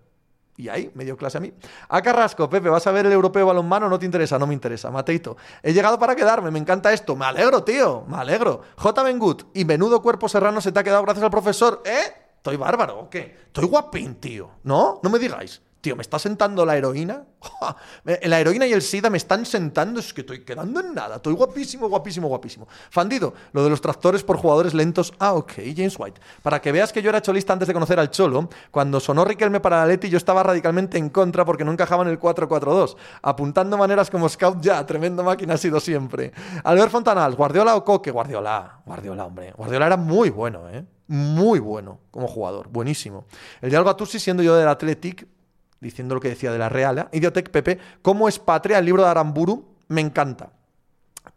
Y 0.61 0.69
ahí, 0.69 0.91
medio 0.95 1.17
clase 1.17 1.39
a 1.39 1.41
mí. 1.41 1.51
A 1.89 2.03
Carrasco, 2.03 2.51
Pepe, 2.51 2.69
¿vas 2.69 2.87
a 2.87 2.93
ver 2.93 3.07
el 3.07 3.13
europeo 3.13 3.47
balonmano? 3.47 3.89
No 3.89 3.99
te 3.99 4.05
interesa, 4.05 4.39
no 4.39 4.47
me 4.47 4.53
interesa. 4.53 4.91
Mateito, 4.91 5.39
he 5.63 5.73
llegado 5.73 5.99
para 5.99 6.15
quedarme, 6.15 6.51
me 6.51 6.59
encanta 6.59 6.93
esto. 6.93 7.17
Me 7.17 7.25
alegro, 7.25 7.65
tío, 7.65 8.05
me 8.07 8.19
alegro. 8.19 8.61
J. 8.77 9.03
Bengut, 9.03 9.45
y 9.55 9.65
menudo 9.65 10.03
cuerpo 10.03 10.29
serrano 10.29 10.61
se 10.61 10.71
te 10.71 10.79
ha 10.79 10.85
quedado 10.85 11.03
gracias 11.03 11.25
al 11.25 11.31
profesor. 11.31 11.83
¿Eh? 11.87 12.13
¿Estoy 12.37 12.57
bárbaro 12.57 13.01
o 13.01 13.09
qué? 13.09 13.39
Estoy 13.47 13.65
guapín, 13.65 14.17
tío. 14.17 14.51
¿No? 14.65 15.01
No 15.03 15.09
me 15.09 15.19
digáis. 15.19 15.63
Tío, 15.81 15.97
¿me 15.97 16.03
está 16.03 16.19
sentando 16.19 16.67
la 16.67 16.77
heroína? 16.77 17.25
La 18.05 18.39
heroína 18.39 18.67
y 18.67 18.73
el 18.73 18.83
SIDA 18.83 19.09
me 19.09 19.17
están 19.17 19.47
sentando, 19.47 20.01
es 20.01 20.13
que 20.13 20.21
estoy 20.21 20.45
quedando 20.45 20.81
en 20.81 20.95
nada. 20.95 21.17
Estoy 21.17 21.33
guapísimo, 21.33 21.89
guapísimo, 21.89 22.29
guapísimo. 22.29 22.69
Fandido, 22.91 23.33
lo 23.53 23.65
de 23.65 23.71
los 23.71 23.81
tractores 23.81 24.23
por 24.23 24.37
jugadores 24.37 24.75
lentos. 24.75 25.15
Ah, 25.19 25.33
ok, 25.33 25.53
James 25.75 25.97
White. 25.99 26.21
Para 26.43 26.61
que 26.61 26.71
veas 26.71 26.93
que 26.93 27.01
yo 27.01 27.09
era 27.09 27.23
cholista 27.23 27.55
antes 27.55 27.67
de 27.67 27.73
conocer 27.73 27.99
al 27.99 28.11
Cholo, 28.11 28.51
cuando 28.71 29.01
sonó 29.01 29.25
Riquelme 29.25 29.61
para 29.61 29.79
la 29.79 29.87
Leti, 29.87 30.11
yo 30.11 30.19
estaba 30.19 30.43
radicalmente 30.43 30.99
en 30.99 31.09
contra 31.09 31.45
porque 31.47 31.65
no 31.65 31.73
encajaba 31.73 32.03
en 32.03 32.11
el 32.11 32.21
4-4-2. 32.21 32.97
Apuntando 33.23 33.79
maneras 33.79 34.11
como 34.11 34.29
Scout 34.29 34.61
ya, 34.61 34.85
tremendo 34.85 35.25
máquina 35.25 35.55
ha 35.55 35.59
sido 35.59 35.81
siempre. 35.81 36.33
Albert 36.63 36.91
Fontanal, 36.91 37.35
Guardiola 37.37 37.75
o 37.77 37.85
Coque, 37.85 38.11
Guardiola, 38.11 38.81
Guardiola, 38.85 39.25
hombre. 39.25 39.53
Guardiola 39.57 39.87
era 39.87 39.97
muy 39.97 40.29
bueno, 40.29 40.69
¿eh? 40.69 40.85
Muy 41.07 41.59
bueno 41.59 42.01
como 42.11 42.29
jugador, 42.29 42.69
buenísimo. 42.69 43.25
El 43.61 43.71
de 43.71 43.77
Alba 43.77 43.97
siendo 44.07 44.43
yo 44.43 44.55
del 44.55 44.69
Athletic, 44.69 45.27
diciendo 45.81 46.15
lo 46.15 46.21
que 46.21 46.29
decía 46.29 46.53
de 46.53 46.59
la 46.59 46.69
Real. 46.69 46.99
¿eh? 46.99 47.07
Idiotec 47.13 47.51
Pepe, 47.51 47.79
¿cómo 48.03 48.29
es 48.29 48.39
patria 48.39 48.79
el 48.79 48.85
libro 48.85 49.03
de 49.03 49.09
Aramburu? 49.09 49.77
Me 49.89 50.01
encanta. 50.01 50.51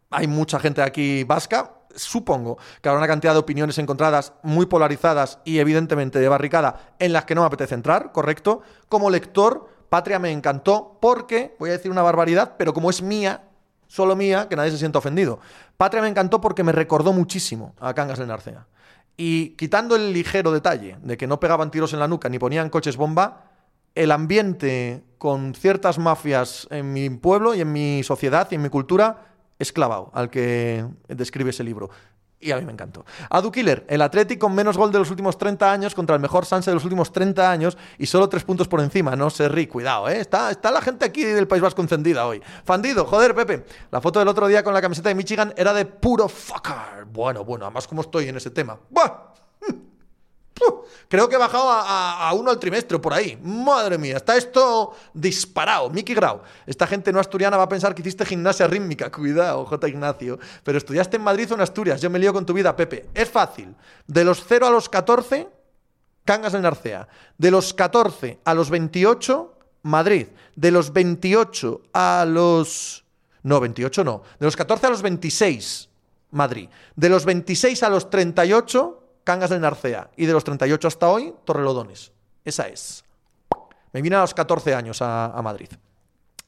Hay 0.10 0.28
mucha 0.28 0.60
gente 0.60 0.82
aquí 0.82 1.24
vasca. 1.24 1.72
Supongo 1.96 2.58
que 2.82 2.90
habrá 2.90 3.00
una 3.00 3.08
cantidad 3.08 3.34
de 3.34 3.40
opiniones 3.40 3.78
encontradas 3.78 4.34
muy 4.42 4.66
polarizadas 4.66 5.40
y 5.46 5.60
evidentemente 5.60 6.20
de 6.20 6.28
barricada 6.28 6.96
en 7.00 7.14
las 7.14 7.26
que 7.26 7.36
no 7.36 7.42
me 7.42 7.48
apetece 7.48 7.76
entrar, 7.76 8.12
¿correcto? 8.12 8.62
Como 8.90 9.12
lector, 9.12 9.70
Patria 9.90 10.18
me 10.18 10.32
encantó 10.32 10.98
porque, 11.00 11.56
voy 11.60 11.70
a 11.70 11.74
decir 11.74 11.92
una 11.92 12.02
barbaridad, 12.02 12.56
pero 12.58 12.74
como 12.74 12.90
es 12.90 13.04
mía, 13.04 13.44
solo 13.88 14.16
mía, 14.16 14.48
que 14.50 14.56
nadie 14.56 14.72
se 14.72 14.80
sienta 14.80 14.98
ofendido. 14.98 15.40
Patria 15.78 16.02
me 16.02 16.10
encantó 16.10 16.42
porque 16.42 16.64
me 16.64 16.72
recordó 16.72 17.14
muchísimo 17.14 17.76
a 17.80 17.94
Cangas 17.94 18.18
de 18.18 18.26
Narcea. 18.26 18.66
Y 19.16 19.50
quitando 19.50 19.96
el 19.96 20.12
ligero 20.12 20.52
detalle 20.52 20.98
de 21.04 21.16
que 21.16 21.28
no 21.28 21.40
pegaban 21.40 21.70
tiros 21.70 21.94
en 21.94 22.00
la 22.00 22.08
nuca 22.08 22.28
ni 22.28 22.40
ponían 22.40 22.72
coches 22.72 22.98
bomba, 22.98 23.53
el 23.96 24.12
ambiente 24.12 25.04
con 25.18 25.54
ciertas 25.56 26.00
mafias 26.00 26.68
en 26.72 26.94
mi 26.94 27.10
pueblo 27.10 27.54
y 27.54 27.62
en 27.62 27.72
mi 27.72 28.04
sociedad 28.04 28.48
y 28.52 28.56
en 28.56 28.62
mi 28.62 28.70
cultura 28.70 29.34
es 29.60 29.72
clavado 29.72 30.12
al 30.14 30.30
que 30.30 30.86
describe 31.08 31.52
ese 31.52 31.64
libro. 31.64 31.90
Y 32.44 32.52
a 32.52 32.58
mí 32.58 32.66
me 32.66 32.74
encantó. 32.74 33.06
Adu 33.30 33.54
Killer, 33.54 33.86
el 33.88 34.02
Atlético 34.02 34.48
con 34.48 34.56
menos 34.56 34.76
gol 34.76 34.92
de 34.92 35.00
los 35.00 35.10
últimos 35.10 35.38
30 35.38 35.72
años 35.72 35.96
contra 35.96 36.16
el 36.16 36.22
mejor 36.22 36.46
Sanse 36.46 36.72
de 36.72 36.76
los 36.76 36.84
últimos 36.84 37.14
30 37.14 37.50
años 37.50 37.78
y 37.98 38.06
solo 38.06 38.28
tres 38.28 38.44
puntos 38.44 38.68
por 38.68 38.82
encima. 38.82 39.16
No 39.16 39.30
se 39.30 39.48
rí, 39.48 39.66
cuidado, 39.66 40.10
¿eh? 40.10 40.20
Está, 40.20 40.52
está 40.52 40.70
la 40.70 40.82
gente 40.82 41.06
aquí 41.06 41.24
del 41.24 41.48
País 41.48 41.62
Vasco 41.62 41.82
encendida 41.82 42.28
hoy. 42.28 42.42
Fandido, 42.66 43.06
joder, 43.06 43.34
Pepe. 43.34 43.66
La 43.92 44.02
foto 44.02 44.20
del 44.20 44.28
otro 44.28 44.48
día 44.48 44.62
con 44.62 44.74
la 44.74 44.82
camiseta 44.82 45.08
de 45.08 45.16
Michigan 45.16 45.54
era 45.56 45.74
de 45.74 45.86
puro 45.86 46.28
fucker. 46.28 47.06
Bueno, 47.10 47.46
bueno, 47.46 47.64
además 47.64 47.88
como 47.88 48.02
estoy 48.02 48.28
en 48.28 48.36
ese 48.36 48.50
tema. 48.50 48.78
¡Buah! 48.90 49.34
Creo 51.08 51.30
que 51.30 51.36
he 51.36 51.39
bajado 51.39 51.69
a, 51.69 52.32
uno 52.34 52.52
al 52.52 52.60
trimestre 52.60 52.99
por 52.99 53.13
ahí. 53.13 53.38
Madre 53.41 53.97
mía, 53.97 54.17
está 54.17 54.36
esto 54.36 54.95
disparado. 55.13 55.89
Mickey 55.89 56.15
Grau. 56.15 56.41
Esta 56.65 56.88
gente 56.88 57.12
no 57.12 57.19
asturiana 57.19 57.58
va 57.58 57.63
a 57.63 57.69
pensar 57.69 57.93
que 57.93 58.02
hiciste 58.02 58.26
gimnasia 58.26 58.67
rítmica. 58.67 59.12
Cuidado, 59.12 59.65
J. 59.65 59.88
Ignacio. 59.88 60.39
Pero 60.63 60.78
estudiaste 60.78 61.17
en 61.17 61.23
Madrid 61.23 61.52
o 61.52 61.56
en 61.56 61.62
Asturias. 61.62 62.02
Yo 62.02 62.10
me 62.10 62.19
lío 62.19 62.34
con 62.34 62.45
tu 62.45 62.54
vida, 62.54 62.76
Pepe. 62.76 63.10
Es 63.13 63.30
fácil. 63.30 63.76
De 64.08 64.23
los 64.23 64.43
0 64.47 64.67
a 64.67 64.69
los 64.71 64.89
14, 64.89 65.47
Cangas 66.26 66.54
en 66.54 66.62
Narcea. 66.62 67.08
De 67.38 67.52
los 67.52 67.73
14 67.73 68.39
a 68.43 68.54
los 68.54 68.69
28, 68.69 69.54
Madrid. 69.84 70.28
De 70.56 70.71
los 70.71 70.93
28 70.93 71.82
a 71.93 72.26
los... 72.28 73.04
No, 73.43 73.60
28 73.60 74.04
no. 74.04 74.23
De 74.39 74.45
los 74.45 74.56
14 74.56 74.88
a 74.88 74.89
los 74.89 75.02
26, 75.02 75.89
Madrid. 76.32 76.69
De 76.95 77.10
los 77.10 77.26
26 77.26 77.84
a 77.84 77.89
los 77.89 78.10
38, 78.10 79.03
Cangas 79.24 79.50
de 79.50 79.60
Narcea. 79.60 80.10
Y 80.18 80.26
de 80.26 80.34
los 80.34 80.44
38 80.44 80.88
hasta 80.88 81.08
hoy, 81.08 81.34
Torrelodones. 81.46 82.12
Esa 82.44 82.68
es. 82.68 83.04
Me 83.92 84.02
vine 84.02 84.16
a 84.16 84.22
los 84.22 84.34
14 84.34 84.74
años 84.76 85.02
a, 85.02 85.26
a 85.28 85.42
Madrid. 85.42 85.70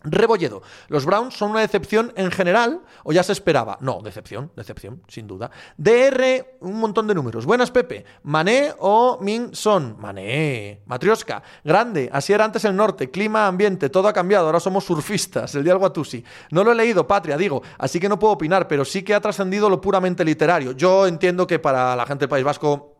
Rebolledo. 0.05 0.61
Los 0.87 1.05
Browns 1.05 1.35
son 1.35 1.51
una 1.51 1.61
decepción 1.61 2.13
en 2.15 2.31
general 2.31 2.81
o 3.03 3.11
ya 3.11 3.23
se 3.23 3.31
esperaba. 3.31 3.77
No, 3.81 4.01
decepción, 4.01 4.51
decepción, 4.55 5.01
sin 5.07 5.27
duda. 5.27 5.51
DR, 5.77 6.57
un 6.61 6.79
montón 6.79 7.07
de 7.07 7.15
números. 7.15 7.45
Buenas, 7.45 7.71
Pepe. 7.71 8.05
Mané 8.23 8.73
o 8.79 9.19
Min 9.21 9.55
Son. 9.55 9.95
Mané. 9.99 10.81
Matrioska. 10.85 11.41
Grande. 11.63 12.09
Así 12.11 12.33
era 12.33 12.45
antes 12.45 12.65
el 12.65 12.75
norte. 12.75 13.09
Clima, 13.11 13.47
ambiente, 13.47 13.89
todo 13.89 14.07
ha 14.07 14.13
cambiado. 14.13 14.45
Ahora 14.45 14.59
somos 14.59 14.85
surfistas. 14.85 15.55
El 15.55 15.63
día 15.63 15.75
Guatusi. 15.75 16.23
No 16.51 16.63
lo 16.63 16.71
he 16.71 16.75
leído, 16.75 17.07
Patria, 17.07 17.37
digo. 17.37 17.61
Así 17.77 17.99
que 17.99 18.09
no 18.09 18.19
puedo 18.19 18.33
opinar, 18.33 18.67
pero 18.67 18.85
sí 18.85 19.03
que 19.03 19.13
ha 19.13 19.21
trascendido 19.21 19.69
lo 19.69 19.81
puramente 19.81 20.23
literario. 20.23 20.71
Yo 20.71 21.07
entiendo 21.07 21.47
que 21.47 21.59
para 21.59 21.95
la 21.95 22.05
gente 22.05 22.23
del 22.23 22.29
País 22.29 22.45
Vasco 22.45 22.95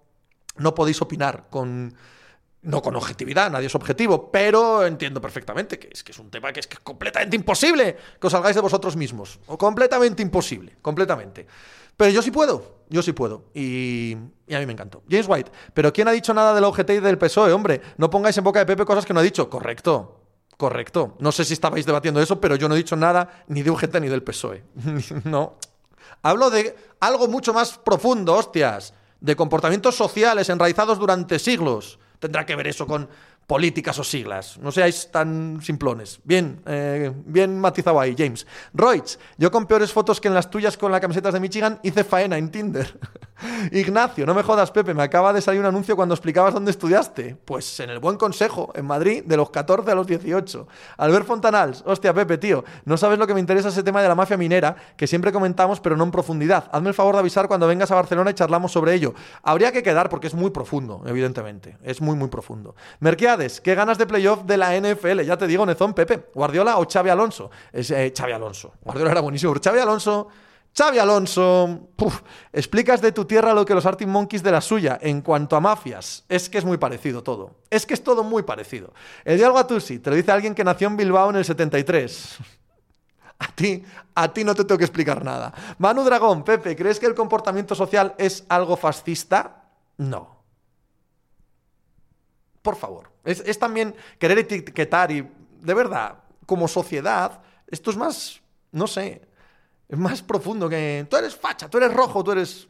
no 0.58 0.74
podéis 0.74 1.02
opinar 1.02 1.46
con 1.50 1.94
no 2.66 2.82
con 2.82 2.96
objetividad, 2.96 3.52
nadie 3.52 3.68
es 3.68 3.76
objetivo, 3.76 4.32
pero 4.32 4.86
entiendo 4.86 5.22
perfectamente 5.22 5.80
que 5.80 5.90
es 5.92 6.04
que 6.04 6.12
es 6.12 6.20
un 6.20 6.30
tema 6.30 6.52
que 6.52 6.60
es, 6.60 6.68
completamente 6.68 7.36
imposible 7.36 7.96
que 8.20 8.28
os 8.28 8.34
salgáis 8.34 8.56
de 8.56 8.62
vosotros 8.62 8.96
mismos. 8.96 9.40
O 9.48 9.58
completamente 9.58 10.22
imposible, 10.22 10.78
completamente. 10.82 11.46
Pero 11.96 12.12
yo 12.12 12.22
sí 12.22 12.32
puedo, 12.32 12.82
yo 12.90 13.02
sí 13.02 13.14
puedo. 13.14 13.46
Y, 13.54 14.14
a 14.14 14.60
mí 14.60 14.66
me 14.66 14.74
encantó. 14.74 15.04
James 15.10 15.28
White, 15.30 15.52
pero 15.74 15.94
¿quién 15.94 16.08
ha 16.08 16.12
dicho 16.12 16.34
nada 16.34 16.54
del 16.54 16.64
OGT 16.64 16.90
y 16.90 17.00
del 17.00 17.18
PSOE? 17.18 17.54
Hombre, 17.54 17.82
no 17.98 18.10
pongáis 18.10 18.38
en 18.38 18.44
boca 18.44 18.60
de 18.60 18.66
Pepe 18.66 18.84
cosas 18.84 19.06
que 19.06 19.14
no 19.14 19.20
ha 19.20 19.24
dicho. 19.24 19.50
Correcto, 19.50 20.20
correcto. 20.58 21.16
No 21.20 21.32
sé 21.32 21.46
si 21.46 21.54
estabais 21.54 21.86
debatiendo 21.86 22.22
eso, 22.22 22.42
pero 22.42 22.56
yo 22.56 22.68
no 22.68 22.76
he 22.76 22.80
dicho 22.80 22.96
nada 22.96 23.46
ni 23.48 23.62
de 23.62 23.72
UGT 23.72 23.96
ni 24.02 24.10
del 24.10 24.24
PSOE. 24.24 24.64
no. 25.24 25.58
Hablo 26.22 26.50
de 26.50 26.76
algo 27.00 27.28
mucho 27.28 27.54
más 27.54 27.78
profundo, 27.78 28.34
hostias. 28.34 28.94
De 29.22 29.36
comportamientos 29.36 29.96
sociales 29.96 30.50
enraizados 30.50 31.00
durante 31.00 31.40
siglos 31.40 32.00
tendrá 32.26 32.46
que 32.46 32.56
ver 32.56 32.68
eso 32.68 32.86
con 32.86 33.08
políticas 33.48 33.98
o 34.00 34.04
siglas. 34.04 34.58
No 34.58 34.72
seáis 34.72 35.12
tan 35.12 35.62
simplones. 35.62 36.20
Bien, 36.24 36.62
eh, 36.66 37.14
bien 37.26 37.60
matizado 37.60 38.00
ahí, 38.00 38.16
James. 38.18 38.48
Royce, 38.74 39.18
yo 39.38 39.52
con 39.52 39.68
peores 39.68 39.92
fotos 39.92 40.20
que 40.20 40.28
en 40.28 40.34
las 40.34 40.50
tuyas 40.50 40.78
con 40.78 40.92
las 40.92 41.02
camisetas 41.02 41.34
de 41.34 41.40
Michigan 41.40 41.80
hice 41.84 42.04
faena 42.04 42.38
en 42.38 42.50
Tinder. 42.50 43.00
Ignacio, 43.72 44.26
no 44.26 44.34
me 44.34 44.44
jodas, 44.44 44.72
Pepe, 44.72 44.94
me 44.94 45.04
acaba 45.04 45.34
de 45.34 45.42
salir 45.42 45.60
un 45.60 45.66
anuncio 45.66 45.96
cuando 45.96 46.16
explicabas 46.16 46.54
dónde 46.54 46.72
estudiaste. 46.72 47.36
Pues 47.44 47.80
en 47.80 47.90
el 47.90 48.00
Buen 48.00 48.18
Consejo, 48.18 48.72
en 48.76 48.86
Madrid, 48.86 49.24
de 49.26 49.38
los 49.38 49.50
14 49.50 49.92
a 49.92 49.96
los 49.96 50.08
18. 50.08 50.68
Albert 50.98 51.26
Fontanals, 51.26 51.84
hostia, 51.86 52.14
Pepe, 52.14 52.38
tío, 52.38 52.64
no 52.86 52.98
sabes 52.98 53.20
lo 53.20 53.28
que 53.28 53.34
me 53.34 53.40
interesa 53.40 53.70
ese 53.70 53.84
tema 53.84 54.02
de 54.02 54.08
la 54.08 54.16
mafia 54.16 54.38
minera, 54.38 54.76
que 54.96 55.08
siempre 55.08 55.32
comentamos, 55.32 55.80
pero 55.82 55.98
no 55.98 56.06
en 56.06 56.12
profundidad. 56.12 56.70
Hazme 56.72 56.90
el 56.90 56.96
favor 56.96 57.16
de 57.16 57.20
avisar 57.20 57.48
cuando 57.48 57.68
vengas 57.68 57.92
a 57.92 57.96
Barcelona 57.96 58.32
y 58.32 58.34
charlamos 58.34 58.72
sobre 58.72 58.94
ello. 58.94 59.14
Habría 59.44 59.72
que 59.72 59.84
quedar 59.84 60.10
porque 60.10 60.28
es 60.28 60.34
muy 60.34 60.52
profundo, 60.52 61.04
evidentemente. 61.06 61.78
Es 61.84 62.02
muy, 62.02 62.16
muy 62.16 62.30
profundo. 62.30 62.76
Merquiades, 63.00 63.60
qué 63.60 63.76
ganas 63.76 63.98
de 63.98 64.08
playoff 64.08 64.44
de 64.46 64.58
la 64.58 64.80
NFL. 64.80 65.22
Ya 65.22 65.38
te 65.38 65.48
digo, 65.48 65.66
Nezón, 65.66 65.94
Pepe. 65.94 66.30
Guardiola 66.34 66.78
o 66.78 66.88
Xavi 66.90 67.10
Alonso. 67.10 67.52
Es, 67.74 67.92
eh, 67.92 68.14
Xavi 68.16 68.32
Alonso. 68.32 68.74
Guardiola 68.82 69.12
era 69.12 69.22
buenísimo, 69.22 69.54
Xavi 69.62 69.80
Alonso 69.80 70.30
Xavi 70.78 71.00
Alonso, 71.00 71.88
explicas 72.52 73.00
de 73.00 73.14
tu 73.14 73.24
tierra 73.24 73.54
lo 73.54 73.64
que 73.64 73.74
los 73.74 73.86
Arctic 73.86 74.10
Monkeys 74.10 74.44
de 74.44 74.52
la 74.52 74.60
suya. 74.60 75.00
En 75.02 75.22
cuanto 75.22 75.56
a 75.56 75.62
mafias, 75.62 76.26
es 76.28 76.50
que 76.50 76.58
es 76.58 76.66
muy 76.66 76.78
parecido 76.78 77.24
todo. 77.24 77.56
Es 77.70 77.86
que 77.86 77.94
es 77.94 78.04
todo 78.04 78.26
muy 78.26 78.44
parecido. 78.44 78.94
El 79.24 79.38
diálogo 79.38 79.60
Atusi, 79.60 80.00
te 80.00 80.10
lo 80.10 80.18
dice 80.18 80.34
alguien 80.34 80.54
que 80.54 80.66
nació 80.66 80.88
en 80.88 80.98
Bilbao 80.98 81.30
en 81.30 81.38
el 81.38 81.46
73. 81.46 82.38
A 83.38 83.48
ti, 83.48 83.84
a 84.16 84.32
ti 84.32 84.46
no 84.46 84.56
te 84.56 84.64
tengo 84.64 84.78
que 84.78 84.86
explicar 84.86 85.22
nada. 85.22 85.54
Manu 85.78 86.06
Dragón, 86.06 86.46
Pepe, 86.46 86.74
¿crees 86.74 87.02
que 87.02 87.06
el 87.06 87.14
comportamiento 87.14 87.76
social 87.76 88.16
es 88.18 88.46
algo 88.48 88.78
fascista? 88.78 89.66
No. 89.98 90.38
Por 92.62 92.78
favor. 92.78 93.12
Es, 93.26 93.42
es 93.42 93.60
también 93.60 93.94
querer 94.20 94.40
etiquetar 94.40 95.12
y, 95.12 95.30
de 95.60 95.74
verdad, 95.74 96.16
como 96.46 96.70
sociedad, 96.70 97.42
esto 97.68 97.92
es 97.92 97.98
más, 97.98 98.42
no 98.72 98.88
sé, 98.88 99.22
es 99.88 99.98
más 99.98 100.22
profundo 100.22 100.68
que... 100.68 101.06
Tú 101.10 101.18
eres 101.18 101.36
facha, 101.36 101.70
tú 101.70 101.78
eres 101.78 101.94
rojo, 101.94 102.24
tú 102.24 102.32
eres... 102.32 102.68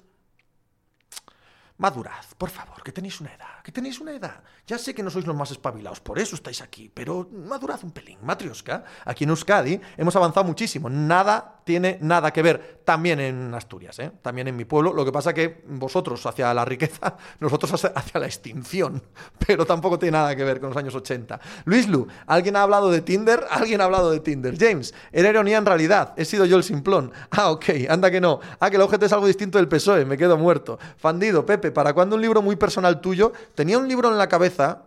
Madurad, 1.77 2.23
por 2.37 2.49
favor, 2.49 2.81
que 2.83 2.91
tenéis 2.91 3.19
una 3.21 3.33
edad, 3.33 3.54
que 3.65 3.71
tenéis 3.71 3.99
una 3.99 4.11
edad. 4.11 4.43
Ya 4.67 4.77
sé 4.77 4.93
que 4.93 5.01
no 5.01 5.09
sois 5.09 5.25
los 5.25 5.35
más 5.35 5.49
espabilados, 5.49 5.99
por 5.99 6.19
eso 6.19 6.35
estáis 6.35 6.61
aquí, 6.61 6.91
pero 6.93 7.27
madurad 7.31 7.79
un 7.83 7.89
pelín. 7.89 8.19
Matrioska, 8.21 8.83
aquí 9.03 9.23
en 9.23 9.31
Euskadi 9.31 9.81
hemos 9.97 10.15
avanzado 10.15 10.45
muchísimo. 10.45 10.87
Nada 10.87 11.61
tiene 11.63 11.97
nada 11.99 12.31
que 12.31 12.43
ver, 12.43 12.81
también 12.85 13.19
en 13.19 13.51
Asturias, 13.55 13.97
¿eh? 13.97 14.11
también 14.21 14.47
en 14.47 14.55
mi 14.55 14.65
pueblo. 14.65 14.93
Lo 14.93 15.03
que 15.03 15.11
pasa 15.11 15.33
que 15.33 15.63
vosotros 15.67 16.23
hacia 16.27 16.53
la 16.53 16.63
riqueza, 16.63 17.17
nosotros 17.39 17.83
hacia 17.85 18.19
la 18.19 18.27
extinción, 18.27 19.01
pero 19.47 19.65
tampoco 19.65 19.97
tiene 19.97 20.15
nada 20.15 20.35
que 20.35 20.43
ver 20.43 20.59
con 20.59 20.69
los 20.69 20.77
años 20.77 20.93
80. 20.93 21.39
Luis 21.65 21.87
Lu, 21.87 22.07
¿alguien 22.27 22.55
ha 22.57 22.61
hablado 22.61 22.91
de 22.91 23.01
Tinder? 23.01 23.47
¿Alguien 23.49 23.81
ha 23.81 23.85
hablado 23.85 24.11
de 24.11 24.19
Tinder? 24.19 24.55
James, 24.59 24.93
era 25.11 25.29
ironía 25.29 25.57
en 25.57 25.65
realidad, 25.65 26.13
he 26.17 26.25
sido 26.25 26.45
yo 26.45 26.57
el 26.57 26.63
simplón. 26.63 27.11
Ah, 27.31 27.49
ok, 27.49 27.65
anda 27.89 28.11
que 28.11 28.21
no. 28.21 28.39
Ah, 28.59 28.69
que 28.69 28.75
el 28.75 28.83
objeto 28.83 29.07
es 29.07 29.13
algo 29.13 29.25
distinto 29.25 29.57
del 29.57 29.67
PSOE, 29.67 30.05
me 30.05 30.17
quedo 30.17 30.37
muerto. 30.37 30.77
Fandido, 30.97 31.43
Pepe. 31.43 31.71
¿para 31.71 31.93
cuándo 31.93 32.15
un 32.15 32.21
libro 32.21 32.41
muy 32.43 32.55
personal 32.55 33.01
tuyo? 33.01 33.33
Tenía 33.55 33.77
un 33.77 33.87
libro 33.87 34.11
en 34.11 34.17
la 34.17 34.27
cabeza. 34.27 34.83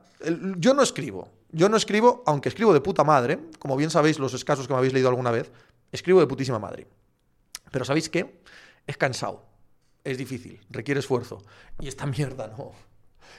yo 0.58 0.74
no 0.74 0.82
escribo. 0.82 1.30
Yo 1.50 1.68
no 1.68 1.76
escribo, 1.78 2.22
aunque 2.26 2.50
escribo 2.50 2.74
de 2.74 2.80
puta 2.80 3.04
madre, 3.04 3.38
como 3.58 3.76
bien 3.76 3.90
sabéis 3.90 4.18
los 4.18 4.34
escasos 4.34 4.66
que 4.66 4.74
me 4.74 4.78
habéis 4.78 4.92
leído 4.92 5.08
alguna 5.08 5.30
vez, 5.30 5.50
escribo 5.90 6.20
de 6.20 6.26
putísima 6.26 6.58
madre. 6.58 6.86
Pero 7.70 7.86
¿sabéis 7.86 8.10
qué? 8.10 8.42
Es 8.86 8.98
cansado. 8.98 9.46
Es 10.04 10.18
difícil, 10.18 10.60
requiere 10.70 11.00
esfuerzo. 11.00 11.42
Y 11.80 11.88
esta 11.88 12.06
mierda 12.06 12.48
no. 12.48 12.72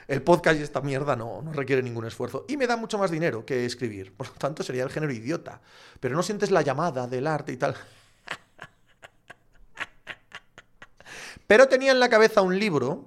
El 0.07 0.23
podcast 0.23 0.59
y 0.59 0.63
esta 0.63 0.81
mierda 0.81 1.15
no, 1.15 1.43
no 1.43 1.53
requiere 1.53 1.83
ningún 1.83 2.05
esfuerzo. 2.05 2.45
Y 2.47 2.57
me 2.57 2.65
da 2.65 2.77
mucho 2.77 2.97
más 2.97 3.11
dinero 3.11 3.45
que 3.45 3.65
escribir. 3.65 4.15
Por 4.15 4.27
lo 4.27 4.33
tanto, 4.33 4.63
sería 4.63 4.83
el 4.83 4.89
género 4.89 5.13
idiota. 5.13 5.61
Pero 5.99 6.15
no 6.15 6.23
sientes 6.23 6.49
la 6.49 6.63
llamada 6.63 7.05
del 7.07 7.27
arte 7.27 7.51
y 7.51 7.57
tal. 7.57 7.75
Pero 11.47 11.67
tenía 11.67 11.91
en 11.91 11.99
la 11.99 12.09
cabeza 12.09 12.41
un 12.41 12.57
libro 12.57 13.05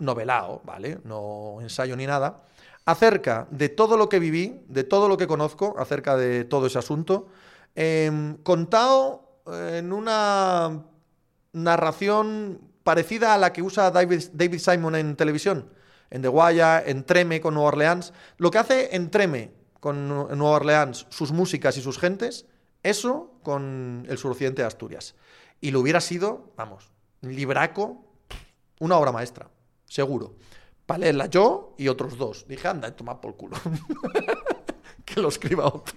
novelado, 0.00 0.62
¿vale? 0.64 0.98
No 1.04 1.58
ensayo 1.60 1.96
ni 1.96 2.06
nada, 2.06 2.42
acerca 2.84 3.46
de 3.50 3.68
todo 3.68 3.96
lo 3.96 4.08
que 4.08 4.18
viví, 4.18 4.60
de 4.68 4.84
todo 4.84 5.08
lo 5.08 5.16
que 5.16 5.26
conozco, 5.26 5.74
acerca 5.78 6.16
de 6.16 6.44
todo 6.44 6.66
ese 6.66 6.78
asunto, 6.78 7.28
em, 7.74 8.36
contado 8.42 9.42
en 9.46 9.92
una 9.92 10.82
narración 11.52 12.60
parecida 12.82 13.34
a 13.34 13.38
la 13.38 13.52
que 13.52 13.62
usa 13.62 13.90
David, 13.90 14.58
Simon 14.58 14.96
en 14.96 15.16
televisión, 15.16 15.70
en 16.10 16.22
The 16.22 16.28
Wire, 16.28 16.90
en 16.90 17.04
Treme 17.04 17.40
con 17.40 17.54
Nueva 17.54 17.68
Orleans. 17.68 18.12
Lo 18.38 18.50
que 18.50 18.58
hace 18.58 18.96
en 18.96 19.10
Treme 19.10 19.52
con 19.78 20.08
Nueva 20.08 20.56
Orleans, 20.56 21.06
sus 21.10 21.32
músicas 21.32 21.76
y 21.76 21.82
sus 21.82 21.98
gentes, 21.98 22.46
eso 22.82 23.34
con 23.42 24.06
el 24.08 24.18
suroccidente 24.18 24.62
de 24.62 24.68
Asturias. 24.68 25.14
Y 25.60 25.70
lo 25.70 25.80
hubiera 25.80 26.00
sido, 26.00 26.52
vamos, 26.56 26.90
libraco, 27.20 28.04
una 28.78 28.96
obra 28.96 29.12
maestra 29.12 29.48
seguro. 29.90 30.34
Para 30.86 31.00
leerla 31.00 31.26
yo 31.26 31.74
y 31.76 31.88
otros 31.88 32.16
dos. 32.16 32.46
Dije, 32.48 32.66
anda, 32.68 32.94
toma 32.94 33.20
por 33.20 33.36
culo. 33.36 33.56
que 35.04 35.20
lo 35.20 35.28
escriba 35.28 35.66
otro. 35.66 35.96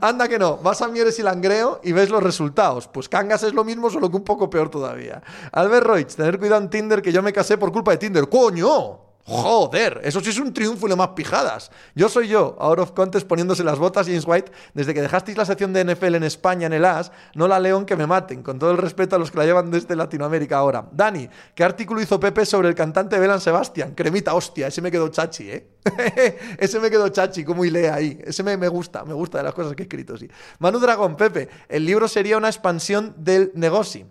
Anda 0.00 0.28
que 0.28 0.38
no, 0.38 0.58
vas 0.58 0.82
a 0.82 0.88
Mieres 0.88 1.18
y 1.18 1.22
Langreo 1.22 1.80
y 1.82 1.92
ves 1.92 2.10
los 2.10 2.22
resultados. 2.22 2.86
Pues 2.88 3.08
Cangas 3.08 3.42
es 3.42 3.54
lo 3.54 3.64
mismo, 3.64 3.90
solo 3.90 4.10
que 4.10 4.16
un 4.16 4.24
poco 4.24 4.50
peor 4.50 4.68
todavía. 4.68 5.22
Albert 5.52 5.86
Roig, 5.86 6.06
tener 6.06 6.38
cuidado 6.38 6.62
en 6.62 6.70
Tinder 6.70 7.02
que 7.02 7.12
yo 7.12 7.22
me 7.22 7.32
casé 7.32 7.58
por 7.58 7.72
culpa 7.72 7.92
de 7.92 7.98
Tinder. 7.98 8.28
¡Coño! 8.28 9.03
Joder, 9.26 10.02
eso 10.04 10.20
sí 10.20 10.28
es 10.28 10.38
un 10.38 10.52
triunfo 10.52 10.86
y 10.86 10.90
lo 10.90 10.98
más 10.98 11.08
pijadas. 11.08 11.70
Yo 11.94 12.10
soy 12.10 12.28
yo, 12.28 12.56
out 12.60 12.78
of 12.78 12.92
contest 12.92 13.26
poniéndose 13.26 13.64
las 13.64 13.78
botas, 13.78 14.06
James 14.06 14.24
White. 14.26 14.52
Desde 14.74 14.92
que 14.92 15.00
dejasteis 15.00 15.38
la 15.38 15.46
sección 15.46 15.72
de 15.72 15.82
NFL 15.82 16.16
en 16.16 16.24
España 16.24 16.66
en 16.66 16.74
el 16.74 16.84
AS, 16.84 17.10
no 17.34 17.48
la 17.48 17.58
León 17.58 17.86
que 17.86 17.96
me 17.96 18.06
maten, 18.06 18.42
con 18.42 18.58
todo 18.58 18.72
el 18.72 18.76
respeto 18.76 19.16
a 19.16 19.18
los 19.18 19.30
que 19.30 19.38
la 19.38 19.46
llevan 19.46 19.70
desde 19.70 19.96
Latinoamérica 19.96 20.58
ahora. 20.58 20.86
Dani, 20.92 21.26
¿qué 21.54 21.64
artículo 21.64 22.02
hizo 22.02 22.20
Pepe 22.20 22.44
sobre 22.44 22.68
el 22.68 22.74
cantante 22.74 23.18
Belan 23.18 23.40
Sebastián? 23.40 23.94
Cremita, 23.94 24.34
hostia, 24.34 24.66
ese 24.66 24.82
me 24.82 24.90
quedó 24.90 25.08
chachi, 25.08 25.50
¿eh? 25.50 25.68
ese 26.58 26.78
me 26.78 26.90
quedó 26.90 27.08
chachi, 27.08 27.44
como 27.44 27.64
hilea 27.64 27.94
ahí. 27.94 28.20
Ese 28.22 28.42
me, 28.42 28.68
gusta, 28.68 29.06
me 29.06 29.14
gusta 29.14 29.38
de 29.38 29.44
las 29.44 29.54
cosas 29.54 29.74
que 29.74 29.84
he 29.84 29.86
escrito, 29.86 30.18
sí. 30.18 30.28
Manu 30.58 30.78
Dragón, 30.78 31.16
Pepe, 31.16 31.48
el 31.70 31.86
libro 31.86 32.08
sería 32.08 32.36
una 32.36 32.48
expansión 32.48 33.14
del 33.16 33.52
negocio. 33.54 34.06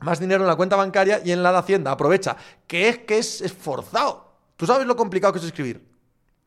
Más 0.00 0.20
dinero 0.20 0.42
en 0.42 0.48
la 0.48 0.56
cuenta 0.56 0.76
bancaria 0.76 1.20
y 1.22 1.32
en 1.32 1.42
la 1.42 1.52
de 1.52 1.58
Hacienda. 1.58 1.90
Aprovecha, 1.90 2.36
que 2.66 2.88
es 2.88 2.98
que 3.00 3.18
es 3.18 3.42
esforzado. 3.42 4.27
¿Tú 4.58 4.66
sabes 4.66 4.88
lo 4.88 4.96
complicado 4.96 5.32
que 5.32 5.38
es 5.38 5.44
escribir? 5.44 5.88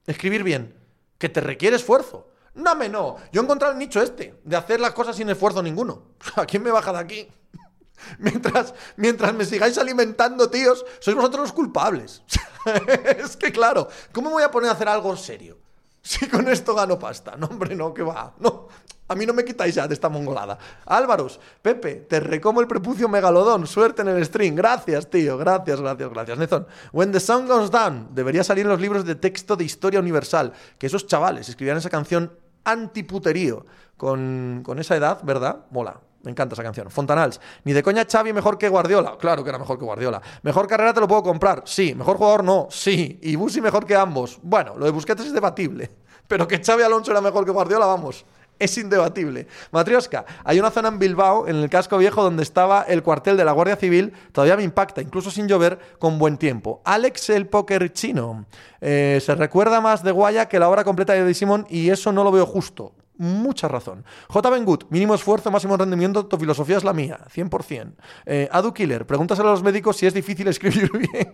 Escribir 0.06 0.44
bien. 0.44 0.76
Que 1.18 1.30
te 1.30 1.40
requiere 1.40 1.78
esfuerzo. 1.78 2.28
No, 2.54 2.76
me 2.76 2.90
no. 2.90 3.16
Yo 3.32 3.40
he 3.40 3.44
encontrado 3.46 3.72
el 3.72 3.80
nicho 3.80 4.02
este, 4.02 4.42
de 4.44 4.58
hacer 4.58 4.82
las 4.82 4.92
cosas 4.92 5.16
sin 5.16 5.30
esfuerzo 5.30 5.64
ninguno. 5.64 6.10
¿A 6.36 6.46
quién 6.46 6.62
me 6.62 6.72
baja 6.72 6.92
de 6.92 7.00
aquí? 7.00 7.28
Mientras, 8.20 8.74
mientras 8.98 9.34
me 9.34 9.46
sigáis 9.46 9.78
alimentando, 9.78 10.50
tíos, 10.50 10.84
sois 11.00 11.16
vosotros 11.16 11.44
los 11.44 11.54
culpables. 11.54 12.22
es 13.06 13.38
que 13.38 13.52
claro, 13.52 13.88
¿cómo 14.12 14.30
me 14.30 14.34
voy 14.34 14.44
a 14.44 14.52
poner 14.52 14.70
a 14.72 14.74
hacer 14.74 14.90
algo 14.90 15.16
serio? 15.16 15.60
Si 16.02 16.28
con 16.28 16.50
esto 16.50 16.76
gano 16.76 17.00
pasta. 17.00 17.38
No, 17.38 17.48
hombre, 17.48 17.76
no, 17.76 17.94
que 17.94 18.02
va. 18.02 18.34
No, 18.40 18.68
a 19.12 19.16
mí 19.16 19.26
no 19.26 19.34
me 19.34 19.44
quitáis 19.44 19.76
ya 19.76 19.90
de 19.90 19.94
esta 19.94 20.08
mongolada. 20.08 20.58
Álvaros, 20.86 21.38
Pepe, 21.62 21.96
te 22.08 22.22
recomo 22.22 22.62
el 22.62 22.68
prepucio 22.68 23.10
megalodón. 23.10 23.68
Suerte 23.68 24.04
en 24.04 24.08
el 24.08 24.26
stream. 24.26 24.56
Gracias, 24.56 25.10
tío. 25.10 25.38
Gracias, 25.38 25.82
gracias, 25.82 26.10
gracias. 26.10 26.38
Nezón, 26.38 26.66
When 26.94 27.12
the 27.12 27.20
Sun 27.20 27.46
Goes 27.46 27.70
Down. 27.70 28.08
Debería 28.12 28.42
salir 28.42 28.64
en 28.64 28.70
los 28.70 28.80
libros 28.80 29.04
de 29.04 29.16
texto 29.16 29.58
de 29.58 29.66
historia 29.66 30.00
universal. 30.00 30.54
Que 30.78 30.88
esos 30.88 31.08
chavales 31.08 31.50
escribían 31.50 31.76
esa 31.76 31.90
canción 31.90 32.32
antiputerío. 32.64 33.66
Con, 33.98 34.62
con 34.64 34.80
esa 34.80 34.96
edad, 34.96 35.20
¿verdad? 35.24 35.66
Mola. 35.72 36.00
Me 36.24 36.32
encanta 36.32 36.54
esa 36.54 36.64
canción. 36.64 36.90
Fontanals. 36.90 37.42
Ni 37.66 37.74
de 37.74 37.84
coña 37.84 38.06
Xavi 38.10 38.32
mejor 38.32 38.58
que 38.58 38.70
Guardiola. 38.70 39.18
Claro 39.20 39.44
que 39.44 39.50
era 39.50 39.60
mejor 39.60 39.78
que 39.78 39.84
Guardiola. 39.84 40.22
Mejor 40.44 40.68
carrera 40.68 40.94
te 40.94 41.02
lo 41.02 41.08
puedo 41.10 41.22
comprar. 41.22 41.64
Sí. 41.66 41.94
Mejor 41.96 42.16
jugador 42.16 42.46
no. 42.46 42.68
Sí. 42.72 43.20
Y 43.22 43.36
Busi 43.36 43.60
mejor 43.60 43.86
que 43.86 43.96
ambos. 43.96 44.40
Bueno, 44.42 44.78
lo 44.78 44.86
de 44.86 44.92
Busquets 44.92 45.26
es 45.26 45.34
debatible. 45.34 45.92
Pero 46.30 46.48
que 46.48 46.64
Xavi 46.64 46.84
Alonso 46.84 47.12
era 47.12 47.20
mejor 47.20 47.44
que 47.44 47.52
Guardiola, 47.52 47.86
vamos 47.86 48.24
es 48.62 48.78
indebatible. 48.78 49.48
Matrioska, 49.72 50.26
hay 50.44 50.60
una 50.60 50.72
zona 50.72 50.90
en 50.90 51.00
Bilbao, 51.00 51.48
en 51.48 51.58
el 51.58 51.70
casco 51.70 51.98
viejo, 51.98 52.24
donde 52.24 52.44
estaba 52.44 52.84
el 52.84 53.04
cuartel 53.04 53.38
de 53.38 53.44
la 53.44 53.52
Guardia 53.52 53.76
Civil, 53.76 54.14
todavía 54.32 54.56
me 54.56 54.64
impacta, 54.64 55.02
incluso 55.02 55.32
sin 55.32 55.48
llover, 55.48 55.80
con 56.00 56.20
buen 56.20 56.38
tiempo. 56.38 56.82
Alex 56.86 57.32
el 57.32 57.48
Poker 57.48 57.92
Chino, 57.92 58.46
eh, 58.80 59.20
se 59.24 59.36
recuerda 59.36 59.82
más 59.82 60.04
de 60.04 60.12
Guaya 60.12 60.48
que 60.48 60.60
la 60.60 60.70
obra 60.70 60.84
completa 60.84 61.14
de 61.14 61.20
Eddie 61.20 61.34
Simon 61.34 61.66
y 61.70 61.90
eso 61.90 62.12
no 62.12 62.24
lo 62.24 62.32
veo 62.32 62.46
justo. 62.46 62.94
Mucha 63.18 63.68
razón. 63.68 64.04
J. 64.30 64.50
Bengut, 64.50 64.86
mínimo 64.90 65.14
esfuerzo, 65.14 65.52
máximo 65.52 65.78
rendimiento, 65.78 66.26
tu 66.26 66.38
filosofía 66.38 66.78
es 66.78 66.84
la 66.84 66.94
mía, 66.94 67.20
100%. 67.32 67.94
Eh, 68.26 68.50
Adu 68.52 68.74
Killer, 68.74 69.06
pregúntaselo 69.06 69.50
a 69.50 69.52
los 69.52 69.62
médicos 69.62 69.98
si 69.98 70.08
es 70.08 70.14
difícil 70.14 70.48
escribir 70.50 70.92
bien. 70.92 71.34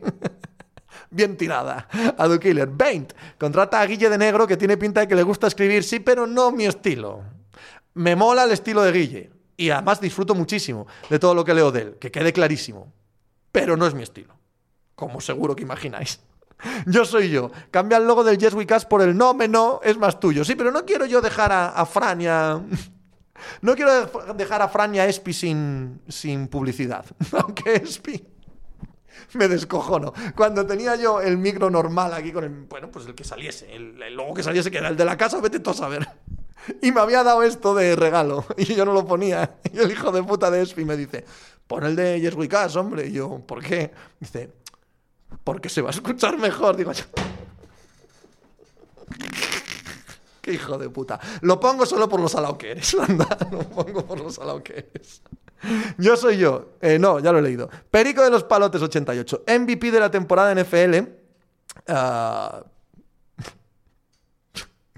Bien 1.09 1.37
tirada. 1.37 1.87
A 2.17 2.27
The 2.27 2.39
Killer. 2.39 2.67
Baint 2.67 3.13
contrata 3.39 3.81
a 3.81 3.85
Guille 3.85 4.09
de 4.09 4.17
Negro 4.17 4.47
que 4.47 4.57
tiene 4.57 4.77
pinta 4.77 5.01
de 5.01 5.07
que 5.07 5.15
le 5.15 5.23
gusta 5.23 5.47
escribir, 5.47 5.83
sí, 5.83 5.99
pero 5.99 6.27
no 6.27 6.51
mi 6.51 6.65
estilo. 6.65 7.23
Me 7.93 8.15
mola 8.15 8.43
el 8.43 8.51
estilo 8.51 8.81
de 8.81 8.91
Guille. 8.91 9.31
Y 9.57 9.71
además 9.71 9.99
disfruto 9.99 10.35
muchísimo 10.35 10.85
de 11.09 11.17
todo 11.17 11.33
lo 11.33 11.43
que 11.43 11.53
leo 11.53 11.71
de 11.71 11.81
él, 11.81 11.95
que 11.99 12.11
quede 12.11 12.31
clarísimo. 12.31 12.93
Pero 13.51 13.75
no 13.75 13.87
es 13.87 13.95
mi 13.95 14.03
estilo. 14.03 14.35
Como 14.95 15.19
seguro 15.19 15.55
que 15.55 15.63
imagináis. 15.63 16.19
Yo 16.85 17.05
soy 17.05 17.29
yo. 17.29 17.51
Cambia 17.71 17.97
el 17.97 18.07
logo 18.07 18.23
del 18.23 18.37
Yes 18.37 18.55
Cast 18.67 18.87
por 18.87 19.01
el 19.01 19.15
no 19.15 19.33
me 19.33 19.47
no, 19.47 19.79
es 19.83 19.97
más 19.97 20.19
tuyo. 20.19 20.43
Sí, 20.43 20.55
pero 20.55 20.71
no 20.71 20.85
quiero 20.85 21.05
yo 21.05 21.21
dejar 21.21 21.51
a, 21.51 21.69
a 21.69 21.85
Frania. 21.85 22.61
No 23.61 23.75
quiero 23.75 24.07
dejar 24.33 24.63
a 24.63 24.67
Frania 24.67 25.05
Espi 25.05 25.31
sin, 25.31 26.01
sin 26.07 26.47
publicidad. 26.47 27.05
Aunque 27.33 27.75
Espi 27.75 28.25
me 29.33 29.47
descojono. 29.47 30.13
Cuando 30.35 30.65
tenía 30.65 30.95
yo 30.95 31.21
el 31.21 31.37
micro 31.37 31.69
normal 31.69 32.13
aquí 32.13 32.31
con 32.31 32.43
el, 32.43 32.49
bueno, 32.49 32.89
pues 32.91 33.05
el 33.05 33.15
que 33.15 33.23
saliese, 33.23 33.73
el, 33.73 33.97
logo 34.15 34.33
que 34.33 34.43
saliese, 34.43 34.71
que 34.71 34.77
era 34.77 34.89
el 34.89 34.97
de 34.97 35.05
la 35.05 35.17
casa, 35.17 35.39
vete 35.41 35.59
tú 35.59 35.71
a 35.71 35.73
saber. 35.73 36.07
Y 36.81 36.91
me 36.91 36.99
había 36.99 37.23
dado 37.23 37.43
esto 37.43 37.73
de 37.73 37.95
regalo 37.95 38.45
y 38.57 38.65
yo 38.65 38.83
no 38.83 38.91
lo 38.91 39.05
ponía. 39.05 39.57
Y 39.71 39.77
el 39.77 39.89
hijo 39.89 40.11
de 40.11 40.21
puta 40.21 40.51
de 40.51 40.61
Espi 40.61 40.83
me 40.83 40.97
dice, 40.97 41.23
pon 41.65 41.85
el 41.85 41.95
de 41.95 42.19
Yes 42.19 42.33
We 42.33 42.49
hombre. 42.75 43.07
Y 43.07 43.13
yo, 43.13 43.39
¿por 43.47 43.63
qué? 43.63 43.93
Dice, 44.19 44.51
porque 45.45 45.69
se 45.69 45.81
va 45.81 45.89
a 45.89 45.91
escuchar 45.91 46.37
mejor. 46.37 46.75
Digo, 46.75 46.91
qué 50.41 50.53
hijo 50.53 50.77
de 50.77 50.89
puta. 50.89 51.19
Lo 51.41 51.57
pongo 51.57 51.85
solo 51.85 52.09
por 52.09 52.19
los 52.19 52.33
salado 52.33 52.57
que 52.57 52.71
eres, 52.71 52.95
anda. 52.95 53.37
Lo 53.49 53.59
pongo 53.59 54.05
por 54.05 54.19
los 54.19 54.35
salado 54.35 54.61
que 54.61 54.89
eres. 54.93 55.21
Yo 55.97 56.15
soy 56.17 56.37
yo. 56.37 56.73
Eh, 56.81 56.99
no, 56.99 57.19
ya 57.19 57.31
lo 57.31 57.39
he 57.39 57.41
leído. 57.41 57.69
Perico 57.89 58.23
de 58.23 58.29
los 58.29 58.43
Palotes 58.43 58.81
88. 58.81 59.43
MVP 59.47 59.91
de 59.91 59.99
la 59.99 60.11
temporada 60.11 60.53
NFL. 60.53 60.99
Uh, 61.87 62.63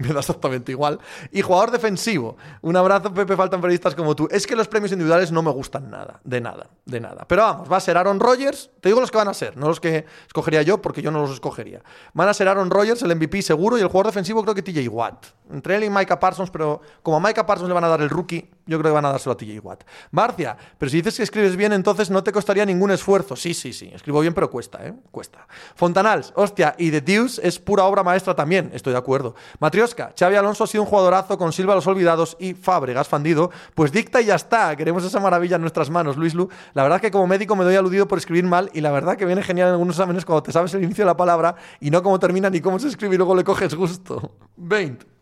me 0.00 0.08
da 0.12 0.20
exactamente 0.20 0.72
igual. 0.72 0.98
Y 1.30 1.42
jugador 1.42 1.70
defensivo. 1.70 2.36
Un 2.62 2.76
abrazo, 2.76 3.12
Pepe, 3.12 3.36
faltan 3.36 3.60
periodistas 3.60 3.94
como 3.94 4.16
tú. 4.16 4.28
Es 4.30 4.46
que 4.46 4.56
los 4.56 4.66
premios 4.66 4.92
individuales 4.92 5.30
no 5.30 5.42
me 5.42 5.50
gustan 5.50 5.90
nada, 5.90 6.20
de 6.24 6.40
nada, 6.40 6.68
de 6.86 7.00
nada. 7.00 7.26
Pero 7.28 7.42
vamos, 7.42 7.70
va 7.70 7.76
a 7.76 7.80
ser 7.80 7.96
Aaron 7.96 8.18
Rodgers. 8.18 8.70
Te 8.80 8.88
digo 8.88 9.00
los 9.00 9.10
que 9.10 9.18
van 9.18 9.28
a 9.28 9.34
ser, 9.34 9.56
no 9.56 9.68
los 9.68 9.78
que 9.78 10.06
escogería 10.26 10.62
yo, 10.62 10.80
porque 10.80 11.02
yo 11.02 11.10
no 11.10 11.20
los 11.20 11.32
escogería. 11.32 11.82
Van 12.14 12.28
a 12.28 12.34
ser 12.34 12.48
Aaron 12.48 12.70
Rodgers, 12.70 13.02
el 13.02 13.14
MVP 13.14 13.42
seguro, 13.42 13.78
y 13.78 13.82
el 13.82 13.88
jugador 13.88 14.06
defensivo 14.06 14.42
creo 14.42 14.54
que 14.54 14.62
TJ 14.62 14.88
Watt. 14.88 15.26
Entre 15.50 15.76
él 15.76 15.84
y 15.84 15.90
Micah 15.90 16.18
Parsons, 16.18 16.50
pero 16.50 16.80
como 17.02 17.18
a 17.18 17.20
Micah 17.20 17.44
Parsons 17.44 17.68
le 17.68 17.74
van 17.74 17.84
a 17.84 17.88
dar 17.88 18.00
el 18.00 18.08
rookie, 18.08 18.48
yo 18.70 18.78
creo 18.78 18.92
que 18.92 18.94
van 18.94 19.04
a 19.04 19.10
dárselo 19.10 19.32
a 19.32 19.36
TJ 19.36 19.58
Watt. 19.60 19.82
Marcia, 20.12 20.56
pero 20.78 20.88
si 20.88 20.98
dices 20.98 21.16
que 21.16 21.24
escribes 21.24 21.56
bien, 21.56 21.72
entonces 21.72 22.08
no 22.08 22.22
te 22.22 22.30
costaría 22.30 22.64
ningún 22.64 22.92
esfuerzo. 22.92 23.34
Sí, 23.34 23.52
sí, 23.52 23.72
sí, 23.72 23.90
escribo 23.92 24.20
bien, 24.20 24.32
pero 24.32 24.48
cuesta, 24.48 24.86
¿eh? 24.86 24.94
Cuesta. 25.10 25.46
Fontanals, 25.74 26.32
hostia, 26.36 26.76
y 26.78 26.90
The 26.92 27.00
Deuce 27.00 27.46
es 27.46 27.58
pura 27.58 27.84
obra 27.84 28.04
maestra 28.04 28.34
también, 28.34 28.70
estoy 28.72 28.92
de 28.92 28.98
acuerdo. 28.98 29.34
Matrioska, 29.58 30.14
Xavi 30.16 30.36
Alonso 30.36 30.64
ha 30.64 30.66
sido 30.68 30.84
un 30.84 30.88
jugadorazo 30.88 31.36
con 31.36 31.52
Silva 31.52 31.74
los 31.74 31.86
olvidados 31.88 32.36
y 32.38 32.54
Fábregas 32.54 33.08
fandido, 33.08 33.50
pues 33.74 33.90
dicta 33.90 34.20
y 34.20 34.26
ya 34.26 34.36
está. 34.36 34.76
Queremos 34.76 35.04
esa 35.04 35.18
maravilla 35.18 35.56
en 35.56 35.62
nuestras 35.62 35.90
manos, 35.90 36.16
Luis 36.16 36.34
Lu. 36.34 36.48
La 36.72 36.84
verdad 36.84 37.00
que 37.00 37.10
como 37.10 37.26
médico 37.26 37.56
me 37.56 37.64
doy 37.64 37.74
aludido 37.74 38.06
por 38.06 38.18
escribir 38.18 38.44
mal 38.44 38.70
y 38.72 38.80
la 38.80 38.92
verdad 38.92 39.16
que 39.16 39.26
viene 39.26 39.42
genial 39.42 39.68
en 39.68 39.72
algunos 39.72 39.96
exámenes 39.96 40.24
cuando 40.24 40.44
te 40.44 40.52
sabes 40.52 40.72
el 40.74 40.84
inicio 40.84 41.02
de 41.02 41.06
la 41.06 41.16
palabra 41.16 41.56
y 41.80 41.90
no 41.90 42.02
cómo 42.02 42.20
termina 42.20 42.48
ni 42.48 42.60
cómo 42.60 42.78
se 42.78 42.86
escribe 42.86 43.16
y 43.16 43.18
luego 43.18 43.34
le 43.34 43.42
coges 43.42 43.74
gusto. 43.74 44.36
20. 44.56 45.19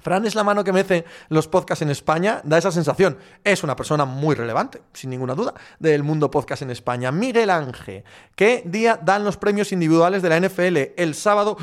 Fran 0.00 0.26
es 0.26 0.34
la 0.34 0.44
mano 0.44 0.64
que 0.64 0.72
mece 0.72 1.04
los 1.28 1.48
podcasts 1.48 1.82
en 1.82 1.90
España, 1.90 2.40
da 2.44 2.58
esa 2.58 2.72
sensación. 2.72 3.18
Es 3.44 3.62
una 3.62 3.76
persona 3.76 4.04
muy 4.04 4.34
relevante, 4.34 4.82
sin 4.92 5.10
ninguna 5.10 5.34
duda, 5.34 5.54
del 5.78 6.02
mundo 6.02 6.30
podcast 6.30 6.62
en 6.62 6.70
España. 6.70 7.12
Miguel 7.12 7.50
Ángel, 7.50 8.04
¿qué 8.34 8.62
día 8.64 8.98
dan 9.02 9.24
los 9.24 9.36
premios 9.36 9.72
individuales 9.72 10.22
de 10.22 10.28
la 10.28 10.40
NFL? 10.40 10.94
El 10.96 11.14
sábado 11.14 11.56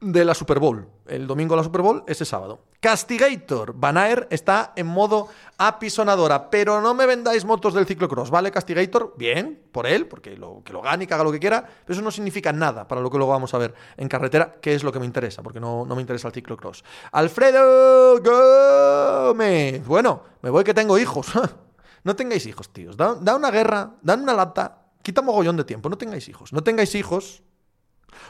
de 0.00 0.24
la 0.24 0.34
Super 0.34 0.58
Bowl. 0.58 0.88
El 1.06 1.26
domingo 1.26 1.56
la 1.56 1.62
Super 1.62 1.82
Bowl, 1.82 2.04
ese 2.06 2.24
sábado. 2.24 2.60
Castigator. 2.80 3.74
Banaer 3.74 4.26
está 4.30 4.72
en 4.76 4.86
modo 4.86 5.28
apisonadora. 5.58 6.48
Pero 6.50 6.80
no 6.80 6.94
me 6.94 7.06
vendáis 7.06 7.44
motos 7.44 7.74
del 7.74 7.86
ciclocross, 7.86 8.30
¿vale? 8.30 8.50
Castigator, 8.50 9.14
bien, 9.18 9.60
por 9.72 9.86
él, 9.86 10.06
porque 10.06 10.36
lo, 10.36 10.62
que 10.64 10.72
lo 10.72 10.80
gane 10.80 11.04
y 11.04 11.06
que 11.06 11.14
haga 11.14 11.24
lo 11.24 11.32
que 11.32 11.38
quiera. 11.38 11.62
Pero 11.84 11.94
eso 11.94 12.02
no 12.02 12.10
significa 12.10 12.52
nada 12.52 12.88
para 12.88 13.00
lo 13.00 13.10
que 13.10 13.18
luego 13.18 13.32
vamos 13.32 13.52
a 13.52 13.58
ver 13.58 13.74
en 13.96 14.08
carretera, 14.08 14.56
que 14.60 14.74
es 14.74 14.82
lo 14.82 14.92
que 14.92 15.00
me 15.00 15.06
interesa, 15.06 15.42
porque 15.42 15.60
no, 15.60 15.84
no 15.84 15.94
me 15.94 16.00
interesa 16.00 16.28
el 16.28 16.34
ciclocross. 16.34 16.82
Alfredo 17.12 18.20
Gómez. 18.22 19.86
Bueno, 19.86 20.22
me 20.42 20.50
voy 20.50 20.64
que 20.64 20.74
tengo 20.74 20.98
hijos. 20.98 21.26
no 22.04 22.16
tengáis 22.16 22.46
hijos, 22.46 22.70
tíos. 22.70 22.96
Da, 22.96 23.16
da 23.16 23.36
una 23.36 23.50
guerra, 23.50 23.96
dan 24.00 24.22
una 24.22 24.32
lata. 24.32 24.78
Quita 25.02 25.20
mogollón 25.22 25.56
de 25.56 25.64
tiempo. 25.64 25.88
No 25.88 25.98
tengáis 25.98 26.28
hijos. 26.28 26.52
No 26.52 26.62
tengáis 26.62 26.94
hijos 26.94 27.42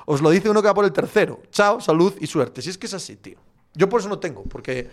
os 0.07 0.21
lo 0.21 0.31
dice 0.31 0.51
uno 0.51 0.63
que 0.63 0.69
va 0.69 0.75
por 0.75 0.85
el 0.85 0.93
tercero. 0.93 1.41
Chao, 1.51 1.81
salud 1.81 2.15
y 2.21 2.27
suerte. 2.27 2.63
Si 2.63 2.71
es 2.71 2.79
que 2.79 2.87
es 2.87 2.95
así, 2.95 3.17
tío. 3.17 3.39
Yo 3.75 3.89
por 3.89 4.01
eso 4.01 4.09
no 4.09 4.19
tengo, 4.19 4.43
porque 4.45 4.91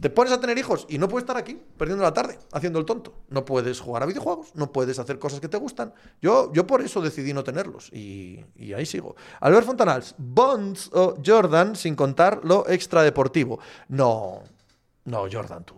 te 0.00 0.10
pones 0.10 0.32
a 0.32 0.40
tener 0.40 0.58
hijos 0.58 0.86
y 0.88 0.98
no 0.98 1.08
puedes 1.08 1.22
estar 1.22 1.36
aquí 1.36 1.60
perdiendo 1.78 2.02
la 2.02 2.12
tarde 2.12 2.38
haciendo 2.52 2.78
el 2.78 2.84
tonto. 2.84 3.14
No 3.28 3.44
puedes 3.44 3.80
jugar 3.80 4.02
a 4.02 4.06
videojuegos, 4.06 4.54
no 4.54 4.72
puedes 4.72 4.98
hacer 4.98 5.18
cosas 5.18 5.40
que 5.40 5.48
te 5.48 5.56
gustan. 5.56 5.94
Yo, 6.20 6.52
yo 6.52 6.66
por 6.66 6.82
eso 6.82 7.00
decidí 7.00 7.32
no 7.32 7.44
tenerlos 7.44 7.90
y, 7.92 8.44
y 8.56 8.72
ahí 8.72 8.86
sigo. 8.86 9.16
Albert 9.40 9.66
Fontanals, 9.66 10.14
Bonds 10.18 10.90
o 10.92 11.14
Jordan 11.24 11.76
sin 11.76 11.94
contar 11.94 12.40
lo 12.44 12.68
extradeportivo. 12.68 13.60
No, 13.88 14.42
no, 15.04 15.26
Jordan 15.30 15.64
tú. 15.64 15.74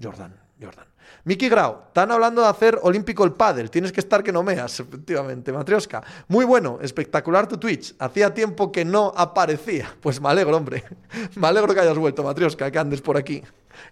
Jordan, 0.00 0.34
Jordan. 0.60 0.86
Miki 1.24 1.48
Grau, 1.48 1.84
están 1.88 2.12
hablando 2.12 2.42
de 2.42 2.48
hacer 2.48 2.78
olímpico 2.82 3.24
el 3.24 3.32
pádel. 3.32 3.70
Tienes 3.70 3.92
que 3.92 4.00
estar 4.00 4.22
que 4.22 4.32
no 4.32 4.42
meas, 4.42 4.78
efectivamente. 4.80 5.52
Matrioska, 5.52 6.02
muy 6.28 6.44
bueno, 6.44 6.78
espectacular 6.80 7.48
tu 7.48 7.58
Twitch. 7.58 7.94
Hacía 7.98 8.32
tiempo 8.32 8.70
que 8.70 8.84
no 8.84 9.12
aparecía. 9.16 9.94
Pues 10.00 10.20
me 10.20 10.28
alegro, 10.28 10.56
hombre. 10.56 10.84
Me 11.36 11.48
alegro 11.48 11.74
que 11.74 11.80
hayas 11.80 11.98
vuelto, 11.98 12.22
Matrioska, 12.22 12.70
que 12.70 12.78
andes 12.78 13.00
por 13.00 13.16
aquí. 13.16 13.42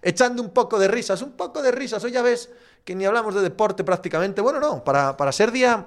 Echando 0.01 0.41
un 0.41 0.49
poco 0.49 0.79
de 0.79 0.87
risas, 0.87 1.21
un 1.21 1.33
poco 1.33 1.61
de 1.61 1.71
risas. 1.71 2.03
Hoy 2.03 2.11
ya 2.11 2.21
ves 2.21 2.49
que 2.83 2.95
ni 2.95 3.05
hablamos 3.05 3.35
de 3.35 3.41
deporte 3.41 3.83
prácticamente. 3.83 4.41
Bueno, 4.41 4.59
no, 4.59 4.83
para, 4.83 5.17
para 5.17 5.31
ser 5.31 5.51
día 5.51 5.85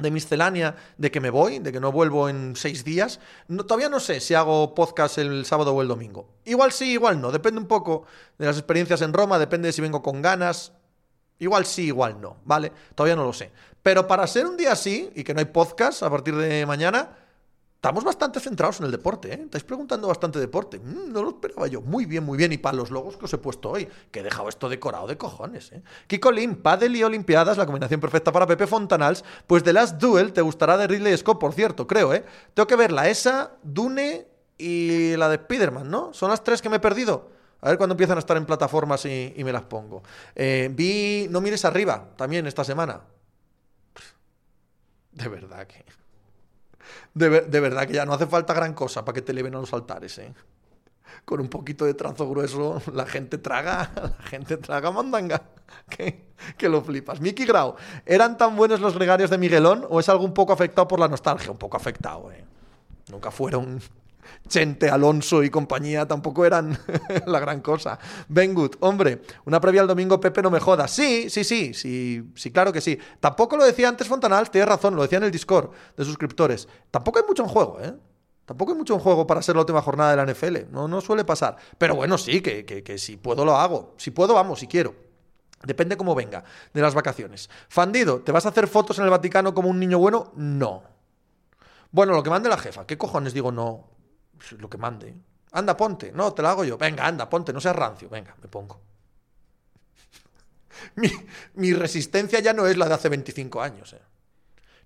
de 0.00 0.10
miscelánea, 0.10 0.76
de 0.96 1.10
que 1.10 1.20
me 1.20 1.30
voy, 1.30 1.58
de 1.58 1.72
que 1.72 1.80
no 1.80 1.92
vuelvo 1.92 2.28
en 2.28 2.56
seis 2.56 2.84
días. 2.84 3.20
Todavía 3.48 3.88
no 3.88 4.00
sé 4.00 4.20
si 4.20 4.34
hago 4.34 4.74
podcast 4.74 5.18
el 5.18 5.44
sábado 5.44 5.74
o 5.74 5.82
el 5.82 5.88
domingo. 5.88 6.28
Igual 6.44 6.72
sí, 6.72 6.92
igual 6.92 7.20
no. 7.20 7.32
Depende 7.32 7.60
un 7.60 7.66
poco 7.66 8.04
de 8.38 8.46
las 8.46 8.56
experiencias 8.56 9.02
en 9.02 9.12
Roma, 9.12 9.38
depende 9.38 9.68
de 9.68 9.72
si 9.72 9.80
vengo 9.80 10.02
con 10.02 10.22
ganas. 10.22 10.72
Igual 11.38 11.66
sí, 11.66 11.86
igual 11.86 12.20
no, 12.20 12.36
¿vale? 12.44 12.72
Todavía 12.94 13.16
no 13.16 13.24
lo 13.24 13.32
sé. 13.32 13.52
Pero 13.82 14.06
para 14.06 14.26
ser 14.26 14.46
un 14.46 14.56
día 14.56 14.72
así 14.72 15.10
y 15.14 15.24
que 15.24 15.34
no 15.34 15.40
hay 15.40 15.46
podcast 15.46 16.02
a 16.02 16.10
partir 16.10 16.34
de 16.36 16.66
mañana, 16.66 17.16
Estamos 17.78 18.02
bastante 18.02 18.40
centrados 18.40 18.80
en 18.80 18.86
el 18.86 18.90
deporte, 18.90 19.32
¿eh? 19.32 19.40
Estáis 19.44 19.62
preguntando 19.62 20.08
bastante 20.08 20.40
deporte. 20.40 20.80
Mm, 20.80 21.12
no 21.12 21.22
lo 21.22 21.28
esperaba 21.28 21.68
yo. 21.68 21.80
Muy 21.80 22.06
bien, 22.06 22.24
muy 22.24 22.36
bien. 22.36 22.52
Y 22.52 22.58
para 22.58 22.76
los 22.76 22.90
logos 22.90 23.16
que 23.16 23.26
os 23.26 23.32
he 23.32 23.38
puesto 23.38 23.70
hoy, 23.70 23.88
que 24.10 24.18
he 24.18 24.22
dejado 24.24 24.48
esto 24.48 24.68
decorado 24.68 25.06
de 25.06 25.16
cojones, 25.16 25.70
¿eh? 25.70 25.84
Kiko 26.08 26.32
Lim, 26.32 26.56
Padel 26.56 26.96
y 26.96 27.04
Olimpiadas, 27.04 27.56
la 27.56 27.66
combinación 27.66 28.00
perfecta 28.00 28.32
para 28.32 28.48
Pepe 28.48 28.66
Fontanals. 28.66 29.24
Pues 29.46 29.62
The 29.62 29.72
Last 29.72 29.98
Duel 29.98 30.32
te 30.32 30.40
gustará 30.40 30.76
de 30.76 30.88
Ridley 30.88 31.16
Scott, 31.16 31.38
por 31.38 31.52
cierto, 31.52 31.86
creo, 31.86 32.12
¿eh? 32.12 32.24
Tengo 32.52 32.66
que 32.66 32.74
verla, 32.74 33.08
esa, 33.08 33.52
Dune 33.62 34.26
y 34.58 35.14
la 35.16 35.28
de 35.28 35.36
Spider-Man, 35.36 35.88
¿no? 35.88 36.12
Son 36.12 36.30
las 36.30 36.42
tres 36.42 36.60
que 36.60 36.68
me 36.68 36.78
he 36.78 36.80
perdido. 36.80 37.30
A 37.60 37.68
ver 37.68 37.78
cuándo 37.78 37.92
empiezan 37.92 38.16
a 38.16 38.20
estar 38.20 38.36
en 38.36 38.44
plataformas 38.44 39.04
y, 39.04 39.34
me 39.44 39.52
las 39.52 39.62
pongo. 39.62 40.02
Eh, 40.34 40.68
vi 40.72 41.28
No 41.30 41.40
mires 41.40 41.64
arriba 41.64 42.08
también 42.16 42.44
esta 42.48 42.64
semana. 42.64 43.02
De 45.12 45.28
verdad 45.28 45.64
que 45.68 45.84
de, 47.18 47.60
verdad 47.60 47.86
que 47.86 47.94
ya 47.94 48.06
no 48.06 48.12
hace 48.12 48.26
falta 48.26 48.54
gran 48.54 48.74
cosa 48.74 49.04
para 49.04 49.14
que 49.14 49.22
te 49.22 49.32
eleven 49.32 49.54
a 49.54 49.58
los 49.58 49.72
altares, 49.72 50.18
¿eh? 50.18 50.32
Con 51.24 51.40
un 51.40 51.48
poquito 51.48 51.84
de 51.84 51.94
trazo 51.94 52.28
grueso, 52.28 52.80
la 52.92 53.04
gente 53.04 53.38
traga, 53.38 53.90
la 53.96 54.24
gente 54.24 54.56
traga 54.56 54.90
mandanga. 54.90 55.42
Que, 55.90 56.32
que 56.56 56.66
lo 56.68 56.80
flipas. 56.80 57.20
Miki 57.20 57.44
Grau, 57.44 57.74
¿eran 58.06 58.38
tan 58.38 58.56
buenos 58.56 58.80
los 58.80 58.94
gregarios 58.94 59.28
de 59.28 59.36
Miguelón 59.36 59.86
o 59.90 60.00
es 60.00 60.08
algo 60.08 60.24
un 60.24 60.32
poco 60.32 60.54
afectado 60.54 60.88
por 60.88 60.98
la 60.98 61.08
nostalgia? 61.08 61.50
Un 61.50 61.58
poco 61.58 61.76
afectado, 61.76 62.32
¿eh? 62.32 62.42
Nunca 63.10 63.30
fueron 63.30 63.78
Chente, 64.46 64.90
Alonso 64.90 65.42
y 65.42 65.50
compañía 65.50 66.06
tampoco 66.06 66.44
eran 66.44 66.78
la 67.26 67.40
gran 67.40 67.60
cosa. 67.60 67.98
Ben 68.28 68.54
Good, 68.54 68.76
hombre, 68.80 69.22
una 69.44 69.60
previa 69.60 69.82
al 69.82 69.86
domingo, 69.86 70.20
Pepe, 70.20 70.42
no 70.42 70.50
me 70.50 70.60
joda. 70.60 70.88
Sí, 70.88 71.30
sí, 71.30 71.44
sí, 71.44 71.74
sí, 71.74 72.22
sí, 72.34 72.50
claro 72.52 72.72
que 72.72 72.80
sí. 72.80 72.98
Tampoco 73.20 73.56
lo 73.56 73.64
decía 73.64 73.88
antes 73.88 74.08
Fontanal, 74.08 74.50
tienes 74.50 74.68
razón, 74.68 74.96
lo 74.96 75.02
decía 75.02 75.18
en 75.18 75.24
el 75.24 75.30
Discord 75.30 75.70
de 75.96 76.04
suscriptores. 76.04 76.68
Tampoco 76.90 77.18
hay 77.18 77.24
mucho 77.26 77.42
en 77.42 77.48
juego, 77.48 77.78
¿eh? 77.80 77.94
Tampoco 78.44 78.72
hay 78.72 78.78
mucho 78.78 78.94
en 78.94 79.00
juego 79.00 79.26
para 79.26 79.42
ser 79.42 79.56
la 79.56 79.60
última 79.60 79.82
jornada 79.82 80.10
de 80.10 80.16
la 80.16 80.32
NFL. 80.32 80.72
No, 80.72 80.88
no 80.88 81.02
suele 81.02 81.22
pasar. 81.22 81.56
Pero 81.76 81.96
bueno, 81.96 82.16
sí, 82.16 82.40
que, 82.40 82.64
que, 82.64 82.82
que 82.82 82.96
si 82.96 83.18
puedo 83.18 83.44
lo 83.44 83.54
hago. 83.54 83.94
Si 83.98 84.10
puedo, 84.10 84.32
vamos, 84.32 84.60
si 84.60 84.66
quiero. 84.66 84.94
Depende 85.64 85.96
cómo 85.96 86.14
venga 86.14 86.44
de 86.72 86.80
las 86.80 86.94
vacaciones. 86.94 87.50
Fandido, 87.68 88.20
¿te 88.20 88.32
vas 88.32 88.46
a 88.46 88.50
hacer 88.50 88.68
fotos 88.68 88.98
en 88.98 89.04
el 89.04 89.10
Vaticano 89.10 89.54
como 89.54 89.68
un 89.68 89.78
niño 89.78 89.98
bueno? 89.98 90.32
No. 90.36 90.82
Bueno, 91.90 92.12
lo 92.12 92.22
que 92.22 92.30
mande 92.30 92.48
la 92.48 92.58
jefa. 92.58 92.86
¿Qué 92.86 92.96
cojones 92.96 93.34
digo 93.34 93.50
no? 93.50 93.88
Lo 94.58 94.68
que 94.68 94.78
mande. 94.78 95.14
Anda, 95.52 95.76
ponte. 95.76 96.12
No, 96.12 96.32
te 96.32 96.42
la 96.42 96.50
hago 96.50 96.64
yo. 96.64 96.76
Venga, 96.76 97.06
anda, 97.06 97.28
ponte. 97.28 97.52
No 97.52 97.60
seas 97.60 97.76
rancio. 97.76 98.08
Venga, 98.08 98.34
me 98.40 98.48
pongo. 98.48 98.80
mi, 101.54 101.72
resistencia 101.72 102.40
ya 102.40 102.52
no 102.52 102.66
es 102.66 102.76
la 102.76 102.88
de 102.88 102.94
hace 102.94 103.08
25 103.08 103.60
años. 103.60 103.92
Eh. 103.92 104.02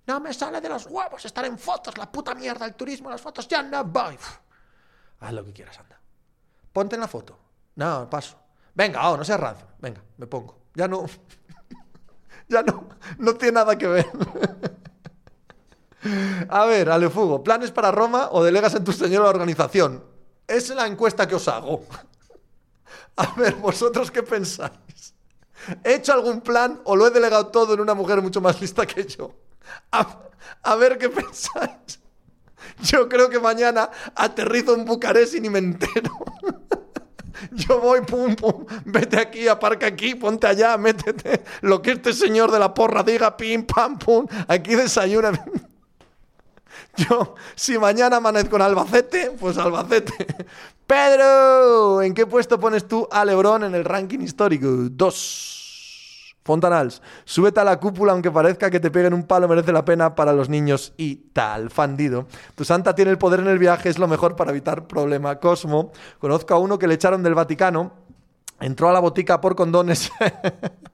No 0.07 0.19
me 0.19 0.33
sale 0.33 0.59
de 0.61 0.69
los 0.69 0.85
huevos 0.87 1.23
estar 1.25 1.45
en 1.45 1.57
fotos. 1.57 1.97
La 1.97 2.11
puta 2.11 2.33
mierda, 2.35 2.65
el 2.65 2.75
turismo, 2.75 3.09
las 3.09 3.21
fotos. 3.21 3.47
Ya 3.47 3.61
no 3.63 3.83
voy. 3.85 4.17
Haz 5.19 5.33
lo 5.33 5.45
que 5.45 5.53
quieras, 5.53 5.79
anda. 5.79 5.99
Ponte 6.71 6.95
en 6.95 7.01
la 7.01 7.07
foto. 7.07 7.37
No, 7.75 8.09
paso. 8.09 8.37
Venga, 8.73 9.09
oh, 9.09 9.17
no 9.17 9.23
seas 9.23 9.39
rancio. 9.39 9.67
Venga, 9.79 10.01
me 10.17 10.27
pongo. 10.27 10.63
Ya 10.73 10.87
no. 10.87 11.05
ya 12.47 12.63
no. 12.63 12.89
No 13.19 13.35
tiene 13.35 13.53
nada 13.53 13.77
que 13.77 13.87
ver. 13.87 14.07
A 16.49 16.65
ver, 16.65 16.89
Alefugo, 16.89 17.43
¿planes 17.43 17.71
para 17.71 17.91
Roma 17.91 18.29
o 18.31 18.43
delegas 18.43 18.75
en 18.75 18.83
tu 18.83 18.91
señor 18.91 19.23
la 19.23 19.29
organización? 19.29 20.03
Es 20.47 20.69
la 20.69 20.85
encuesta 20.85 21.27
que 21.27 21.35
os 21.35 21.47
hago. 21.47 21.85
A 23.15 23.33
ver, 23.35 23.55
¿vosotros 23.55 24.11
qué 24.11 24.23
pensáis? 24.23 25.13
¿He 25.83 25.95
hecho 25.95 26.13
algún 26.13 26.41
plan 26.41 26.81
o 26.83 26.95
lo 26.95 27.07
he 27.07 27.11
delegado 27.11 27.47
todo 27.47 27.73
en 27.73 27.79
una 27.79 27.93
mujer 27.93 28.21
mucho 28.21 28.41
más 28.41 28.59
lista 28.59 28.85
que 28.85 29.05
yo? 29.05 29.33
A, 29.91 30.75
ver 30.75 30.97
qué 30.97 31.09
pensáis. 31.09 31.99
Yo 32.81 33.07
creo 33.07 33.29
que 33.29 33.39
mañana 33.39 33.89
aterrizo 34.15 34.73
en 34.75 34.85
Bucarest 34.85 35.35
y 35.35 35.41
ni 35.41 35.49
me 35.49 35.59
entero. 35.59 36.11
Yo 37.51 37.79
voy, 37.79 38.01
pum, 38.01 38.35
pum, 38.35 38.65
vete 38.85 39.19
aquí, 39.19 39.47
aparca 39.47 39.87
aquí, 39.87 40.15
ponte 40.15 40.47
allá, 40.47 40.77
métete. 40.77 41.43
Lo 41.61 41.81
que 41.81 41.91
este 41.91 42.13
señor 42.13 42.51
de 42.51 42.59
la 42.59 42.73
porra 42.73 43.03
diga, 43.03 43.35
pim, 43.35 43.65
pam, 43.65 43.99
pum, 43.99 44.25
aquí 44.47 44.75
desayuna. 44.75 45.31
Yo, 46.97 47.35
si 47.55 47.77
mañana 47.77 48.17
amanezco 48.17 48.55
en 48.55 48.61
Albacete, 48.61 49.31
pues 49.39 49.57
Albacete. 49.57 50.27
Pedro, 50.87 52.01
¿en 52.01 52.13
qué 52.13 52.27
puesto 52.27 52.59
pones 52.59 52.87
tú 52.87 53.07
a 53.11 53.25
Lebron 53.25 53.63
en 53.63 53.73
el 53.73 53.83
ranking 53.83 54.19
histórico? 54.19 54.67
Dos. 54.91 55.61
Fontanals, 56.45 57.01
súbete 57.23 57.61
a 57.61 57.63
la 57.63 57.79
cúpula 57.79 58.11
aunque 58.11 58.29
parezca 58.29 58.69
que 58.69 58.81
te 58.81 58.91
peguen 58.91 59.13
un 59.13 59.23
palo, 59.23 59.47
merece 59.47 59.71
la 59.71 59.85
pena 59.85 60.13
para 60.13 60.33
los 60.33 60.49
niños 60.49 60.93
y 60.97 61.15
tal, 61.31 61.69
fandido. 61.69 62.27
Tu 62.55 62.65
santa 62.65 62.93
tiene 62.93 63.11
el 63.11 63.17
poder 63.17 63.39
en 63.39 63.47
el 63.47 63.57
viaje, 63.57 63.87
es 63.87 63.97
lo 63.97 64.09
mejor 64.09 64.35
para 64.35 64.51
evitar 64.51 64.85
problema. 64.85 65.39
Cosmo, 65.39 65.93
conozco 66.19 66.53
a 66.53 66.59
uno 66.59 66.77
que 66.77 66.87
le 66.87 66.95
echaron 66.95 67.23
del 67.23 67.33
Vaticano, 67.33 67.93
entró 68.59 68.89
a 68.89 68.93
la 68.93 68.99
botica 68.99 69.39
por 69.39 69.55
condones. 69.55 70.11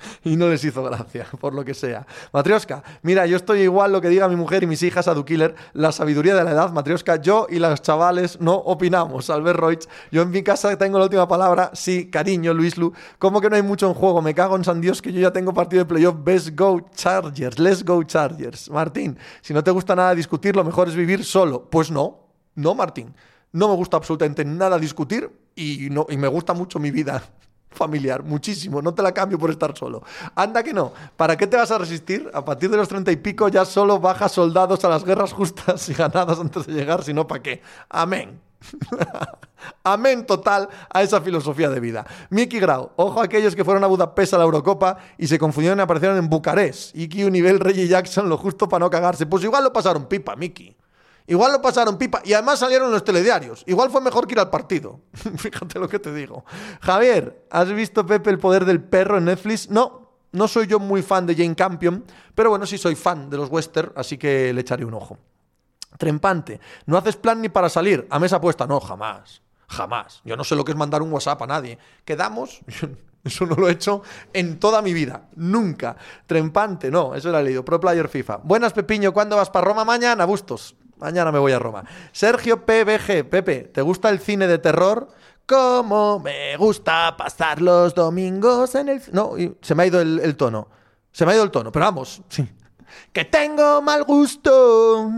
y 0.24 0.36
no 0.36 0.48
les 0.48 0.64
hizo 0.64 0.82
gracia, 0.82 1.26
por 1.40 1.54
lo 1.54 1.64
que 1.64 1.74
sea. 1.74 2.06
Matrioska, 2.32 2.82
mira, 3.02 3.26
yo 3.26 3.36
estoy 3.36 3.60
igual 3.60 3.92
lo 3.92 4.00
que 4.00 4.08
diga 4.08 4.28
mi 4.28 4.36
mujer 4.36 4.62
y 4.62 4.66
mis 4.66 4.82
hijas 4.82 5.08
a 5.08 5.14
Du 5.14 5.24
Killer, 5.24 5.54
la 5.72 5.92
sabiduría 5.92 6.34
de 6.34 6.44
la 6.44 6.52
edad, 6.52 6.72
Matrioska, 6.72 7.16
yo 7.16 7.46
y 7.48 7.58
los 7.58 7.82
chavales 7.82 8.40
no 8.40 8.54
opinamos. 8.54 9.30
Albert 9.30 9.58
Reutz, 9.58 9.88
yo 10.10 10.22
en 10.22 10.30
mi 10.30 10.42
casa 10.42 10.76
tengo 10.76 10.98
la 10.98 11.04
última 11.04 11.28
palabra, 11.28 11.70
sí, 11.74 12.10
cariño, 12.10 12.54
Luis 12.54 12.76
Lu. 12.76 12.92
¿Cómo 13.18 13.40
que 13.40 13.50
no 13.50 13.56
hay 13.56 13.62
mucho 13.62 13.86
en 13.88 13.94
juego? 13.94 14.22
Me 14.22 14.34
cago 14.34 14.56
en 14.56 14.64
San 14.64 14.80
Dios 14.80 15.02
que 15.02 15.12
yo 15.12 15.20
ya 15.20 15.32
tengo 15.32 15.52
partido 15.52 15.82
de 15.82 15.88
playoff. 15.88 16.16
Best 16.22 16.50
go 16.54 16.80
Chargers, 16.94 17.58
let's 17.58 17.84
go 17.84 18.02
Chargers. 18.02 18.70
Martín, 18.70 19.18
si 19.40 19.54
no 19.54 19.62
te 19.62 19.70
gusta 19.70 19.94
nada 19.94 20.14
discutir, 20.14 20.56
lo 20.56 20.64
mejor 20.64 20.88
es 20.88 20.94
vivir 20.94 21.24
solo. 21.24 21.68
Pues 21.70 21.90
no, 21.90 22.28
no, 22.54 22.74
Martín. 22.74 23.14
No 23.52 23.68
me 23.68 23.74
gusta 23.74 23.96
absolutamente 23.96 24.44
nada 24.44 24.78
discutir 24.78 25.30
y, 25.54 25.88
no, 25.90 26.06
y 26.08 26.16
me 26.16 26.28
gusta 26.28 26.52
mucho 26.52 26.78
mi 26.78 26.90
vida 26.90 27.22
familiar, 27.70 28.22
muchísimo, 28.22 28.82
no 28.82 28.94
te 28.94 29.02
la 29.02 29.12
cambio 29.12 29.38
por 29.38 29.50
estar 29.50 29.76
solo. 29.76 30.02
Anda 30.34 30.62
que 30.62 30.72
no, 30.72 30.92
¿para 31.16 31.36
qué 31.36 31.46
te 31.46 31.56
vas 31.56 31.70
a 31.70 31.78
resistir? 31.78 32.30
A 32.34 32.44
partir 32.44 32.70
de 32.70 32.76
los 32.76 32.88
treinta 32.88 33.12
y 33.12 33.16
pico 33.16 33.48
ya 33.48 33.64
solo 33.64 33.98
bajas 34.00 34.32
soldados 34.32 34.84
a 34.84 34.88
las 34.88 35.04
guerras 35.04 35.32
justas 35.32 35.88
y 35.88 35.94
ganadas 35.94 36.38
antes 36.38 36.66
de 36.66 36.72
llegar, 36.72 37.02
si 37.02 37.12
no, 37.12 37.26
¿para 37.26 37.42
qué? 37.42 37.62
Amén. 37.88 38.40
Amén 39.84 40.26
total 40.26 40.68
a 40.90 41.02
esa 41.02 41.20
filosofía 41.20 41.68
de 41.70 41.80
vida. 41.80 42.06
Miki 42.30 42.58
Grau, 42.58 42.90
ojo 42.96 43.20
a 43.20 43.24
aquellos 43.24 43.54
que 43.54 43.64
fueron 43.64 43.84
a 43.84 43.86
Budapest 43.86 44.34
a 44.34 44.38
la 44.38 44.44
Eurocopa 44.44 44.98
y 45.16 45.26
se 45.26 45.38
confundieron 45.38 45.78
y 45.78 45.82
aparecieron 45.82 46.18
en 46.18 46.28
Bucarest. 46.28 46.94
un 46.96 47.32
nivel 47.32 47.60
Reggie 47.60 47.88
Jackson, 47.88 48.28
lo 48.28 48.36
justo 48.36 48.68
para 48.68 48.84
no 48.84 48.90
cagarse. 48.90 49.26
Pues 49.26 49.44
igual 49.44 49.64
lo 49.64 49.72
pasaron 49.72 50.06
pipa, 50.06 50.36
Miki. 50.36 50.76
Igual 51.28 51.52
lo 51.52 51.62
pasaron 51.62 51.98
pipa 51.98 52.22
y 52.24 52.32
además 52.32 52.58
salieron 52.58 52.90
los 52.90 53.04
telediarios. 53.04 53.62
Igual 53.66 53.90
fue 53.90 54.00
mejor 54.00 54.26
que 54.26 54.32
ir 54.32 54.40
al 54.40 54.48
partido. 54.48 55.02
Fíjate 55.12 55.78
lo 55.78 55.86
que 55.86 55.98
te 55.98 56.12
digo. 56.12 56.44
Javier, 56.80 57.46
¿has 57.50 57.70
visto 57.70 58.06
Pepe 58.06 58.30
el 58.30 58.38
poder 58.38 58.64
del 58.64 58.82
perro 58.82 59.18
en 59.18 59.26
Netflix? 59.26 59.68
No, 59.68 60.08
no 60.32 60.48
soy 60.48 60.66
yo 60.66 60.78
muy 60.80 61.02
fan 61.02 61.26
de 61.26 61.36
Jane 61.36 61.54
Campion, 61.54 62.02
pero 62.34 62.48
bueno, 62.48 62.64
sí 62.64 62.78
soy 62.78 62.94
fan 62.94 63.28
de 63.28 63.36
los 63.36 63.50
western, 63.50 63.92
así 63.94 64.16
que 64.16 64.54
le 64.54 64.62
echaré 64.62 64.86
un 64.86 64.94
ojo. 64.94 65.18
Trempante, 65.98 66.60
¿no 66.86 66.96
haces 66.96 67.16
plan 67.16 67.42
ni 67.42 67.50
para 67.50 67.68
salir? 67.68 68.06
A 68.08 68.18
mesa 68.18 68.40
puesta, 68.40 68.66
no, 68.66 68.80
jamás. 68.80 69.42
Jamás. 69.68 70.22
Yo 70.24 70.34
no 70.34 70.44
sé 70.44 70.56
lo 70.56 70.64
que 70.64 70.72
es 70.72 70.78
mandar 70.78 71.02
un 71.02 71.12
WhatsApp 71.12 71.42
a 71.42 71.46
nadie. 71.46 71.78
¿Quedamos? 72.06 72.60
Eso 73.24 73.44
no 73.44 73.54
lo 73.54 73.68
he 73.68 73.72
hecho 73.72 74.02
en 74.32 74.58
toda 74.58 74.80
mi 74.80 74.94
vida. 74.94 75.28
Nunca. 75.36 75.94
Trempante, 76.26 76.90
no. 76.90 77.14
Eso 77.14 77.30
lo 77.30 77.38
he 77.38 77.42
leído. 77.42 77.64
Pro 77.66 77.78
Player 77.78 78.08
FIFA. 78.08 78.38
Buenas, 78.44 78.72
Pepiño. 78.72 79.12
¿Cuándo 79.12 79.36
vas 79.36 79.50
para 79.50 79.66
Roma? 79.66 79.84
Mañana, 79.84 80.24
Bustos. 80.24 80.74
Mañana 80.98 81.32
me 81.32 81.38
voy 81.38 81.52
a 81.52 81.58
Roma. 81.58 81.84
Sergio 82.12 82.64
PBG, 82.64 83.28
Pepe, 83.28 83.70
¿te 83.72 83.82
gusta 83.82 84.10
el 84.10 84.18
cine 84.18 84.46
de 84.46 84.58
terror? 84.58 85.08
Como 85.46 86.18
me 86.20 86.56
gusta 86.56 87.16
pasar 87.16 87.62
los 87.62 87.94
domingos 87.94 88.74
en 88.74 88.88
el... 88.88 89.02
No, 89.12 89.32
se 89.62 89.74
me 89.74 89.84
ha 89.84 89.86
ido 89.86 90.00
el, 90.00 90.36
tono. 90.36 90.68
Se 91.12 91.24
me 91.24 91.32
ha 91.32 91.34
ido 91.36 91.44
el 91.44 91.50
tono, 91.50 91.72
pero 91.72 91.86
vamos, 91.86 92.20
sí. 92.28 92.46
que 93.12 93.24
tengo 93.24 93.80
mal 93.80 94.04
gusto 94.04 95.10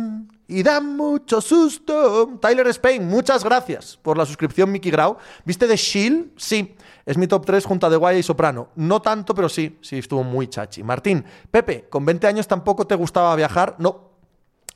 y 0.51 0.62
da 0.62 0.81
mucho 0.81 1.41
susto. 1.41 2.39
Tyler 2.41 2.66
Spain, 2.68 3.09
muchas 3.09 3.43
gracias 3.45 3.99
por 4.03 4.18
la 4.18 4.26
suscripción, 4.26 4.70
Mickey 4.70 4.91
Grau. 4.91 5.16
¿Viste 5.45 5.66
The 5.66 5.76
Shield? 5.76 6.33
Sí. 6.37 6.76
Es 7.07 7.16
mi 7.16 7.26
top 7.26 7.47
3 7.47 7.64
junto 7.64 7.87
a 7.87 7.91
The 7.91 7.97
Guaya 7.97 8.18
y 8.18 8.22
Soprano. 8.22 8.68
No 8.76 9.01
tanto, 9.01 9.35
pero 9.35 9.49
sí, 9.49 9.78
sí, 9.81 9.99
estuvo 9.99 10.22
muy 10.22 10.49
chachi. 10.49 10.83
Martín, 10.83 11.24
Pepe, 11.51 11.89
¿con 11.89 12.05
20 12.05 12.26
años 12.26 12.47
tampoco 12.47 12.87
te 12.87 12.95
gustaba 12.95 13.35
viajar? 13.37 13.76
No, 13.78 14.09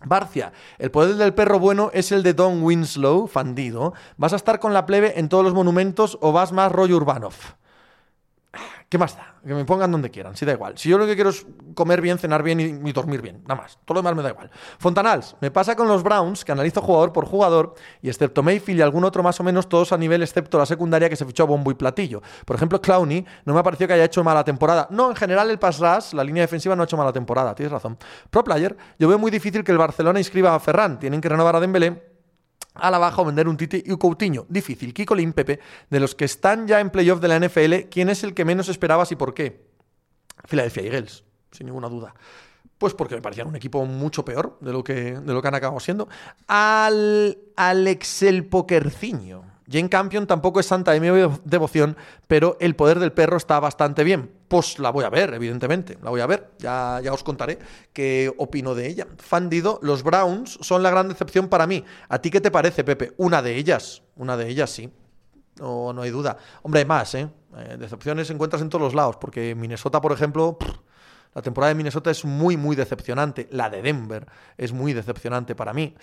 Barcia, 0.05 0.53
el 0.79 0.91
poder 0.91 1.17
del 1.17 1.35
perro 1.35 1.59
bueno 1.59 1.91
es 1.93 2.13
el 2.13 2.23
de 2.23 2.35
Don 2.35 2.63
Winslow, 2.63 3.27
fandido. 3.27 3.95
¿Vas 4.17 4.33
a 4.33 4.37
estar 4.37 4.61
con 4.61 4.73
la 4.73 4.87
plebe 4.87 5.19
en 5.19 5.29
todos 5.29 5.45
los 5.45 5.55
monumentos 5.55 6.19
o 6.21 6.33
vas 6.33 6.53
más 6.53 6.71
rollo 6.71 6.97
Urbanov? 6.97 7.35
¿Qué 8.95 8.99
más 8.99 9.17
da? 9.17 9.35
Que 9.45 9.53
me 9.53 9.65
pongan 9.65 9.91
donde 9.91 10.09
quieran, 10.09 10.37
si 10.37 10.47
da 10.47 10.53
igual. 10.53 10.79
Si 10.79 10.89
yo 10.89 10.99
lo 10.99 11.05
que 11.05 11.17
quiero 11.17 11.31
es 11.31 11.45
comer 11.75 12.01
bien, 12.01 12.17
cenar 12.17 12.45
bien 12.45 12.61
y, 12.61 12.93
dormir 12.93 13.23
bien, 13.23 13.43
nada 13.43 13.63
más. 13.63 13.77
Todo 13.85 13.97
lo 13.97 14.03
demás 14.03 14.15
me 14.15 14.23
da 14.23 14.29
igual. 14.29 14.53
Fontanals, 14.79 15.35
me 15.41 15.51
pasa 15.51 15.75
con 15.75 15.89
los 15.89 16.05
Browns, 16.05 16.45
que 16.45 16.53
analizo 16.53 16.81
jugador 16.81 17.13
por 17.13 17.25
jugador, 17.25 17.75
y 18.03 18.09
excepto 18.09 18.45
Mayfield 18.45 18.79
y 18.79 18.83
algún 18.83 19.03
otro 19.03 19.25
más 19.25 19.41
o 19.41 19.43
menos, 19.43 19.69
todos 19.69 19.93
a 19.93 19.99
nivel 19.99 20.23
excepto 20.23 20.59
la 20.59 20.65
secundaria 20.65 21.09
que 21.09 21.17
se 21.17 21.27
fichó 21.27 21.43
a 21.43 21.47
bombo 21.47 21.73
y 21.73 21.75
platillo. 21.75 22.23
Por 22.45 22.55
ejemplo, 22.55 22.81
Clowney 22.81 23.27
no 23.45 23.53
me 23.53 23.59
ha 23.59 23.65
parecido 23.65 23.89
que 23.89 23.95
haya 23.95 24.05
hecho 24.05 24.23
mala 24.23 24.45
temporada. 24.45 24.87
No, 24.91 25.11
en 25.11 25.17
general 25.17 25.51
el 25.51 25.59
pass 25.59 25.81
rush, 25.81 26.15
la 26.15 26.23
línea 26.23 26.43
defensiva 26.43 26.77
no 26.77 26.83
ha 26.83 26.85
hecho 26.85 26.97
mala 26.97 27.13
temporada, 27.13 27.53
tienes 27.57 27.73
razón. 27.73 27.99
Pro 28.31 28.45
player, 28.45 28.77
yo 28.97 29.09
veo 29.09 29.19
muy 29.19 29.33
difícil 29.33 29.65
que 29.65 29.73
el 29.73 29.79
Barcelona 29.79 30.21
inscriba 30.21 30.55
a 30.55 30.61
Ferran. 30.61 31.01
Tienen 31.01 31.21
que 31.21 31.29
renovar 31.29 31.57
a 31.57 31.59
Dembélé 31.59 32.14
a 32.75 32.91
la 32.91 32.99
baja 32.99 33.23
o 33.23 33.25
vender 33.25 33.49
un 33.49 33.57
Titi 33.57 33.83
y 33.87 33.91
un 33.91 33.97
Coutinho. 33.97 34.47
Difícil. 34.49 34.93
Kiko 34.93 35.15
Lim, 35.15 35.33
Pepe, 35.33 35.61
de 35.89 36.01
los 36.01 36.15
que 36.15 36.25
están 36.25 36.67
ya 36.67 36.81
en 36.81 36.91
playoff 36.91 37.21
de 37.21 37.29
la 37.29 37.39
NFL, 37.39 37.89
¿quién 37.91 38.09
es 38.09 38.25
el 38.25 38.35
que 38.35 38.45
menos 38.45 38.69
esperabas 38.69 39.13
y 39.13 39.17
por 39.17 39.35
qué? 39.35 39.65
Philadelphia 40.49 40.83
Eagles, 40.83 41.25
sin 41.53 41.67
ninguna 41.67 41.89
duda. 41.89 42.15
Pues 42.79 42.93
porque 42.95 43.15
me 43.15 43.23
parecían 43.23 43.47
un 43.47 43.57
equipo 43.57 43.85
mucho 43.87 44.25
peor 44.25 44.59
de 44.61 44.73
lo 44.73 44.83
que, 44.83 45.19
de 45.19 45.33
lo 45.33 45.41
que 45.41 45.49
han 45.49 45.55
acabado 45.55 45.81
siendo. 45.81 46.09
Al, 46.49 47.39
al 47.57 47.87
Excel 47.87 48.45
Pokerciño. 48.47 49.54
Jane 49.71 49.89
Campion 49.89 50.27
tampoco 50.27 50.61
es 50.61 50.67
santa 50.67 50.93
de 50.93 51.01
mi 51.01 51.09
devoción, 51.45 51.97
pero 52.27 52.57
el 52.61 52.77
poder 52.77 52.99
del 52.99 53.13
perro 53.13 53.37
está 53.37 53.59
bastante 53.61 54.05
bien. 54.05 54.31
Pues 54.49 54.79
la 54.79 54.91
voy 54.91 55.05
a 55.05 55.11
ver, 55.11 55.33
evidentemente. 55.35 55.99
La 56.03 56.11
voy 56.11 56.21
a 56.21 56.27
ver. 56.27 56.51
Ya, 56.59 57.01
ya 57.03 57.13
os 57.13 57.25
contaré 57.25 57.59
qué 57.93 58.33
opino 58.37 58.75
de 58.75 58.87
ella. 58.87 59.07
Fandido, 59.19 59.79
los 59.83 60.03
Browns 60.03 60.59
son 60.61 60.83
la 60.83 60.91
gran 60.91 61.09
decepción 61.09 61.49
para 61.49 61.67
mí. 61.67 61.85
¿A 62.09 62.19
ti 62.21 62.31
qué 62.31 62.41
te 62.41 62.51
parece, 62.51 62.85
Pepe? 62.85 63.15
Una 63.17 63.41
de 63.41 63.57
ellas. 63.57 64.03
Una 64.17 64.37
de 64.37 64.49
ellas, 64.49 64.71
sí. 64.71 64.93
No, 65.59 65.93
no 65.93 66.03
hay 66.03 66.11
duda. 66.11 66.37
Hombre, 66.63 66.81
hay 66.81 66.87
más, 66.87 67.15
¿eh? 67.15 67.29
¿eh? 67.57 67.77
Decepciones 67.79 68.29
encuentras 68.31 68.61
en 68.61 68.69
todos 68.69 68.83
los 68.83 68.95
lados, 68.95 69.17
porque 69.17 69.55
Minnesota, 69.55 70.01
por 70.01 70.13
ejemplo, 70.13 70.59
la 71.35 71.43
temporada 71.43 71.69
de 71.69 71.77
Minnesota 71.77 72.11
es 72.11 72.25
muy, 72.25 72.57
muy 72.57 72.77
decepcionante. 72.77 73.49
La 73.51 73.71
de 73.71 73.83
Denver 73.83 74.27
es 74.57 74.73
muy 74.73 74.93
decepcionante 74.93 75.55
para 75.55 75.73
mí. 75.73 75.95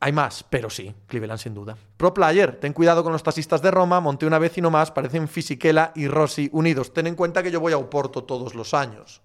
Hay 0.00 0.12
más, 0.12 0.44
pero 0.48 0.68
sí, 0.68 0.94
Cleveland 1.06 1.40
sin 1.40 1.54
duda. 1.54 1.76
Pro 1.96 2.12
Player, 2.12 2.60
ten 2.60 2.72
cuidado 2.72 3.02
con 3.02 3.12
los 3.12 3.22
taxistas 3.22 3.62
de 3.62 3.70
Roma, 3.70 4.00
monté 4.00 4.26
una 4.26 4.38
vez 4.38 4.56
y 4.58 4.60
no 4.60 4.70
más, 4.70 4.90
parecen 4.90 5.26
Fisichella 5.26 5.92
y 5.94 6.06
Rossi 6.06 6.50
unidos. 6.52 6.92
Ten 6.92 7.06
en 7.06 7.14
cuenta 7.14 7.42
que 7.42 7.50
yo 7.50 7.60
voy 7.60 7.72
a 7.72 7.78
Oporto 7.78 8.24
todos 8.24 8.54
los 8.54 8.74
años. 8.74 9.22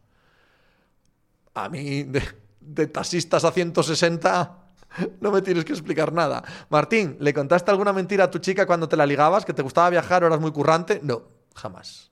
A 1.53 1.67
mí, 1.67 2.03
de, 2.03 2.24
de 2.61 2.88
taxistas 2.88 3.43
a 3.43 3.51
160, 3.51 4.57
no 5.19 5.32
me 5.32 5.41
tienes 5.41 5.65
que 5.65 5.74
explicar 5.74 6.13
nada. 6.13 6.41
Martín, 6.69 7.17
¿le 7.19 7.34
contaste 7.34 7.69
alguna 7.69 7.91
mentira 7.91 8.26
a 8.26 8.32
tu 8.32 8.39
chica 8.39 8.65
cuando 8.65 8.88
te 8.88 8.95
la 8.95 9.05
ligabas? 9.05 9.43
¿Que 9.43 9.53
te 9.53 9.61
gustaba 9.61 9.89
viajar 9.89 10.24
o 10.24 10.28
eras 10.28 10.39
muy 10.39 10.51
currante? 10.51 11.01
No, 11.03 11.24
jamás 11.53 12.11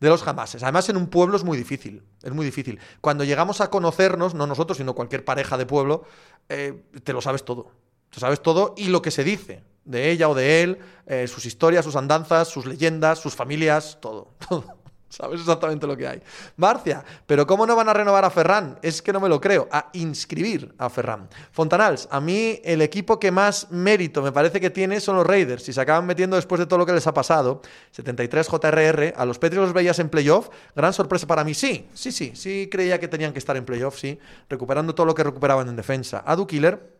de 0.00 0.08
los 0.08 0.22
jamases. 0.22 0.62
Además, 0.62 0.88
en 0.88 0.96
un 0.96 1.06
pueblo 1.06 1.36
es 1.36 1.44
muy 1.44 1.56
difícil, 1.56 2.02
es 2.22 2.32
muy 2.32 2.44
difícil. 2.44 2.78
Cuando 3.00 3.24
llegamos 3.24 3.60
a 3.60 3.70
conocernos, 3.70 4.34
no 4.34 4.46
nosotros, 4.46 4.78
sino 4.78 4.94
cualquier 4.94 5.24
pareja 5.24 5.56
de 5.56 5.66
pueblo, 5.66 6.04
eh, 6.48 6.84
te 7.02 7.12
lo 7.12 7.20
sabes 7.20 7.44
todo. 7.44 7.70
Te 8.10 8.20
sabes 8.20 8.42
todo 8.42 8.74
y 8.76 8.88
lo 8.88 9.02
que 9.02 9.10
se 9.10 9.24
dice 9.24 9.64
de 9.84 10.10
ella 10.10 10.28
o 10.28 10.34
de 10.34 10.62
él, 10.62 10.78
eh, 11.06 11.26
sus 11.28 11.46
historias, 11.46 11.84
sus 11.84 11.96
andanzas, 11.96 12.48
sus 12.48 12.66
leyendas, 12.66 13.18
sus 13.18 13.34
familias, 13.34 13.98
todo, 14.00 14.28
todo. 14.48 14.73
Sabes 15.14 15.38
exactamente 15.40 15.86
lo 15.86 15.96
que 15.96 16.08
hay. 16.08 16.20
Marcia, 16.56 17.04
pero 17.24 17.46
¿cómo 17.46 17.66
no 17.66 17.76
van 17.76 17.88
a 17.88 17.92
renovar 17.92 18.24
a 18.24 18.30
Ferran? 18.30 18.80
Es 18.82 19.00
que 19.00 19.12
no 19.12 19.20
me 19.20 19.28
lo 19.28 19.40
creo. 19.40 19.68
A 19.70 19.90
inscribir 19.92 20.74
a 20.76 20.90
Ferran. 20.90 21.28
Fontanals, 21.52 22.08
a 22.10 22.20
mí 22.20 22.60
el 22.64 22.82
equipo 22.82 23.20
que 23.20 23.30
más 23.30 23.70
mérito 23.70 24.22
me 24.22 24.32
parece 24.32 24.60
que 24.60 24.70
tiene 24.70 24.98
son 24.98 25.14
los 25.14 25.24
Raiders. 25.24 25.62
Si 25.62 25.72
se 25.72 25.80
acaban 25.80 26.04
metiendo 26.04 26.34
después 26.34 26.58
de 26.58 26.66
todo 26.66 26.80
lo 26.80 26.86
que 26.86 26.92
les 26.92 27.06
ha 27.06 27.14
pasado, 27.14 27.62
73 27.92 28.48
JRR, 28.48 29.14
a 29.16 29.24
los 29.24 29.38
Patriots 29.38 29.66
los 29.66 29.72
veías 29.72 30.00
en 30.00 30.08
playoff. 30.08 30.48
Gran 30.74 30.92
sorpresa 30.92 31.28
para 31.28 31.44
mí. 31.44 31.54
Sí, 31.54 31.88
sí, 31.94 32.10
sí. 32.10 32.32
Sí 32.34 32.68
creía 32.68 32.98
que 32.98 33.06
tenían 33.06 33.32
que 33.32 33.38
estar 33.38 33.56
en 33.56 33.64
playoff, 33.64 33.96
sí. 33.96 34.18
Recuperando 34.48 34.96
todo 34.96 35.06
lo 35.06 35.14
que 35.14 35.22
recuperaban 35.22 35.68
en 35.68 35.76
defensa. 35.76 36.24
Adu 36.26 36.48
Killer, 36.48 36.92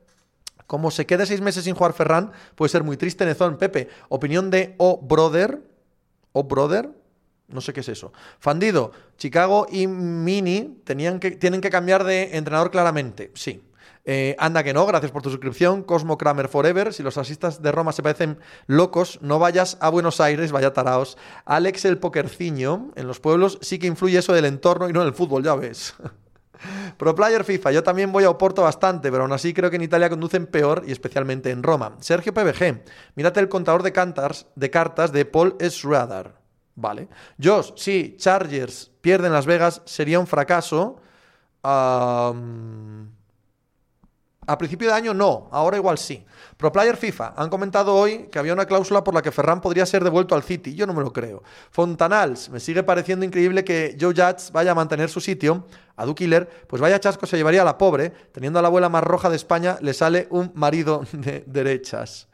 como 0.69 0.93
se 0.93 1.05
quede 1.05 1.27
seis 1.27 1.41
meses 1.41 1.65
sin 1.65 1.75
jugar 1.75 1.95
Ferran, 1.95 2.31
puede 2.55 2.69
ser 2.69 2.85
muy 2.85 2.97
triste. 2.97 3.27
Nezón, 3.27 3.59
Pepe, 3.59 3.89
opinión 4.09 4.53
de 4.53 4.77
O 4.79 5.01
Brother. 5.03 5.61
O 6.31 6.45
Brother 6.45 7.04
no 7.55 7.61
sé 7.61 7.73
qué 7.73 7.81
es 7.81 7.89
eso. 7.89 8.13
Fandido, 8.39 8.93
Chicago 9.17 9.67
y 9.71 9.87
Mini 9.87 10.81
tenían 10.85 11.21
que, 11.21 11.31
tienen 11.31 11.61
que 11.61 11.71
cambiar 11.71 12.05
de 12.05 12.37
entrenador 12.37 12.71
claramente. 12.71 13.31
Sí. 13.35 13.63
Eh, 14.07 14.37
anda 14.39 14.63
que 14.63 14.75
no, 14.75 14.85
gracias 14.85 15.13
por 15.13 15.23
tu 15.23 15.31
suscripción. 15.31 15.83
Cosmo 15.83 16.19
Kramer 16.19 16.49
Forever. 16.49 16.93
Si 16.93 17.03
los 17.03 17.17
asistas 17.17 17.63
de 17.63 17.73
Roma 17.73 17.93
se 17.93 18.03
parecen 18.03 18.39
locos, 18.67 19.19
no 19.23 19.39
vayas 19.39 19.79
a 19.81 19.89
Buenos 19.89 20.21
Aires, 20.21 20.53
vaya 20.53 20.73
taraos. 20.73 21.17
Alex 21.47 21.87
el 21.87 21.99
Pokerciño. 21.99 22.91
En 22.97 23.07
los 23.07 23.21
pueblos 23.21 23.59
sí 23.63 23.79
que 23.79 23.87
influye 23.87 24.19
eso 24.19 24.35
del 24.35 24.45
entorno 24.45 24.89
y 24.89 24.93
no 24.93 25.01
en 25.01 25.09
el 25.09 25.15
fútbol, 25.15 25.43
ya 25.43 25.55
ves. 25.55 25.95
Pro 26.97 27.15
Player 27.15 27.45
FIFA, 27.45 27.73
yo 27.73 27.83
también 27.83 28.13
voy 28.13 28.25
a 28.25 28.31
Oporto 28.31 28.63
bastante, 28.63 29.11
pero 29.11 29.25
aún 29.25 29.33
así 29.33 29.53
creo 29.53 29.71
que 29.71 29.77
en 29.77 29.83
Italia 29.83 30.09
conducen 30.09 30.47
peor 30.47 30.83
y 30.87 30.93
especialmente 30.93 31.51
en 31.51 31.63
Roma. 31.63 31.97
Sergio 32.01 32.33
PBG, 32.33 32.83
mírate 33.17 33.41
el 33.41 33.49
contador 33.49 33.83
de, 33.83 33.93
cantas, 33.93 34.47
de 34.55 34.71
cartas 34.71 35.13
de 35.13 35.25
Paul 35.25 35.57
Schrader. 35.61 36.44
Vale. 36.77 37.09
Josh, 37.43 37.73
sí, 37.77 38.17
Chargers 38.19 38.91
pierden 39.01 39.33
Las 39.33 39.47
Vegas, 39.47 39.83
sería 39.85 40.19
un 40.19 40.27
fracaso. 40.27 41.01
a 41.67 42.35
principio 44.59 44.89
de 44.89 44.95
año 44.95 45.15
no, 45.15 45.49
ahora 45.53 45.77
igual 45.77 45.99
sí. 45.99 46.25
Pro 46.57 46.71
Player 46.73 46.97
FIFA 46.97 47.35
han 47.37 47.49
comentado 47.49 47.95
hoy 47.95 48.29
que 48.31 48.39
había 48.39 48.53
una 48.53 48.67
cláusula 48.67 49.03
por 49.03 49.15
la 49.15 49.23
que 49.23 49.33
Ferran 49.33 49.61
podría 49.61 49.87
ser 49.87 50.05
devuelto 50.05 50.35
al 50.35 50.43
City. 50.43 50.75
Yo 50.75 50.87
no 50.87 50.93
me 50.93 51.03
lo 51.03 51.13
creo. 51.13 51.43
Fontanals, 51.71 52.51
me 52.51 52.61
sigue 52.61 52.83
pareciendo 52.83 53.25
increíble 53.25 53.65
que 53.65 53.97
Joe 53.99 54.13
Judge 54.15 54.53
vaya 54.53 54.73
a 54.73 54.75
mantener 54.75 55.09
su 55.09 55.21
sitio. 55.21 55.67
A 55.97 56.05
Du 56.05 56.15
Killer, 56.15 56.49
pues 56.67 56.83
vaya 56.83 56.99
chasco 57.01 57.27
se 57.27 57.37
llevaría 57.37 57.63
a 57.63 57.65
la 57.65 57.79
pobre. 57.79 58.11
Teniendo 58.11 58.59
a 58.59 58.63
la 58.63 58.69
abuela 58.69 58.89
más 58.89 59.05
roja 59.05 59.31
de 59.31 59.37
España, 59.37 59.79
le 59.81 59.95
sale 59.95 60.27
un 60.31 60.51
marido 60.55 61.05
de 61.13 61.45
derechas. 61.47 62.29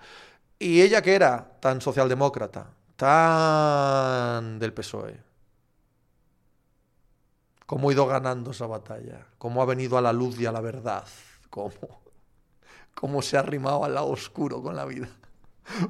¿Y 0.58 0.82
ella 0.82 1.02
que 1.02 1.14
era? 1.14 1.58
Tan 1.60 1.80
socialdemócrata 1.80 2.79
tan 3.00 4.58
del 4.58 4.74
PSOE. 4.74 5.16
Cómo 7.64 7.88
ha 7.88 7.92
ido 7.94 8.06
ganando 8.06 8.50
esa 8.50 8.66
batalla, 8.66 9.26
cómo 9.38 9.62
ha 9.62 9.64
venido 9.64 9.96
a 9.96 10.02
la 10.02 10.12
luz 10.12 10.38
y 10.38 10.44
a 10.44 10.52
la 10.52 10.60
verdad, 10.60 11.04
cómo, 11.48 12.02
cómo 12.94 13.22
se 13.22 13.38
ha 13.38 13.40
arrimado 13.40 13.86
al 13.86 13.94
lado 13.94 14.08
oscuro 14.08 14.62
con 14.62 14.76
la 14.76 14.84
vida. 14.84 15.08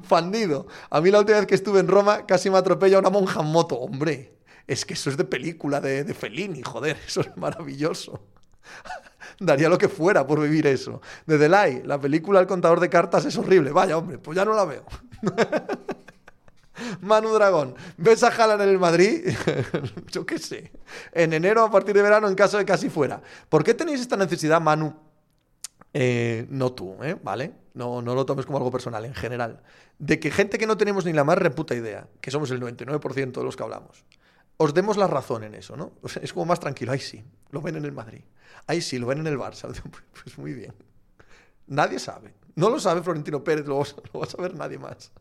Fandido. 0.03 0.67
A 0.89 1.01
mí 1.01 1.11
la 1.11 1.19
última 1.19 1.39
vez 1.39 1.47
que 1.47 1.55
estuve 1.55 1.81
en 1.81 1.89
Roma 1.89 2.25
casi 2.25 2.49
me 2.49 2.57
atropella 2.57 2.99
una 2.99 3.09
monja 3.09 3.41
en 3.41 3.47
moto. 3.47 3.75
Hombre, 3.75 4.37
es 4.65 4.85
que 4.85 4.93
eso 4.93 5.09
es 5.09 5.17
de 5.17 5.25
película 5.25 5.81
de, 5.81 6.05
de 6.05 6.13
Fellini, 6.13 6.61
joder, 6.61 6.97
eso 7.05 7.19
es 7.19 7.35
maravilloso. 7.35 8.21
Daría 9.39 9.67
lo 9.67 9.77
que 9.77 9.89
fuera 9.89 10.25
por 10.25 10.39
vivir 10.39 10.65
eso. 10.65 11.01
De 11.25 11.37
Delay, 11.37 11.81
la 11.83 11.99
película 11.99 12.39
El 12.39 12.47
contador 12.47 12.79
de 12.79 12.89
cartas 12.89 13.25
es 13.25 13.37
horrible. 13.37 13.73
Vaya, 13.73 13.97
hombre, 13.97 14.17
pues 14.17 14.37
ya 14.37 14.45
no 14.45 14.53
la 14.53 14.63
veo. 14.63 14.85
Manu 17.01 17.33
Dragón, 17.33 17.75
¿ves 17.97 18.23
a 18.23 18.27
Haaland 18.27 18.61
en 18.61 18.69
el 18.69 18.79
Madrid? 18.79 19.29
Yo 20.11 20.25
qué 20.25 20.39
sé. 20.39 20.71
En 21.11 21.33
enero, 21.33 21.63
a 21.63 21.71
partir 21.71 21.95
de 21.95 22.01
verano, 22.01 22.27
en 22.27 22.35
caso 22.35 22.57
de 22.57 22.65
casi 22.65 22.89
fuera. 22.89 23.21
¿Por 23.49 23.63
qué 23.63 23.73
tenéis 23.73 24.01
esta 24.01 24.17
necesidad, 24.17 24.61
Manu? 24.61 24.93
Eh, 25.93 26.45
no 26.49 26.71
tú, 26.73 26.95
¿eh? 27.03 27.17
¿Vale? 27.21 27.53
No, 27.73 28.01
no 28.01 28.15
lo 28.15 28.25
tomes 28.25 28.45
como 28.45 28.57
algo 28.57 28.71
personal, 28.71 29.05
en 29.05 29.13
general. 29.13 29.61
De 29.99 30.19
que 30.19 30.31
gente 30.31 30.57
que 30.57 30.67
no 30.67 30.77
tenemos 30.77 31.05
ni 31.05 31.13
la 31.13 31.23
más 31.23 31.37
reputa 31.37 31.75
idea, 31.75 32.07
que 32.21 32.31
somos 32.31 32.51
el 32.51 32.61
99% 32.61 33.31
de 33.31 33.43
los 33.43 33.55
que 33.55 33.63
hablamos, 33.63 34.05
os 34.57 34.73
demos 34.73 34.97
la 34.97 35.07
razón 35.07 35.43
en 35.43 35.55
eso, 35.55 35.75
¿no? 35.75 35.93
es 36.21 36.33
como 36.33 36.45
más 36.45 36.59
tranquilo. 36.59 36.91
Ahí 36.91 36.99
sí, 36.99 37.23
lo 37.49 37.61
ven 37.61 37.77
en 37.77 37.85
el 37.85 37.91
Madrid. 37.91 38.21
Ahí 38.67 38.81
sí, 38.81 38.99
lo 38.99 39.07
ven 39.07 39.19
en 39.19 39.27
el 39.27 39.37
Barça. 39.37 39.69
Pues 40.23 40.37
muy 40.37 40.53
bien. 40.53 40.73
Nadie 41.67 41.99
sabe. 41.99 42.33
No 42.55 42.69
lo 42.69 42.79
sabe 42.79 43.01
Florentino 43.01 43.43
Pérez, 43.43 43.65
lo 43.65 43.79
va 43.79 44.23
a 44.23 44.25
saber 44.27 44.53
nadie 44.55 44.77
más. 44.77 45.11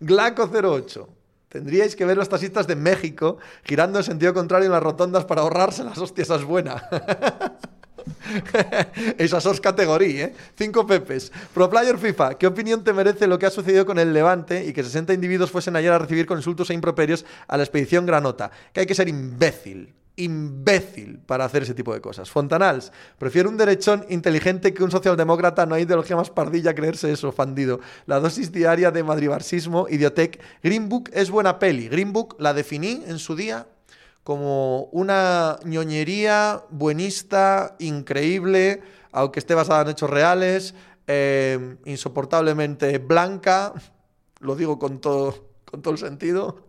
Glaco08. 0.00 1.06
Tendríais 1.48 1.96
que 1.96 2.04
ver 2.04 2.16
los 2.16 2.28
taxistas 2.28 2.66
de 2.66 2.76
México 2.76 3.38
girando 3.64 3.98
en 3.98 4.04
sentido 4.04 4.34
contrario 4.34 4.66
en 4.66 4.72
las 4.72 4.82
rotondas 4.82 5.24
para 5.24 5.42
ahorrarse 5.42 5.84
las 5.84 5.98
hostias, 5.98 6.28
esa 6.28 6.36
es 6.36 6.44
buena. 6.44 6.88
Esas 9.18 9.44
dos 9.44 9.60
categorías, 9.60 10.30
¿eh? 10.30 10.34
Cinco 10.56 10.86
pepes. 10.86 11.32
Pro 11.54 11.70
Player 11.70 11.98
FIFA, 11.98 12.36
¿qué 12.36 12.46
opinión 12.46 12.84
te 12.84 12.92
merece 12.92 13.26
lo 13.26 13.38
que 13.38 13.46
ha 13.46 13.50
sucedido 13.50 13.86
con 13.86 13.98
el 13.98 14.12
Levante 14.12 14.64
y 14.64 14.72
que 14.72 14.82
60 14.82 15.14
individuos 15.14 15.50
fuesen 15.50 15.76
ayer 15.76 15.92
a 15.92 15.98
recibir 15.98 16.26
consultos 16.26 16.70
e 16.70 16.74
improperios 16.74 17.24
a 17.48 17.56
la 17.56 17.62
expedición 17.62 18.06
Granota? 18.06 18.50
Que 18.72 18.80
hay 18.80 18.86
que 18.86 18.94
ser 18.94 19.08
imbécil 19.08 19.94
imbécil 20.16 21.18
para 21.18 21.44
hacer 21.44 21.62
ese 21.62 21.74
tipo 21.74 21.92
de 21.92 22.00
cosas. 22.00 22.30
Fontanals, 22.30 22.90
prefiero 23.18 23.48
un 23.48 23.56
derechón 23.56 24.04
inteligente 24.08 24.72
que 24.72 24.82
un 24.82 24.90
socialdemócrata, 24.90 25.66
no 25.66 25.74
hay 25.74 25.82
ideología 25.82 26.16
más 26.16 26.30
pardilla 26.30 26.74
creerse 26.74 27.12
eso, 27.12 27.32
fandido. 27.32 27.80
La 28.06 28.18
dosis 28.18 28.50
diaria 28.50 28.90
de 28.90 29.02
madribarsismo, 29.02 29.86
idiotec. 29.88 30.40
Green 30.62 30.88
Book 30.88 31.10
es 31.12 31.30
buena 31.30 31.58
peli. 31.58 31.88
Green 31.88 32.12
Book 32.12 32.36
la 32.38 32.54
definí 32.54 33.02
en 33.06 33.18
su 33.18 33.36
día 33.36 33.66
como 34.24 34.84
una 34.86 35.58
ñoñería 35.64 36.64
buenista, 36.70 37.76
increíble, 37.78 38.82
aunque 39.12 39.38
esté 39.38 39.54
basada 39.54 39.82
en 39.82 39.88
hechos 39.90 40.10
reales, 40.10 40.74
eh, 41.06 41.76
insoportablemente 41.84 42.98
blanca, 42.98 43.72
lo 44.40 44.56
digo 44.56 44.80
con 44.80 45.00
todo, 45.00 45.50
con 45.64 45.80
todo 45.80 45.94
el 45.94 45.98
sentido, 45.98 46.66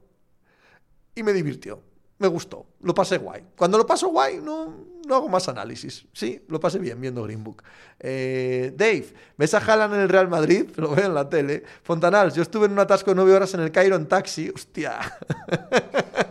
y 1.16 1.24
me 1.24 1.34
divirtió 1.34 1.87
me 2.20 2.28
gustó, 2.28 2.66
lo 2.82 2.94
pasé 2.94 3.18
guay. 3.18 3.44
Cuando 3.56 3.78
lo 3.78 3.86
paso 3.86 4.08
guay, 4.08 4.40
no, 4.42 4.74
no 5.08 5.16
hago 5.16 5.30
más 5.30 5.48
análisis. 5.48 6.06
Sí, 6.14 6.44
lo 6.48 6.60
pasé 6.60 6.80
bien 6.80 7.00
viendo 7.00 7.24
Green 7.24 7.44
Book. 7.44 7.64
Eh, 8.00 8.74
Dave, 8.76 9.08
¿ves 9.38 9.54
a 9.54 9.60
Haaland 9.60 9.96
en 9.96 10.02
el 10.02 10.10
Real 10.10 10.28
Madrid? 10.28 10.70
Lo 10.78 10.94
veo 10.94 11.06
en 11.06 11.14
la 11.14 11.30
tele. 11.30 11.64
Fontanals, 11.84 12.36
yo 12.36 12.42
estuve 12.42 12.66
en 12.66 12.74
un 12.74 12.80
atasco 12.80 13.12
de 13.12 13.16
nueve 13.16 13.34
horas 13.34 13.54
en 13.54 13.62
el 13.62 13.72
Cairo 13.72 13.96
en 13.96 14.08
taxi. 14.08 14.50
Hostia. 14.54 15.00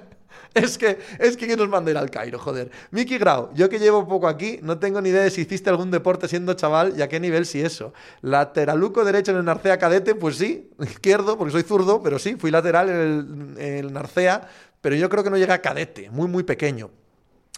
Es 0.56 0.78
que, 0.78 0.98
es 1.18 1.36
que 1.36 1.54
nos 1.54 1.68
manda 1.68 1.90
ir 1.90 1.98
al 1.98 2.08
Cairo, 2.08 2.38
joder. 2.38 2.70
Miki 2.90 3.18
Grau, 3.18 3.50
yo 3.52 3.68
que 3.68 3.78
llevo 3.78 4.08
poco 4.08 4.26
aquí, 4.26 4.58
no 4.62 4.78
tengo 4.78 5.02
ni 5.02 5.10
idea 5.10 5.20
de 5.20 5.30
si 5.30 5.42
hiciste 5.42 5.68
algún 5.68 5.90
deporte 5.90 6.28
siendo 6.28 6.54
chaval 6.54 6.94
y 6.96 7.02
a 7.02 7.08
qué 7.08 7.20
nivel 7.20 7.44
si 7.44 7.60
eso. 7.60 7.92
Lateraluco 8.22 9.04
derecho 9.04 9.32
en 9.32 9.36
el 9.36 9.44
Narcea 9.44 9.76
cadete, 9.76 10.14
pues 10.14 10.36
sí. 10.36 10.70
Izquierdo, 10.80 11.36
porque 11.36 11.52
soy 11.52 11.62
zurdo, 11.62 12.02
pero 12.02 12.18
sí, 12.18 12.36
fui 12.36 12.50
lateral 12.50 12.88
en 12.88 13.56
el 13.58 13.92
Narcea 13.92 14.48
pero 14.86 14.94
yo 14.94 15.08
creo 15.08 15.24
que 15.24 15.30
no 15.30 15.36
llega 15.36 15.54
a 15.54 15.60
cadete, 15.60 16.10
muy, 16.10 16.28
muy 16.28 16.44
pequeño. 16.44 16.92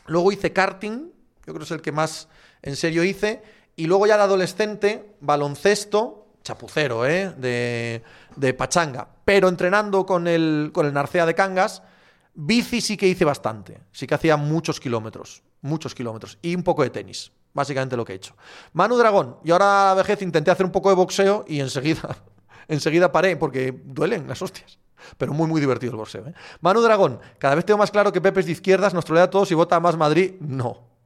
Luego 0.07 0.33
hice 0.33 0.51
karting, 0.51 1.11
yo 1.45 1.53
creo 1.53 1.59
que 1.59 1.65
es 1.65 1.71
el 1.73 1.83
que 1.83 1.93
más 1.93 2.27
en 2.63 2.75
serio 2.75 3.05
hice, 3.05 3.43
y 3.77 3.85
luego 3.85 4.07
ya 4.07 4.17
de 4.17 4.23
adolescente, 4.23 5.15
baloncesto, 5.21 6.29
chapucero, 6.43 7.05
¿eh? 7.07 7.35
De, 7.37 8.55
pachanga, 8.55 9.07
pero 9.27 9.51
entrenando 9.51 10.07
con 10.07 10.27
el, 10.27 10.71
con 10.73 10.87
el 10.87 10.95
Narcea 10.95 11.27
de 11.27 11.35
Cangas, 11.35 11.83
bici 12.33 12.81
sí 12.81 12.97
que 12.97 13.07
hice 13.07 13.27
bastante, 13.27 13.79
sí 13.93 14.07
que 14.07 14.15
hacía 14.15 14.39
muchos 14.39 14.81
kilómetros, 14.81 15.43
muchos 15.61 15.95
kilómetros, 15.95 16.39
y 16.41 16.55
un 16.55 16.63
poco 16.63 16.83
de 16.83 16.89
tenis, 16.89 17.31
básicamente 17.53 17.95
lo 17.95 18.07
que 18.07 18.15
he 18.15 18.17
hecho. 18.17 18.37
Manu 18.73 18.97
Dragón, 18.97 19.37
y 19.45 19.51
ahora 19.51 19.93
vejez 19.93 20.23
intenté 20.23 20.51
hacer 20.51 20.65
un 20.65 20.73
poco 20.73 20.89
de 20.89 20.95
boxeo 20.95 21.45
y 21.47 21.61
enseguida, 21.61 22.17
enseguida 22.69 23.13
paré 23.13 23.37
porque 23.37 23.79
duelen 23.85 24.27
las 24.27 24.41
hostias. 24.41 24.79
Pero 25.17 25.33
muy, 25.33 25.47
muy 25.47 25.61
divertido 25.61 25.93
el 25.93 25.99
boxeo. 25.99 26.27
¿eh? 26.27 26.35
Manu 26.61 26.81
Dragón, 26.81 27.21
cada 27.39 27.55
vez 27.55 27.65
tengo 27.65 27.79
más 27.79 27.91
claro 27.91 28.13
que 28.13 28.21
Pepe 28.21 28.41
es 28.41 28.47
de 28.47 28.53
izquierdas, 28.53 28.95
nos 28.95 29.05
trolea 29.05 29.25
a 29.25 29.31
todos 29.31 29.51
y 29.51 29.55
vota 29.55 29.79
más 29.81 29.97
Madrid. 29.97 30.35
No. 30.41 30.89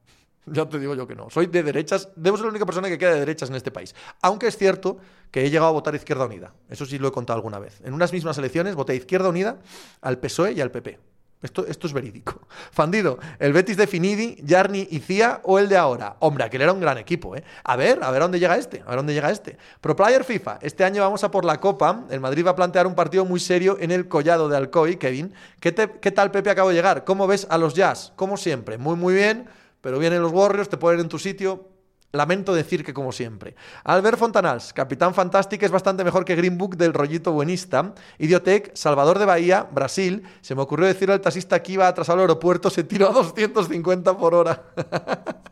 Ya 0.45 0.67
te 0.67 0.77
digo 0.77 0.93
yo 0.93 1.07
que 1.07 1.15
no. 1.15 1.29
Soy 1.29 1.47
de 1.47 1.63
derechas. 1.63 2.09
Debo 2.15 2.35
ser 2.35 2.45
la 2.45 2.49
única 2.49 2.65
persona 2.65 2.89
que 2.89 2.97
queda 2.97 3.13
de 3.13 3.19
derechas 3.19 3.49
en 3.49 3.55
este 3.55 3.71
país. 3.71 3.95
Aunque 4.21 4.47
es 4.47 4.57
cierto 4.57 4.97
que 5.31 5.45
he 5.45 5.49
llegado 5.49 5.69
a 5.69 5.71
votar 5.71 5.95
Izquierda 5.95 6.25
Unida. 6.25 6.53
Eso 6.69 6.85
sí 6.85 6.99
lo 6.99 7.07
he 7.07 7.11
contado 7.11 7.37
alguna 7.37 7.59
vez. 7.59 7.79
En 7.83 7.93
unas 7.93 8.11
mismas 8.11 8.37
elecciones 8.37 8.75
voté 8.75 8.95
Izquierda 8.95 9.29
Unida 9.29 9.59
al 10.01 10.19
PSOE 10.19 10.51
y 10.51 10.61
al 10.61 10.71
PP. 10.71 10.99
Esto, 11.43 11.67
esto, 11.67 11.87
es 11.87 11.93
verídico. 11.93 12.41
Fandido, 12.71 13.19
el 13.37 13.53
Betis 13.53 13.77
de 13.77 13.85
Finidi, 13.85 14.37
Jarni 14.47 14.87
y 14.89 14.99
Cía 14.99 15.41
o 15.43 15.59
el 15.59 15.69
de 15.69 15.77
ahora. 15.77 16.15
Hombre, 16.19 16.45
aquel 16.45 16.61
era 16.61 16.71
un 16.71 16.79
gran 16.79 16.97
equipo, 16.97 17.35
¿eh? 17.35 17.43
A 17.63 17.75
ver, 17.75 18.01
a 18.01 18.09
ver 18.11 18.21
a 18.21 18.25
dónde 18.25 18.39
llega 18.39 18.57
este, 18.57 18.81
a 18.81 18.89
ver 18.89 18.95
dónde 18.95 19.13
llega 19.13 19.29
este. 19.29 19.57
Pro 19.81 19.95
Player 19.95 20.23
FIFA, 20.23 20.59
este 20.61 20.83
año 20.83 21.01
vamos 21.01 21.23
a 21.23 21.29
por 21.29 21.43
la 21.43 21.59
Copa. 21.59 22.05
El 22.09 22.21
Madrid 22.21 22.45
va 22.45 22.51
a 22.51 22.55
plantear 22.55 22.87
un 22.87 22.95
partido 22.95 23.25
muy 23.25 23.39
serio 23.39 23.77
en 23.79 23.91
el 23.91 24.07
Collado 24.07 24.47
de 24.47 24.57
Alcoy, 24.57 24.95
Kevin. 24.95 25.33
¿Qué, 25.59 25.73
¿Qué 25.73 26.11
tal, 26.11 26.31
Pepe, 26.31 26.49
acabo 26.49 26.69
de 26.69 26.75
llegar? 26.75 27.03
¿Cómo 27.03 27.27
ves 27.27 27.45
a 27.49 27.57
los 27.57 27.73
Jazz? 27.73 28.13
Como 28.15 28.37
siempre, 28.37 28.77
muy, 28.77 28.95
muy 28.95 29.13
bien, 29.13 29.47
pero 29.81 29.99
vienen 29.99 30.21
los 30.21 30.31
Warriors, 30.31 30.69
te 30.69 30.77
ponen 30.77 31.01
en 31.01 31.09
tu 31.09 31.19
sitio. 31.19 31.72
Lamento 32.13 32.53
decir 32.53 32.85
que 32.85 32.93
como 32.93 33.11
siempre. 33.11 33.55
Albert 33.83 34.19
Fontanals, 34.19 34.71
Capitán 34.71 35.15
Fantástico, 35.15 35.65
es 35.65 35.71
bastante 35.71 36.03
mejor 36.03 36.23
que 36.23 36.35
Green 36.35 36.59
Book 36.59 36.77
del 36.77 36.93
rollito 36.93 37.31
buenista. 37.31 37.95
Idiotec, 38.19 38.75
Salvador 38.75 39.17
de 39.17 39.25
Bahía, 39.25 39.63
Brasil. 39.63 40.21
Se 40.41 40.53
me 40.53 40.61
ocurrió 40.61 40.85
decirle 40.85 41.15
al 41.15 41.21
taxista 41.21 41.63
que 41.63 41.71
iba 41.71 41.87
a 41.87 41.87
atrasar 41.87 42.13
al 42.13 42.21
aeropuerto, 42.21 42.69
se 42.69 42.83
tiró 42.83 43.09
a 43.09 43.13
250 43.13 44.15
por 44.15 44.35
hora. 44.35 44.63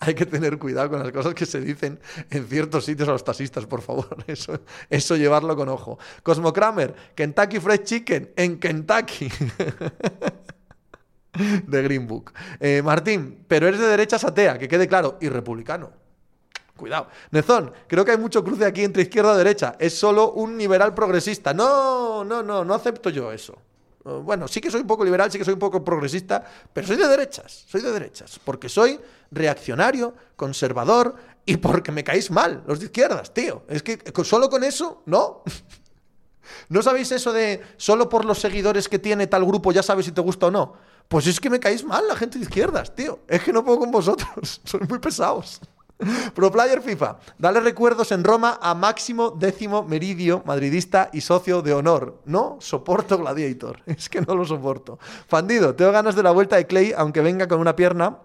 Hay 0.00 0.14
que 0.14 0.26
tener 0.26 0.58
cuidado 0.58 0.90
con 0.90 0.98
las 0.98 1.10
cosas 1.10 1.32
que 1.32 1.46
se 1.46 1.62
dicen 1.62 2.00
en 2.28 2.46
ciertos 2.46 2.84
sitios 2.84 3.08
a 3.08 3.12
los 3.12 3.24
taxistas, 3.24 3.64
por 3.64 3.80
favor. 3.80 4.22
Eso, 4.26 4.60
eso 4.90 5.16
llevarlo 5.16 5.56
con 5.56 5.70
ojo. 5.70 5.98
Cosmo 6.22 6.52
Kramer, 6.52 6.94
Kentucky 7.14 7.60
Fried 7.60 7.84
Chicken 7.84 8.32
en 8.36 8.58
Kentucky. 8.58 9.30
de 11.66 11.82
Green 11.82 12.06
Book. 12.06 12.32
Eh, 12.58 12.82
Martín, 12.82 13.44
pero 13.48 13.68
eres 13.68 13.80
de 13.80 13.86
derecha 13.86 14.16
atea, 14.16 14.58
que 14.58 14.68
quede 14.68 14.88
claro, 14.88 15.18
y 15.20 15.28
republicano. 15.28 15.90
Cuidado. 16.76 17.08
Nezón, 17.30 17.72
creo 17.86 18.04
que 18.04 18.12
hay 18.12 18.16
mucho 18.16 18.42
cruce 18.42 18.64
aquí 18.64 18.82
entre 18.82 19.02
izquierda 19.02 19.34
y 19.34 19.38
derecha. 19.38 19.76
Es 19.78 19.98
solo 19.98 20.32
un 20.32 20.56
liberal 20.56 20.94
progresista. 20.94 21.52
No, 21.52 22.24
no, 22.24 22.42
no, 22.42 22.64
no 22.64 22.74
acepto 22.74 23.10
yo 23.10 23.30
eso. 23.32 23.58
Eh, 24.04 24.20
bueno, 24.22 24.48
sí 24.48 24.60
que 24.60 24.70
soy 24.70 24.80
un 24.80 24.86
poco 24.86 25.04
liberal, 25.04 25.30
sí 25.30 25.36
que 25.36 25.44
soy 25.44 25.54
un 25.54 25.60
poco 25.60 25.84
progresista, 25.84 26.42
pero 26.72 26.86
soy 26.86 26.96
de 26.96 27.06
derechas, 27.06 27.66
soy 27.68 27.82
de 27.82 27.92
derechas, 27.92 28.40
porque 28.42 28.70
soy 28.70 28.98
reaccionario, 29.30 30.14
conservador 30.36 31.14
y 31.44 31.58
porque 31.58 31.92
me 31.92 32.02
caéis 32.02 32.30
mal, 32.30 32.62
los 32.66 32.80
de 32.80 32.86
izquierdas, 32.86 33.34
tío. 33.34 33.64
Es 33.68 33.82
que 33.82 34.00
solo 34.24 34.48
con 34.48 34.64
eso, 34.64 35.02
no. 35.04 35.42
¿No 36.68 36.82
sabéis 36.82 37.12
eso 37.12 37.32
de 37.32 37.62
solo 37.76 38.08
por 38.08 38.24
los 38.24 38.38
seguidores 38.38 38.88
que 38.88 38.98
tiene 38.98 39.26
tal 39.26 39.44
grupo 39.44 39.72
ya 39.72 39.82
sabes 39.82 40.06
si 40.06 40.12
te 40.12 40.20
gusta 40.20 40.46
o 40.46 40.50
no? 40.50 40.74
Pues 41.10 41.26
es 41.26 41.40
que 41.40 41.50
me 41.50 41.58
caéis 41.58 41.84
mal 41.84 42.06
la 42.06 42.14
gente 42.14 42.38
de 42.38 42.44
izquierdas, 42.44 42.94
tío. 42.94 43.18
Es 43.26 43.42
que 43.42 43.52
no 43.52 43.64
puedo 43.64 43.80
con 43.80 43.90
vosotros. 43.90 44.60
Sois 44.64 44.88
muy 44.88 45.00
pesados. 45.00 45.60
Pro 46.36 46.52
Player 46.52 46.80
FIFA. 46.80 47.18
Dale 47.36 47.58
recuerdos 47.58 48.12
en 48.12 48.22
Roma 48.22 48.60
a 48.62 48.76
Máximo 48.76 49.32
Décimo 49.32 49.82
Meridio, 49.82 50.44
madridista 50.46 51.10
y 51.12 51.20
socio 51.22 51.62
de 51.62 51.72
honor. 51.72 52.22
No 52.26 52.58
soporto 52.60 53.18
Gladiator. 53.18 53.82
Es 53.86 54.08
que 54.08 54.20
no 54.20 54.36
lo 54.36 54.44
soporto. 54.44 55.00
Fandido, 55.26 55.74
tengo 55.74 55.90
ganas 55.90 56.14
de 56.14 56.22
la 56.22 56.30
vuelta 56.30 56.54
de 56.54 56.68
Clay, 56.68 56.94
aunque 56.96 57.20
venga 57.22 57.48
con 57.48 57.58
una 57.58 57.74
pierna. 57.74 58.18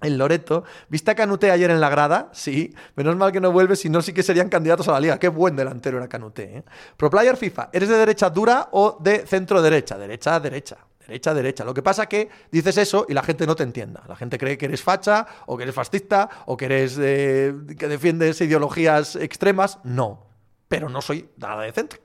El 0.00 0.16
Loreto. 0.16 0.64
¿Viste 0.88 1.10
a 1.10 1.14
Canuté 1.14 1.50
ayer 1.50 1.70
en 1.70 1.80
la 1.80 1.90
grada? 1.90 2.30
Sí. 2.32 2.74
Menos 2.96 3.16
mal 3.16 3.32
que 3.32 3.40
no 3.40 3.52
vuelve, 3.52 3.76
si 3.76 3.90
no, 3.90 4.00
sí 4.00 4.14
que 4.14 4.22
serían 4.22 4.48
candidatos 4.48 4.88
a 4.88 4.92
la 4.92 5.00
liga. 5.00 5.18
Qué 5.18 5.28
buen 5.28 5.56
delantero 5.56 5.98
era 5.98 6.08
Canuté. 6.08 6.56
¿eh? 6.56 6.64
Pro 6.96 7.10
Player 7.10 7.36
FIFA. 7.36 7.68
¿Eres 7.70 7.90
de 7.90 7.98
derecha 7.98 8.30
dura 8.30 8.70
o 8.72 8.96
de 8.98 9.26
centro 9.26 9.60
derecha? 9.60 9.98
Derecha, 9.98 10.40
derecha. 10.40 10.78
Derecha, 11.06 11.34
derecha. 11.34 11.64
Lo 11.64 11.74
que 11.74 11.82
pasa 11.82 12.02
es 12.04 12.08
que 12.08 12.30
dices 12.50 12.78
eso 12.78 13.04
y 13.08 13.14
la 13.14 13.22
gente 13.22 13.46
no 13.46 13.54
te 13.54 13.62
entienda. 13.62 14.02
La 14.08 14.16
gente 14.16 14.38
cree 14.38 14.56
que 14.56 14.66
eres 14.66 14.82
facha, 14.82 15.26
o 15.46 15.56
que 15.56 15.64
eres 15.64 15.74
fascista, 15.74 16.28
o 16.46 16.56
que 16.56 16.64
eres 16.64 16.98
eh, 16.98 17.54
que 17.78 17.88
defiendes 17.88 18.40
ideologías 18.40 19.16
extremas. 19.16 19.78
No. 19.84 20.26
Pero 20.68 20.88
no 20.88 21.02
soy 21.02 21.28
nada 21.36 21.62
de 21.62 21.72
centro. 21.72 22.00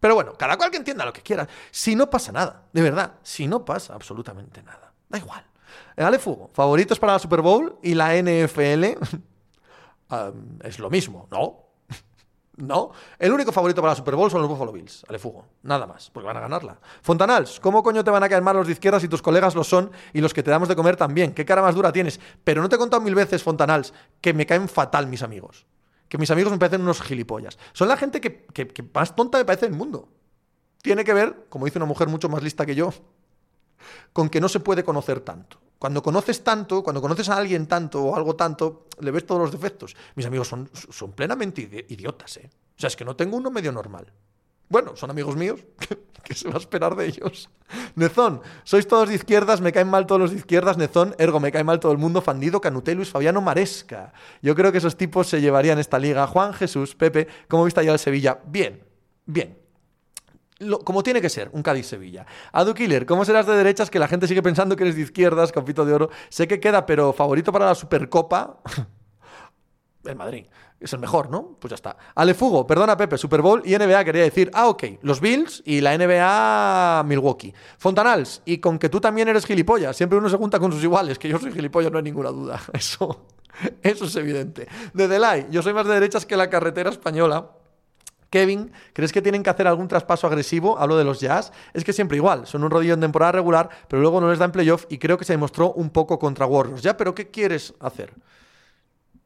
Pero 0.00 0.14
bueno, 0.14 0.34
cada 0.34 0.56
cual 0.56 0.70
que 0.70 0.78
entienda 0.78 1.04
lo 1.04 1.12
que 1.12 1.22
quiera. 1.22 1.48
Si 1.70 1.94
no 1.94 2.10
pasa 2.10 2.32
nada, 2.32 2.68
de 2.72 2.82
verdad, 2.82 3.14
si 3.22 3.46
no 3.46 3.64
pasa 3.64 3.94
absolutamente 3.94 4.62
nada. 4.62 4.92
Da 5.08 5.18
igual. 5.18 5.44
Dale 5.96 6.18
fuego. 6.18 6.50
Favoritos 6.52 6.98
para 6.98 7.14
la 7.14 7.18
Super 7.18 7.40
Bowl 7.40 7.78
y 7.82 7.94
la 7.94 8.14
NFL. 8.16 8.84
es 10.64 10.78
lo 10.78 10.90
mismo, 10.90 11.28
¿no? 11.30 11.67
No, 12.58 12.90
el 13.20 13.30
único 13.30 13.52
favorito 13.52 13.80
para 13.80 13.92
la 13.92 13.96
Super 13.96 14.16
Bowl 14.16 14.28
son 14.32 14.40
los 14.40 14.50
Buffalo 14.50 14.72
Bills, 14.72 15.04
ale 15.08 15.20
fugo, 15.20 15.46
nada 15.62 15.86
más, 15.86 16.10
porque 16.10 16.26
van 16.26 16.38
a 16.38 16.40
ganarla. 16.40 16.76
Fontanals, 17.02 17.60
¿cómo 17.60 17.84
coño 17.84 18.02
te 18.02 18.10
van 18.10 18.24
a 18.24 18.28
caer 18.28 18.42
mal 18.42 18.56
los 18.56 18.66
de 18.66 18.72
izquierdas 18.72 19.00
si 19.00 19.06
tus 19.06 19.22
colegas 19.22 19.54
lo 19.54 19.62
son 19.62 19.92
y 20.12 20.20
los 20.20 20.34
que 20.34 20.42
te 20.42 20.50
damos 20.50 20.68
de 20.68 20.74
comer 20.74 20.96
también? 20.96 21.34
¿Qué 21.34 21.44
cara 21.44 21.62
más 21.62 21.76
dura 21.76 21.92
tienes? 21.92 22.18
Pero 22.42 22.60
no 22.60 22.68
te 22.68 22.74
he 22.74 22.78
contado 22.78 23.00
mil 23.00 23.14
veces, 23.14 23.44
Fontanals, 23.44 23.94
que 24.20 24.34
me 24.34 24.44
caen 24.44 24.68
fatal 24.68 25.06
mis 25.06 25.22
amigos. 25.22 25.66
Que 26.08 26.18
mis 26.18 26.32
amigos 26.32 26.52
me 26.52 26.58
parecen 26.58 26.82
unos 26.82 27.00
gilipollas. 27.00 27.56
Son 27.72 27.86
la 27.86 27.96
gente 27.96 28.20
que, 28.20 28.44
que 28.46 28.84
más 28.92 29.14
tonta 29.14 29.38
me 29.38 29.44
parece 29.44 29.66
del 29.66 29.76
mundo. 29.76 30.08
Tiene 30.82 31.04
que 31.04 31.14
ver, 31.14 31.46
como 31.48 31.64
dice 31.64 31.78
una 31.78 31.86
mujer 31.86 32.08
mucho 32.08 32.28
más 32.28 32.42
lista 32.42 32.66
que 32.66 32.74
yo, 32.74 32.92
con 34.12 34.28
que 34.28 34.40
no 34.40 34.48
se 34.48 34.58
puede 34.58 34.82
conocer 34.82 35.20
tanto. 35.20 35.60
Cuando 35.78 36.02
conoces 36.02 36.42
tanto, 36.42 36.82
cuando 36.82 37.00
conoces 37.00 37.28
a 37.28 37.36
alguien 37.36 37.66
tanto 37.66 38.02
o 38.02 38.16
algo 38.16 38.34
tanto, 38.34 38.86
le 39.00 39.10
ves 39.10 39.24
todos 39.24 39.40
los 39.40 39.52
defectos. 39.52 39.94
Mis 40.16 40.26
amigos 40.26 40.48
son, 40.48 40.68
son 40.72 41.12
plenamente 41.12 41.86
idiotas, 41.88 42.36
¿eh? 42.38 42.50
O 42.76 42.80
sea, 42.80 42.88
es 42.88 42.96
que 42.96 43.04
no 43.04 43.14
tengo 43.14 43.36
uno 43.36 43.50
medio 43.50 43.70
normal. 43.72 44.12
Bueno, 44.68 44.96
son 44.96 45.10
amigos 45.10 45.36
míos. 45.36 45.60
¿Qué 46.24 46.34
se 46.34 46.48
va 46.48 46.56
a 46.56 46.58
esperar 46.58 46.94
de 46.94 47.06
ellos? 47.06 47.48
Nezón, 47.94 48.42
sois 48.64 48.86
todos 48.86 49.08
de 49.08 49.14
izquierdas, 49.14 49.60
me 49.60 49.72
caen 49.72 49.88
mal 49.88 50.06
todos 50.06 50.20
los 50.20 50.30
de 50.32 50.36
izquierdas. 50.36 50.76
Nezón, 50.76 51.14
ergo, 51.18 51.40
me 51.40 51.52
cae 51.52 51.64
mal 51.64 51.80
todo 51.80 51.92
el 51.92 51.98
mundo. 51.98 52.20
Fandido, 52.20 52.60
Canuté, 52.60 52.94
Luis 52.94 53.10
Fabiano, 53.10 53.40
Maresca. 53.40 54.12
Yo 54.42 54.54
creo 54.54 54.70
que 54.72 54.78
esos 54.78 54.96
tipos 54.96 55.28
se 55.28 55.40
llevarían 55.40 55.78
esta 55.78 55.98
liga. 55.98 56.26
Juan, 56.26 56.52
Jesús, 56.52 56.94
Pepe, 56.94 57.28
¿cómo 57.48 57.64
viste 57.64 57.80
allá 57.80 57.92
el 57.92 57.98
Sevilla? 57.98 58.40
Bien, 58.46 58.84
bien 59.24 59.67
como 60.84 61.02
tiene 61.02 61.20
que 61.20 61.28
ser, 61.28 61.50
un 61.52 61.62
Cádiz-Sevilla. 61.62 62.26
Adu 62.52 62.74
Killer, 62.74 63.06
¿cómo 63.06 63.24
serás 63.24 63.46
de 63.46 63.56
derechas 63.56 63.90
que 63.90 63.98
la 63.98 64.08
gente 64.08 64.26
sigue 64.26 64.42
pensando 64.42 64.76
que 64.76 64.84
eres 64.84 64.96
de 64.96 65.02
izquierdas, 65.02 65.52
campito 65.52 65.84
de 65.84 65.92
oro? 65.92 66.10
Sé 66.28 66.48
que 66.48 66.60
queda, 66.60 66.86
pero 66.86 67.12
favorito 67.12 67.52
para 67.52 67.66
la 67.66 67.74
Supercopa. 67.74 68.60
el 70.04 70.16
Madrid. 70.16 70.46
Es 70.80 70.92
el 70.92 71.00
mejor, 71.00 71.28
¿no? 71.28 71.56
Pues 71.58 71.70
ya 71.70 71.74
está. 71.74 71.96
Ale 72.14 72.34
Fugo, 72.34 72.64
perdona 72.64 72.96
Pepe, 72.96 73.18
Super 73.18 73.42
Bowl 73.42 73.62
y 73.64 73.76
NBA 73.76 74.04
quería 74.04 74.22
decir, 74.22 74.48
ah, 74.54 74.68
ok, 74.68 74.84
los 75.02 75.20
Bills 75.20 75.60
y 75.64 75.80
la 75.80 75.96
NBA 75.98 77.02
Milwaukee. 77.04 77.52
Fontanals, 77.78 78.42
y 78.44 78.58
con 78.58 78.78
que 78.78 78.88
tú 78.88 79.00
también 79.00 79.26
eres 79.26 79.44
gilipollas, 79.44 79.96
siempre 79.96 80.18
uno 80.18 80.28
se 80.28 80.36
junta 80.36 80.60
con 80.60 80.70
sus 80.70 80.82
iguales, 80.84 81.18
que 81.18 81.28
yo 81.28 81.38
soy 81.38 81.52
gilipollas, 81.52 81.90
no 81.90 81.98
hay 81.98 82.04
ninguna 82.04 82.30
duda. 82.30 82.60
Eso, 82.72 83.26
eso 83.82 84.04
es 84.04 84.14
evidente. 84.14 84.68
De 84.94 85.08
Delay, 85.08 85.48
yo 85.50 85.62
soy 85.62 85.72
más 85.72 85.84
de 85.84 85.94
derechas 85.94 86.24
que 86.24 86.36
la 86.36 86.48
carretera 86.48 86.90
española. 86.90 87.50
Kevin, 88.30 88.72
¿crees 88.92 89.12
que 89.12 89.22
tienen 89.22 89.42
que 89.42 89.50
hacer 89.50 89.66
algún 89.66 89.88
traspaso 89.88 90.26
agresivo? 90.26 90.78
Hablo 90.78 90.96
de 90.96 91.04
los 91.04 91.20
Jazz. 91.20 91.52
Es 91.72 91.84
que 91.84 91.92
siempre 91.92 92.16
igual, 92.16 92.46
son 92.46 92.62
un 92.62 92.70
rodillo 92.70 92.94
en 92.94 93.00
temporada 93.00 93.32
regular, 93.32 93.68
pero 93.88 94.02
luego 94.02 94.20
no 94.20 94.30
les 94.30 94.38
dan 94.38 94.52
playoff 94.52 94.84
y 94.88 94.98
creo 94.98 95.16
que 95.16 95.24
se 95.24 95.32
demostró 95.32 95.72
un 95.72 95.90
poco 95.90 96.18
contra 96.18 96.46
Warriors. 96.46 96.82
Ya, 96.82 96.96
pero 96.96 97.14
¿qué 97.14 97.30
quieres 97.30 97.74
hacer? 97.80 98.12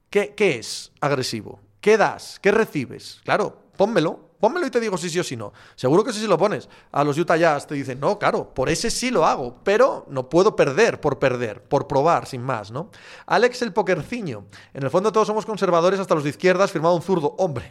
¿Qué, 0.09 0.35
¿Qué 0.35 0.59
es 0.59 0.93
agresivo? 1.01 1.61
¿Qué 1.81 1.97
das? 1.97 2.39
¿Qué 2.41 2.53
recibes? 2.53 3.21
Claro, 3.25 3.63
pónmelo. 3.77 4.33
Pónmelo 4.43 4.67
y 4.67 4.71
te 4.71 4.81
digo 4.81 4.99
si 4.99 5.09
sí 5.09 5.21
o 5.21 5.25
si 5.25 5.37
no. 5.37 5.53
Seguro 5.77 6.03
que 6.03 6.13
sí 6.13 6.19
si 6.19 6.27
lo 6.27 6.37
pones. 6.37 6.69
A 6.91 7.05
los 7.05 7.17
Utah 7.17 7.37
Jazz 7.37 7.65
te 7.65 7.77
dicen, 7.77 8.01
no, 8.01 8.19
claro, 8.19 8.53
por 8.53 8.69
ese 8.69 8.91
sí 8.91 9.13
lo 9.13 9.25
hago, 9.25 9.61
pero 9.63 10.05
no 10.09 10.29
puedo 10.29 10.57
perder 10.57 11.01
por 11.01 11.21
perder, 11.21 11.63
por 11.63 11.87
probar, 11.87 12.27
sin 12.27 12.43
más, 12.43 12.73
¿no? 12.73 12.91
Alex 13.27 13.63
el 13.63 13.73
pokerciño. 13.73 14.47
En 14.75 14.83
el 14.83 14.91
fondo 14.91 15.13
todos 15.13 15.29
somos 15.29 15.47
conservadores 15.47 16.01
hasta 16.01 16.17
los 16.17 16.25
de 16.25 16.31
izquierdas, 16.31 16.73
firmado 16.73 16.97
un 16.97 17.03
zurdo. 17.03 17.37
Hombre, 17.39 17.71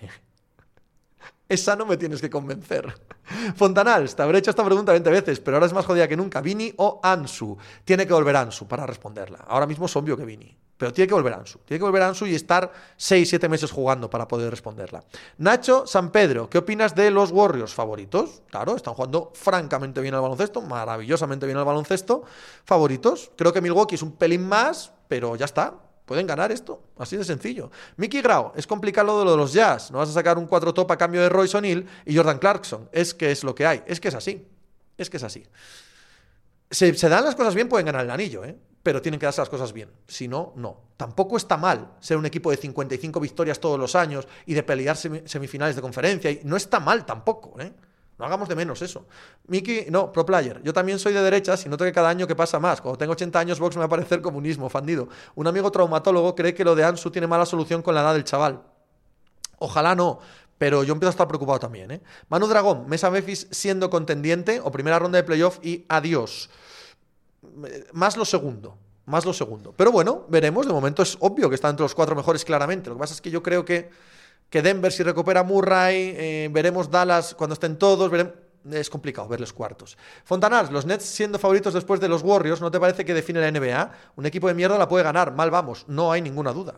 esa 1.52 1.76
no 1.76 1.86
me 1.86 1.97
tienes 1.97 2.22
que 2.22 2.30
convencer. 2.30 2.93
Fontanals, 3.56 4.16
te 4.16 4.24
habré 4.24 4.39
hecho 4.39 4.52
esta 4.52 4.64
pregunta 4.64 4.93
20 4.93 5.10
veces, 5.10 5.39
pero 5.41 5.58
ahora 5.58 5.68
es 5.68 5.74
más 5.74 5.86
jodida 5.86 6.08
que 6.08 6.16
nunca. 6.16 6.39
¿Vini 6.39 6.74
o 6.78 7.02
Ansu? 7.04 7.58
Tiene 7.84 8.08
que 8.08 8.14
volver 8.14 8.38
Ansu 8.38 8.68
para 8.68 8.86
responderla. 8.86 9.39
Ahora 9.47 9.68
mismo 9.68 9.86
es 9.88 9.95
obvio 9.97 10.16
que 10.16 10.24
Vini. 10.24 10.58
Pero 10.78 10.93
tiene 10.93 11.10
que 11.10 11.14
volver 11.14 11.34
Ansu. 11.34 11.60
Tiene 11.60 11.80
que 11.80 11.84
volver 11.84 12.04
Ansu 12.04 12.26
y 12.26 12.36
estar 12.36 12.72
6-7 12.97 13.49
meses 13.49 13.70
jugando 13.70 14.10
para 14.10 14.30
poder 14.30 14.49
responderla. 14.49 15.04
Nacho 15.39 15.86
San 15.86 16.10
Pedro, 16.10 16.49
¿qué 16.49 16.58
opinas 16.58 16.95
de 16.95 17.12
los 17.12 17.32
Warriors 17.32 17.74
favoritos? 17.74 18.43
Claro, 18.49 18.78
están 18.78 18.93
jugando 18.93 19.32
francamente 19.36 19.99
bien 19.99 20.16
al 20.16 20.22
baloncesto, 20.22 20.62
maravillosamente 20.62 21.45
bien 21.45 21.58
al 21.58 21.66
baloncesto. 21.66 22.24
Favoritos. 22.64 23.30
Creo 23.36 23.52
que 23.52 23.60
Milwaukee 23.60 23.95
es 23.95 24.02
un 24.02 24.14
pelín 24.14 24.47
más, 24.47 24.93
pero 25.10 25.36
ya 25.36 25.45
está. 25.45 25.76
Pueden 26.12 26.28
ganar 26.28 26.51
esto, 26.51 26.84
así 26.97 27.16
de 27.16 27.24
sencillo. 27.24 27.72
Mickey 27.95 28.22
Grau, 28.22 28.51
es 28.53 28.68
complicado 28.68 29.24
lo 29.24 29.32
de 29.32 29.38
los 29.38 29.53
Jazz. 29.53 29.91
No 29.91 29.99
vas 29.99 30.09
a 30.09 30.12
sacar 30.12 30.38
un 30.38 30.45
4 30.45 30.74
top 30.74 30.91
a 30.91 30.97
cambio 30.97 31.22
de 31.22 31.30
Royce 31.30 31.55
O'Neill 31.55 31.88
y 32.05 32.14
Jordan 32.14 32.38
Clarkson. 32.38 32.89
Es 32.91 33.14
que 33.14 33.32
es 33.32 33.45
lo 33.45 33.55
que 33.55 33.66
hay. 33.66 33.82
Es 33.88 34.01
que 34.01 34.09
es 34.09 34.16
así. 34.16 34.45
Es 34.97 35.09
que 35.09 35.16
es 35.16 35.24
así. 35.24 35.47
Se, 36.70 36.93
se 36.95 37.07
dan 37.07 37.24
las 37.24 37.36
cosas 37.36 37.55
bien, 37.55 37.70
pueden 37.70 37.86
ganar 37.86 38.03
el 38.03 38.12
anillo, 38.12 38.43
¿eh? 38.43 38.57
pero 38.84 39.01
tienen 39.01 39.22
que 39.22 39.26
darse 39.26 39.39
las 39.39 39.47
cosas 39.47 39.72
bien. 39.72 39.89
Si 40.05 40.28
no, 40.28 40.51
no. 40.57 40.82
Tampoco 40.97 41.38
está 41.38 41.55
mal 41.55 41.93
ser 42.01 42.18
un 42.18 42.26
equipo 42.26 42.51
de 42.51 42.57
55 42.57 43.18
victorias 43.22 43.62
todos 43.62 43.80
los 43.80 43.95
años 43.95 44.28
y 44.45 44.53
de 44.53 44.64
pelear 44.64 44.97
semifinales 44.97 45.78
de 45.78 45.82
conferencia. 45.82 46.30
Y 46.30 46.41
no 46.43 46.57
está 46.57 46.82
mal 46.82 47.05
tampoco, 47.05 47.57
¿eh? 47.62 47.72
No 48.22 48.28
hagamos 48.28 48.48
de 48.48 48.56
menos 48.56 48.80
eso. 48.84 49.08
Miki, 49.48 49.88
no, 49.90 50.12
pro 50.12 50.24
player. 50.24 50.62
Yo 50.64 50.74
también 50.74 51.00
soy 51.00 51.12
de 51.12 51.24
derechas 51.24 51.66
y 51.66 51.70
noto 51.70 51.86
que 51.86 51.92
cada 51.92 52.08
año 52.08 52.28
que 52.28 52.36
pasa 52.36 52.60
más. 52.60 52.80
Cuando 52.80 53.00
tengo 53.00 53.14
80 53.14 53.40
años, 53.40 53.60
Vox 53.60 53.76
me 53.76 53.80
va 53.80 53.88
a 53.88 53.90
parecer 53.90 54.22
comunismo, 54.22 54.70
fandido. 54.70 55.10
Un 55.34 55.48
amigo 55.48 55.72
traumatólogo 55.72 56.36
cree 56.36 56.54
que 56.54 56.64
lo 56.64 56.76
de 56.76 56.84
Ansu 56.84 57.10
tiene 57.10 57.26
mala 57.26 57.48
solución 57.48 57.82
con 57.82 57.96
la 57.96 58.02
edad 58.02 58.14
del 58.14 58.24
chaval. 58.24 58.62
Ojalá 59.58 59.96
no, 59.96 60.20
pero 60.60 60.84
yo 60.84 60.94
empiezo 60.94 61.10
a 61.10 61.16
estar 61.18 61.28
preocupado 61.28 61.58
también. 61.58 61.90
¿eh? 61.90 62.02
Manu 62.30 62.46
Dragón, 62.46 62.88
Mesa 62.88 63.10
Memphis 63.10 63.48
siendo 63.50 63.90
contendiente 63.90 64.62
o 64.64 64.70
primera 64.70 65.00
ronda 65.00 65.18
de 65.18 65.24
playoff 65.24 65.58
y 65.64 65.86
adiós. 65.90 66.52
Más 67.92 68.18
lo 68.18 68.26
segundo. 68.26 68.78
Más 69.08 69.26
lo 69.26 69.34
segundo. 69.34 69.74
Pero 69.76 69.92
bueno, 69.92 70.26
veremos. 70.30 70.68
De 70.68 70.74
momento 70.74 71.02
es 71.02 71.18
obvio 71.22 71.50
que 71.50 71.56
está 71.56 71.70
entre 71.70 71.86
los 71.86 71.96
cuatro 71.96 72.16
mejores 72.16 72.46
claramente. 72.46 72.92
Lo 72.92 72.98
que 72.98 73.00
pasa 73.00 73.16
es 73.16 73.22
que 73.22 73.32
yo 73.32 73.42
creo 73.42 73.66
que 73.66 73.90
que 74.52 74.62
Denver 74.62 74.91
si 74.91 75.02
recupera 75.02 75.43
Murray, 75.43 76.14
eh, 76.16 76.49
veremos 76.52 76.91
Dallas 76.91 77.34
cuando 77.36 77.54
estén 77.54 77.78
todos, 77.78 78.12
es 78.70 78.89
complicado 78.89 79.30
verles 79.30 79.54
cuartos. 79.54 79.97
Fontanars, 80.26 80.70
los 80.70 80.86
Nets 80.86 81.06
siendo 81.06 81.39
favoritos 81.39 81.74
después 81.74 82.02
de 82.02 82.10
los 82.10 82.22
Warriors, 82.22 82.60
¿no 82.60 82.70
te 82.70 82.80
parece 82.80 83.06
que 83.06 83.14
define 83.14 83.39
la 83.39 83.49
NBA? 83.49 83.91
Un 84.18 84.26
equipo 84.26 84.49
de 84.49 84.54
mierda 84.54 84.78
la 84.78 84.89
puede 84.89 85.06
ganar, 85.06 85.34
mal 85.34 85.49
vamos, 85.49 85.86
no 85.88 86.12
hay 86.12 86.22
ninguna 86.22 86.52
duda. 86.52 86.76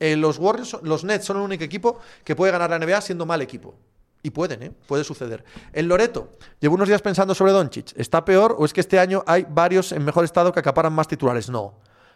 Eh, 0.00 0.16
los 0.16 0.36
Warriors, 0.38 0.76
los 0.82 1.04
Nets 1.04 1.24
son 1.24 1.36
el 1.36 1.44
único 1.44 1.62
equipo 1.62 2.00
que 2.24 2.34
puede 2.34 2.50
ganar 2.50 2.70
la 2.70 2.78
NBA 2.80 3.00
siendo 3.00 3.24
mal 3.24 3.40
equipo. 3.40 3.76
Y 4.24 4.30
pueden, 4.30 4.62
¿eh? 4.64 4.72
Puede 4.86 5.04
suceder. 5.04 5.44
El 5.72 5.86
Loreto, 5.86 6.36
llevo 6.58 6.74
unos 6.74 6.88
días 6.88 7.02
pensando 7.02 7.34
sobre 7.36 7.52
Doncic. 7.52 7.92
¿Está 7.96 8.24
peor 8.24 8.56
o 8.58 8.64
es 8.64 8.72
que 8.72 8.80
este 8.80 8.98
año 8.98 9.22
hay 9.26 9.46
varios 9.48 9.92
en 9.92 10.04
mejor 10.04 10.24
estado 10.24 10.52
que 10.52 10.60
acaparan 10.60 10.92
más 10.92 11.06
titulares? 11.06 11.48
No. 11.48 11.74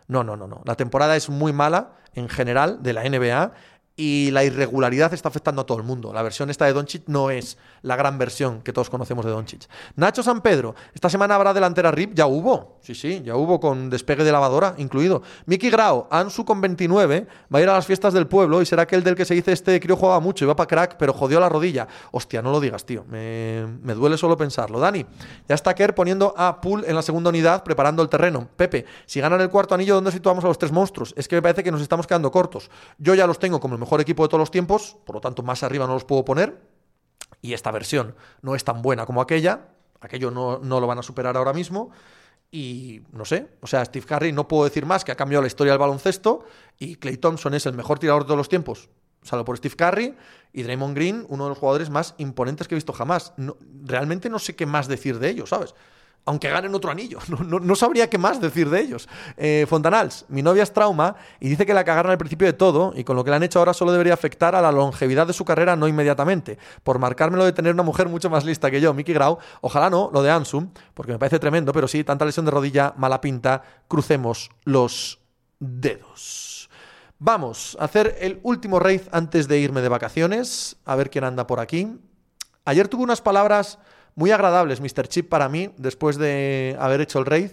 No, 0.09 0.22
no, 0.22 0.36
no, 0.36 0.46
no. 0.46 0.62
La 0.64 0.76
temporada 0.76 1.16
es 1.16 1.28
muy 1.28 1.52
mala 1.52 1.92
en 2.14 2.28
general 2.28 2.82
de 2.82 2.92
la 2.92 3.02
NBA 3.09 3.52
y 3.97 4.30
la 4.30 4.44
irregularidad 4.44 5.12
está 5.14 5.28
afectando 5.28 5.62
a 5.62 5.66
todo 5.66 5.78
el 5.78 5.84
mundo. 5.84 6.12
La 6.12 6.22
versión 6.22 6.51
esta 6.51 6.66
de 6.66 6.72
Doncic 6.72 7.03
no 7.07 7.30
es 7.30 7.59
la 7.82 7.97
gran 7.97 8.18
versión 8.18 8.62
que 8.62 8.72
todos 8.72 8.90
conocemos 8.90 9.24
de 9.24 9.30
Doncic. 9.30 9.68
Nacho 9.97 10.22
San 10.22 10.40
Pedro, 10.40 10.74
esta 10.94 11.11
semana 11.11 11.34
habrá 11.34 11.53
delantera 11.55 11.90
RIP, 11.90 12.14
ya 12.14 12.26
hubo, 12.26 12.78
sí, 12.80 12.94
sí, 12.94 13.22
ya 13.24 13.36
hubo 13.36 13.61
con 13.61 13.90
despegue 13.90 14.24
de 14.24 14.32
lavadora 14.32 14.74
incluido. 14.78 15.22
Miki 15.47 15.70
Grau, 15.70 16.07
Ansu 16.11 16.44
con 16.44 16.61
29, 16.61 17.26
va 17.55 17.59
a 17.59 17.62
ir 17.62 17.68
a 17.68 17.74
las 17.74 17.86
fiestas 17.86 18.14
del 18.14 18.26
pueblo 18.26 18.62
y 18.62 18.66
será 18.66 18.82
aquel 18.82 19.03
del 19.03 19.14
que 19.14 19.24
se 19.24 19.34
dice 19.34 19.53
este 19.53 19.78
crío 19.80 19.97
juega 19.97 20.20
mucho 20.20 20.47
va 20.47 20.57
para 20.57 20.66
crack, 20.66 20.97
pero 20.99 21.12
jodió 21.12 21.40
la 21.40 21.49
rodilla. 21.49 21.86
Hostia, 22.12 22.42
no 22.42 22.51
lo 22.51 22.61
digas, 22.61 22.84
tío, 22.84 23.05
me, 23.09 23.66
me 23.82 23.94
duele 23.94 24.16
solo 24.16 24.36
pensarlo. 24.36 24.78
Dani, 24.78 25.05
ya 25.49 25.55
está 25.55 25.74
Kerr 25.74 25.94
poniendo 25.94 26.34
a 26.36 26.61
Pool 26.61 26.84
en 26.86 26.94
la 26.94 27.03
segunda 27.03 27.30
unidad, 27.30 27.62
preparando 27.62 28.03
el 28.03 28.09
terreno. 28.09 28.49
Pepe, 28.57 28.84
si 29.07 29.20
ganan 29.20 29.40
el 29.40 29.51
cuarto 29.51 29.74
anillo, 29.74 29.94
¿dónde 29.94 30.12
situamos 30.12 30.44
a 30.44 30.49
los 30.49 30.59
tres 30.59 30.72
monstruos? 30.72 31.14
Es 31.16 31.28
que 31.28 31.36
me 31.36 31.42
parece 31.42 31.62
que 31.62 31.72
nos 31.72 31.80
estamos 31.80 32.07
quedando 32.07 32.30
cortos. 32.30 32.70
Yo 32.99 33.14
ya 33.14 33.26
los 33.26 33.38
tengo 33.38 33.61
como 33.61 33.74
el 33.74 33.80
mejor 33.87 34.01
equipo 34.01 34.24
de 34.24 34.28
todos 34.28 34.41
los 34.41 34.51
tiempos, 34.51 34.97
por 35.05 35.14
lo 35.14 35.20
tanto 35.20 35.43
más 35.43 35.62
arriba 35.62 35.87
no 35.87 35.95
los 35.95 36.05
puedo 36.05 36.24
poner, 36.24 36.61
y 37.41 37.53
esta 37.53 37.70
versión 37.70 38.16
no 38.43 38.57
es 38.57 38.64
tan 38.64 38.82
buena 38.82 39.07
como 39.07 39.20
aquella, 39.20 39.68
aquello 40.01 40.30
no, 40.30 40.59
no 40.59 40.80
lo 40.80 40.87
van 40.87 40.99
a 40.99 41.03
superar 41.03 41.37
ahora 41.37 41.53
mismo, 41.53 41.91
y 42.51 43.03
no 43.12 43.24
sé, 43.24 43.49
o 43.61 43.66
sea, 43.66 43.84
Steve 43.84 44.05
Curry 44.05 44.32
no 44.32 44.49
puedo 44.49 44.64
decir 44.64 44.87
más 44.87 45.05
que 45.05 45.12
ha 45.12 45.16
cambiado 45.16 45.43
la 45.43 45.47
historia 45.47 45.72
del 45.72 45.78
baloncesto, 45.78 46.45
y 46.78 46.97
Clay 46.97 47.16
Thompson 47.16 47.55
es 47.55 47.64
el 47.66 47.74
mejor 47.74 48.01
tirador 48.01 48.22
de 48.22 48.26
todos 48.26 48.39
los 48.39 48.49
tiempos, 48.49 48.91
salvo 49.22 49.45
por 49.45 49.57
Steve 49.57 49.76
Curry, 49.76 50.16
y 50.53 50.62
Draymond 50.64 50.97
Green, 50.97 51.26
uno 51.28 51.45
de 51.45 51.51
los 51.51 51.59
jugadores 51.59 51.89
más 51.89 52.14
imponentes 52.18 52.66
que 52.66 52.74
he 52.74 52.76
visto 52.76 52.93
jamás. 52.93 53.34
realmente 53.84 54.28
no 54.28 54.39
sé 54.39 54.57
qué 54.57 54.66
más 54.66 54.89
decir 54.89 55.18
de 55.18 55.30
ellos, 55.30 55.51
¿sabes? 55.51 55.74
Aunque 56.27 56.51
ganen 56.51 56.74
otro 56.74 56.91
anillo. 56.91 57.18
No, 57.47 57.77
sabría 57.77 58.11
qué 58.11 58.18
más 58.18 58.41
decir 58.41 58.68
de 58.68 58.81
ellos. 58.81 59.09
Eh, 59.37 59.66
Fontanals, 59.68 60.24
mi 60.29 60.43
novia 60.43 60.62
es 60.62 60.72
trauma 60.72 61.16
y 61.41 61.49
dice 61.49 61.64
que 61.64 61.72
la 61.72 61.85
cagaron 61.85 62.11
al 62.11 62.18
principio 62.18 62.47
de 62.47 62.53
todo 62.53 62.93
y 62.95 63.05
con 63.05 63.16
lo 63.16 63.24
que 63.24 63.31
le 63.31 63.37
han 63.37 63.43
hecho 63.43 63.61
ahora 63.61 63.72
solo 63.72 63.93
debería 63.93 64.14
afectar 64.14 64.55
a 64.55 64.61
la 64.61 64.72
longevidad 64.72 65.27
de 65.27 65.33
su 65.33 65.45
carrera, 65.45 65.77
no 65.77 65.89
inmediatamente. 65.89 66.59
Por 66.83 66.99
marcármelo 66.99 67.45
de 67.45 67.53
tener 67.53 67.72
una 67.72 67.83
mujer 67.83 68.09
mucho 68.09 68.29
más 68.29 68.45
lista 68.45 68.70
que 68.70 68.81
yo, 68.81 68.93
Mickey 68.93 69.14
Grau. 69.14 69.39
Ojalá 69.61 69.89
no, 69.89 70.11
lo 70.12 70.22
de 70.22 70.31
Ansum, 70.31 70.70
porque 70.95 71.12
me 71.12 71.18
parece 71.18 71.39
tremendo, 71.39 71.72
pero 71.72 71.89
sí, 71.89 72.05
tanta 72.05 72.24
lesión 72.24 72.45
de 72.45 72.51
rodilla, 72.51 72.93
mala 72.97 73.20
pinta. 73.20 73.62
Crucemos 73.89 74.51
los 74.64 75.20
dedos. 75.61 76.68
Vamos 77.18 77.77
a 77.81 77.85
hacer 77.85 78.16
el 78.20 78.41
último 78.43 78.79
raid 78.79 79.03
antes 79.12 79.49
de 79.49 79.59
irme 79.59 79.81
de 79.81 79.89
vacaciones. 79.89 80.77
A 80.85 80.97
ver 80.97 81.11
quién 81.11 81.24
anda 81.24 81.47
por 81.47 81.61
aquí. 81.61 81.99
Ayer 82.64 82.89
tuve 82.89 83.05
unas 83.05 83.22
palabras 83.22 83.79
muy 84.16 84.30
agradables, 84.32 84.80
Mr. 84.80 85.08
Chip, 85.08 85.28
para 85.28 85.48
mí, 85.48 85.70
después 85.76 86.16
de 86.16 86.74
haber 86.80 87.02
hecho 87.02 87.18
el 87.18 87.26
raid. 87.26 87.50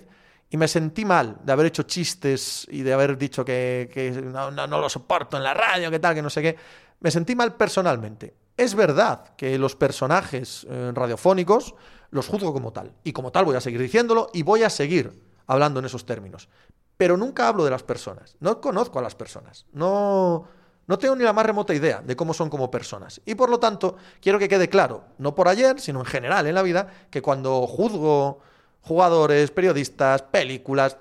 Y 0.49 0.57
me 0.57 0.67
sentí 0.67 1.03
mal 1.03 1.37
de 1.43 1.51
haber 1.51 1.65
hecho 1.65 1.83
chistes 1.83 2.67
y 2.69 2.83
de 2.83 2.93
haber 2.93 3.17
dicho 3.17 3.43
que, 3.43 4.21
no, 4.23 4.67
lo 4.67 4.89
soporto 4.89 5.35
en 5.37 5.43
la 5.43 5.53
radio, 5.53 5.91
que 5.91 5.99
tal, 5.99 6.15
que 6.15 6.21
no 6.21 6.29
sé 6.29 6.41
qué. 6.41 6.55
Me 7.01 7.11
sentí 7.11 7.35
mal 7.35 7.55
personalmente. 7.55 8.33
Es 8.55 8.75
verdad 8.75 9.35
que 9.35 9.57
los 9.57 9.75
personajes 9.75 10.65
eh, 10.69 10.91
radiofónicos 10.93 11.75
los 12.11 12.27
juzgo 12.27 12.53
como 12.53 12.71
tal. 12.71 12.93
Y 13.03 13.11
como 13.11 13.31
tal 13.31 13.45
voy 13.45 13.55
a 13.55 13.61
seguir 13.61 13.81
diciéndolo 13.81 14.29
y 14.31 14.43
voy 14.43 14.63
a 14.63 14.69
seguir 14.69 15.21
hablando 15.47 15.79
en 15.79 15.85
esos 15.87 16.05
términos. 16.05 16.47
Pero 16.95 17.17
nunca 17.17 17.47
hablo 17.47 17.65
de 17.65 17.71
las 17.71 17.83
personas. 17.83 18.37
No 18.39 18.61
conozco 18.61 18.99
a 18.99 19.01
las 19.01 19.15
personas. 19.15 19.65
No 19.73 20.47
no 20.87 20.97
tengo 20.97 21.15
ni 21.15 21.23
la 21.23 21.33
más 21.33 21.45
remota 21.45 21.73
idea 21.73 22.01
de 22.01 22.15
cómo 22.15 22.33
son 22.33 22.49
como 22.49 22.69
personas. 22.69 23.21
Y 23.25 23.35
por 23.35 23.49
lo 23.49 23.59
tanto, 23.59 23.95
quiero 24.21 24.39
que 24.39 24.49
quede 24.49 24.69
claro, 24.69 25.05
no 25.17 25.33
por 25.33 25.47
ayer, 25.47 25.79
sino 25.79 25.99
en 25.99 26.05
general 26.05 26.45
en 26.47 26.55
la 26.55 26.61
vida, 26.61 26.87
que 27.09 27.21
cuando 27.21 27.65
juzgo 27.67 28.39
jugadores, 28.81 29.51
periodistas, 29.51 30.23
películas, 30.23 30.97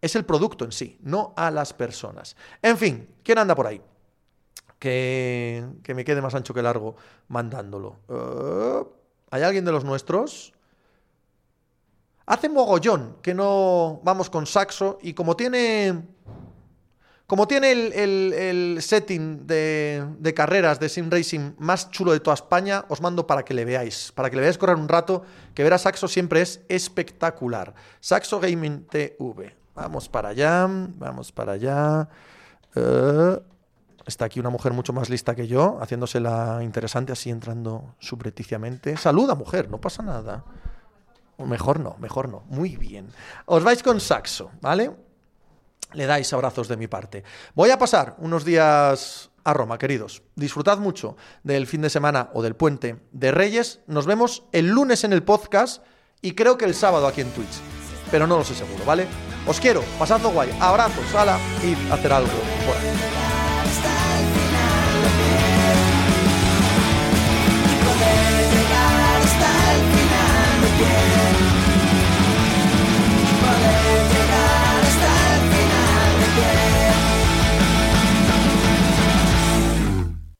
es 0.00 0.16
el 0.16 0.24
producto 0.24 0.64
en 0.64 0.72
sí, 0.72 0.98
no 1.02 1.32
a 1.36 1.50
las 1.50 1.72
personas. 1.72 2.36
En 2.60 2.76
fin, 2.76 3.08
¿quién 3.22 3.38
anda 3.38 3.54
por 3.54 3.66
ahí? 3.66 3.80
Que, 4.78 5.64
que 5.82 5.94
me 5.94 6.04
quede 6.04 6.20
más 6.20 6.34
ancho 6.34 6.52
que 6.52 6.60
largo 6.60 6.96
mandándolo. 7.28 7.96
Uh, 8.08 8.86
¿Hay 9.30 9.42
alguien 9.42 9.64
de 9.64 9.72
los 9.72 9.84
nuestros? 9.84 10.52
Hace 12.26 12.48
mogollón 12.48 13.16
que 13.22 13.34
no 13.34 14.00
vamos 14.02 14.28
con 14.28 14.46
Saxo 14.46 14.98
y 15.00 15.14
como 15.14 15.36
tiene 15.36 16.02
como 17.34 17.48
tiene 17.48 17.72
el, 17.72 18.78
setting 18.80 19.44
de, 19.44 20.32
carreras 20.36 20.78
de 20.78 20.88
Sim 20.88 21.10
Racing 21.10 21.54
más 21.58 21.90
chulo 21.90 22.12
de 22.12 22.20
toda 22.20 22.34
España, 22.34 22.84
os 22.88 23.00
mando 23.00 23.26
para 23.26 23.44
que 23.44 23.52
le 23.52 23.64
veáis, 23.64 24.12
para 24.12 24.30
que 24.30 24.36
le 24.36 24.42
veáis 24.42 24.56
correr 24.56 24.76
un 24.76 24.86
rato, 24.86 25.24
que 25.52 25.64
ver 25.64 25.72
a 25.72 25.78
Saxo 25.78 26.06
siempre 26.06 26.42
es 26.42 26.60
espectacular. 26.68 27.74
Saxo 27.98 28.38
Gaming 28.38 28.84
TV. 28.84 29.52
Vamos 29.74 30.08
para 30.08 30.28
allá, 30.28 30.68
vamos 30.68 31.32
para 31.32 31.54
allá. 31.54 32.08
Eh, 32.76 33.40
Está 34.06 34.26
aquí 34.26 34.38
una 34.38 34.50
mujer 34.50 34.72
mucho 34.72 34.92
más 34.92 35.10
lista 35.10 35.34
que 35.34 35.48
yo, 35.48 35.78
haciéndosela 35.80 36.60
interesante, 36.62 37.10
así 37.10 37.30
entrando 37.30 37.96
subrepticiamente. 37.98 38.96
Saluda, 38.96 39.34
mujer, 39.34 39.68
no 39.68 39.80
pasa 39.80 40.04
nada. 40.04 40.44
Mejor 41.38 41.80
no, 41.80 41.96
mejor 41.98 42.28
no. 42.28 42.44
Muy 42.46 42.76
bien. 42.76 43.08
Os 43.46 43.64
vais 43.64 43.82
con 43.82 43.98
Saxo, 43.98 44.52
¿vale? 44.60 44.92
Le 45.94 46.06
dais 46.06 46.32
abrazos 46.32 46.68
de 46.68 46.76
mi 46.76 46.86
parte. 46.86 47.24
Voy 47.54 47.70
a 47.70 47.78
pasar 47.78 48.16
unos 48.18 48.44
días 48.44 49.30
a 49.44 49.52
Roma, 49.52 49.78
queridos. 49.78 50.22
Disfrutad 50.34 50.78
mucho 50.78 51.16
del 51.42 51.66
fin 51.66 51.82
de 51.82 51.90
semana 51.90 52.30
o 52.34 52.42
del 52.42 52.56
puente 52.56 52.96
de 53.12 53.30
Reyes. 53.30 53.80
Nos 53.86 54.06
vemos 54.06 54.44
el 54.52 54.68
lunes 54.68 55.04
en 55.04 55.12
el 55.12 55.22
podcast 55.22 55.82
y 56.20 56.32
creo 56.32 56.58
que 56.58 56.64
el 56.64 56.74
sábado 56.74 57.06
aquí 57.06 57.20
en 57.20 57.30
Twitch. 57.30 57.60
Pero 58.10 58.26
no 58.26 58.36
lo 58.36 58.44
sé 58.44 58.54
seguro, 58.54 58.84
¿vale? 58.84 59.06
Os 59.46 59.60
quiero, 59.60 59.82
pasadlo 59.98 60.30
guay. 60.30 60.50
Abrazos, 60.60 61.06
sala 61.12 61.38
y 61.62 61.74
hacer 61.92 62.12
algo 62.12 62.32
por. 62.66 64.03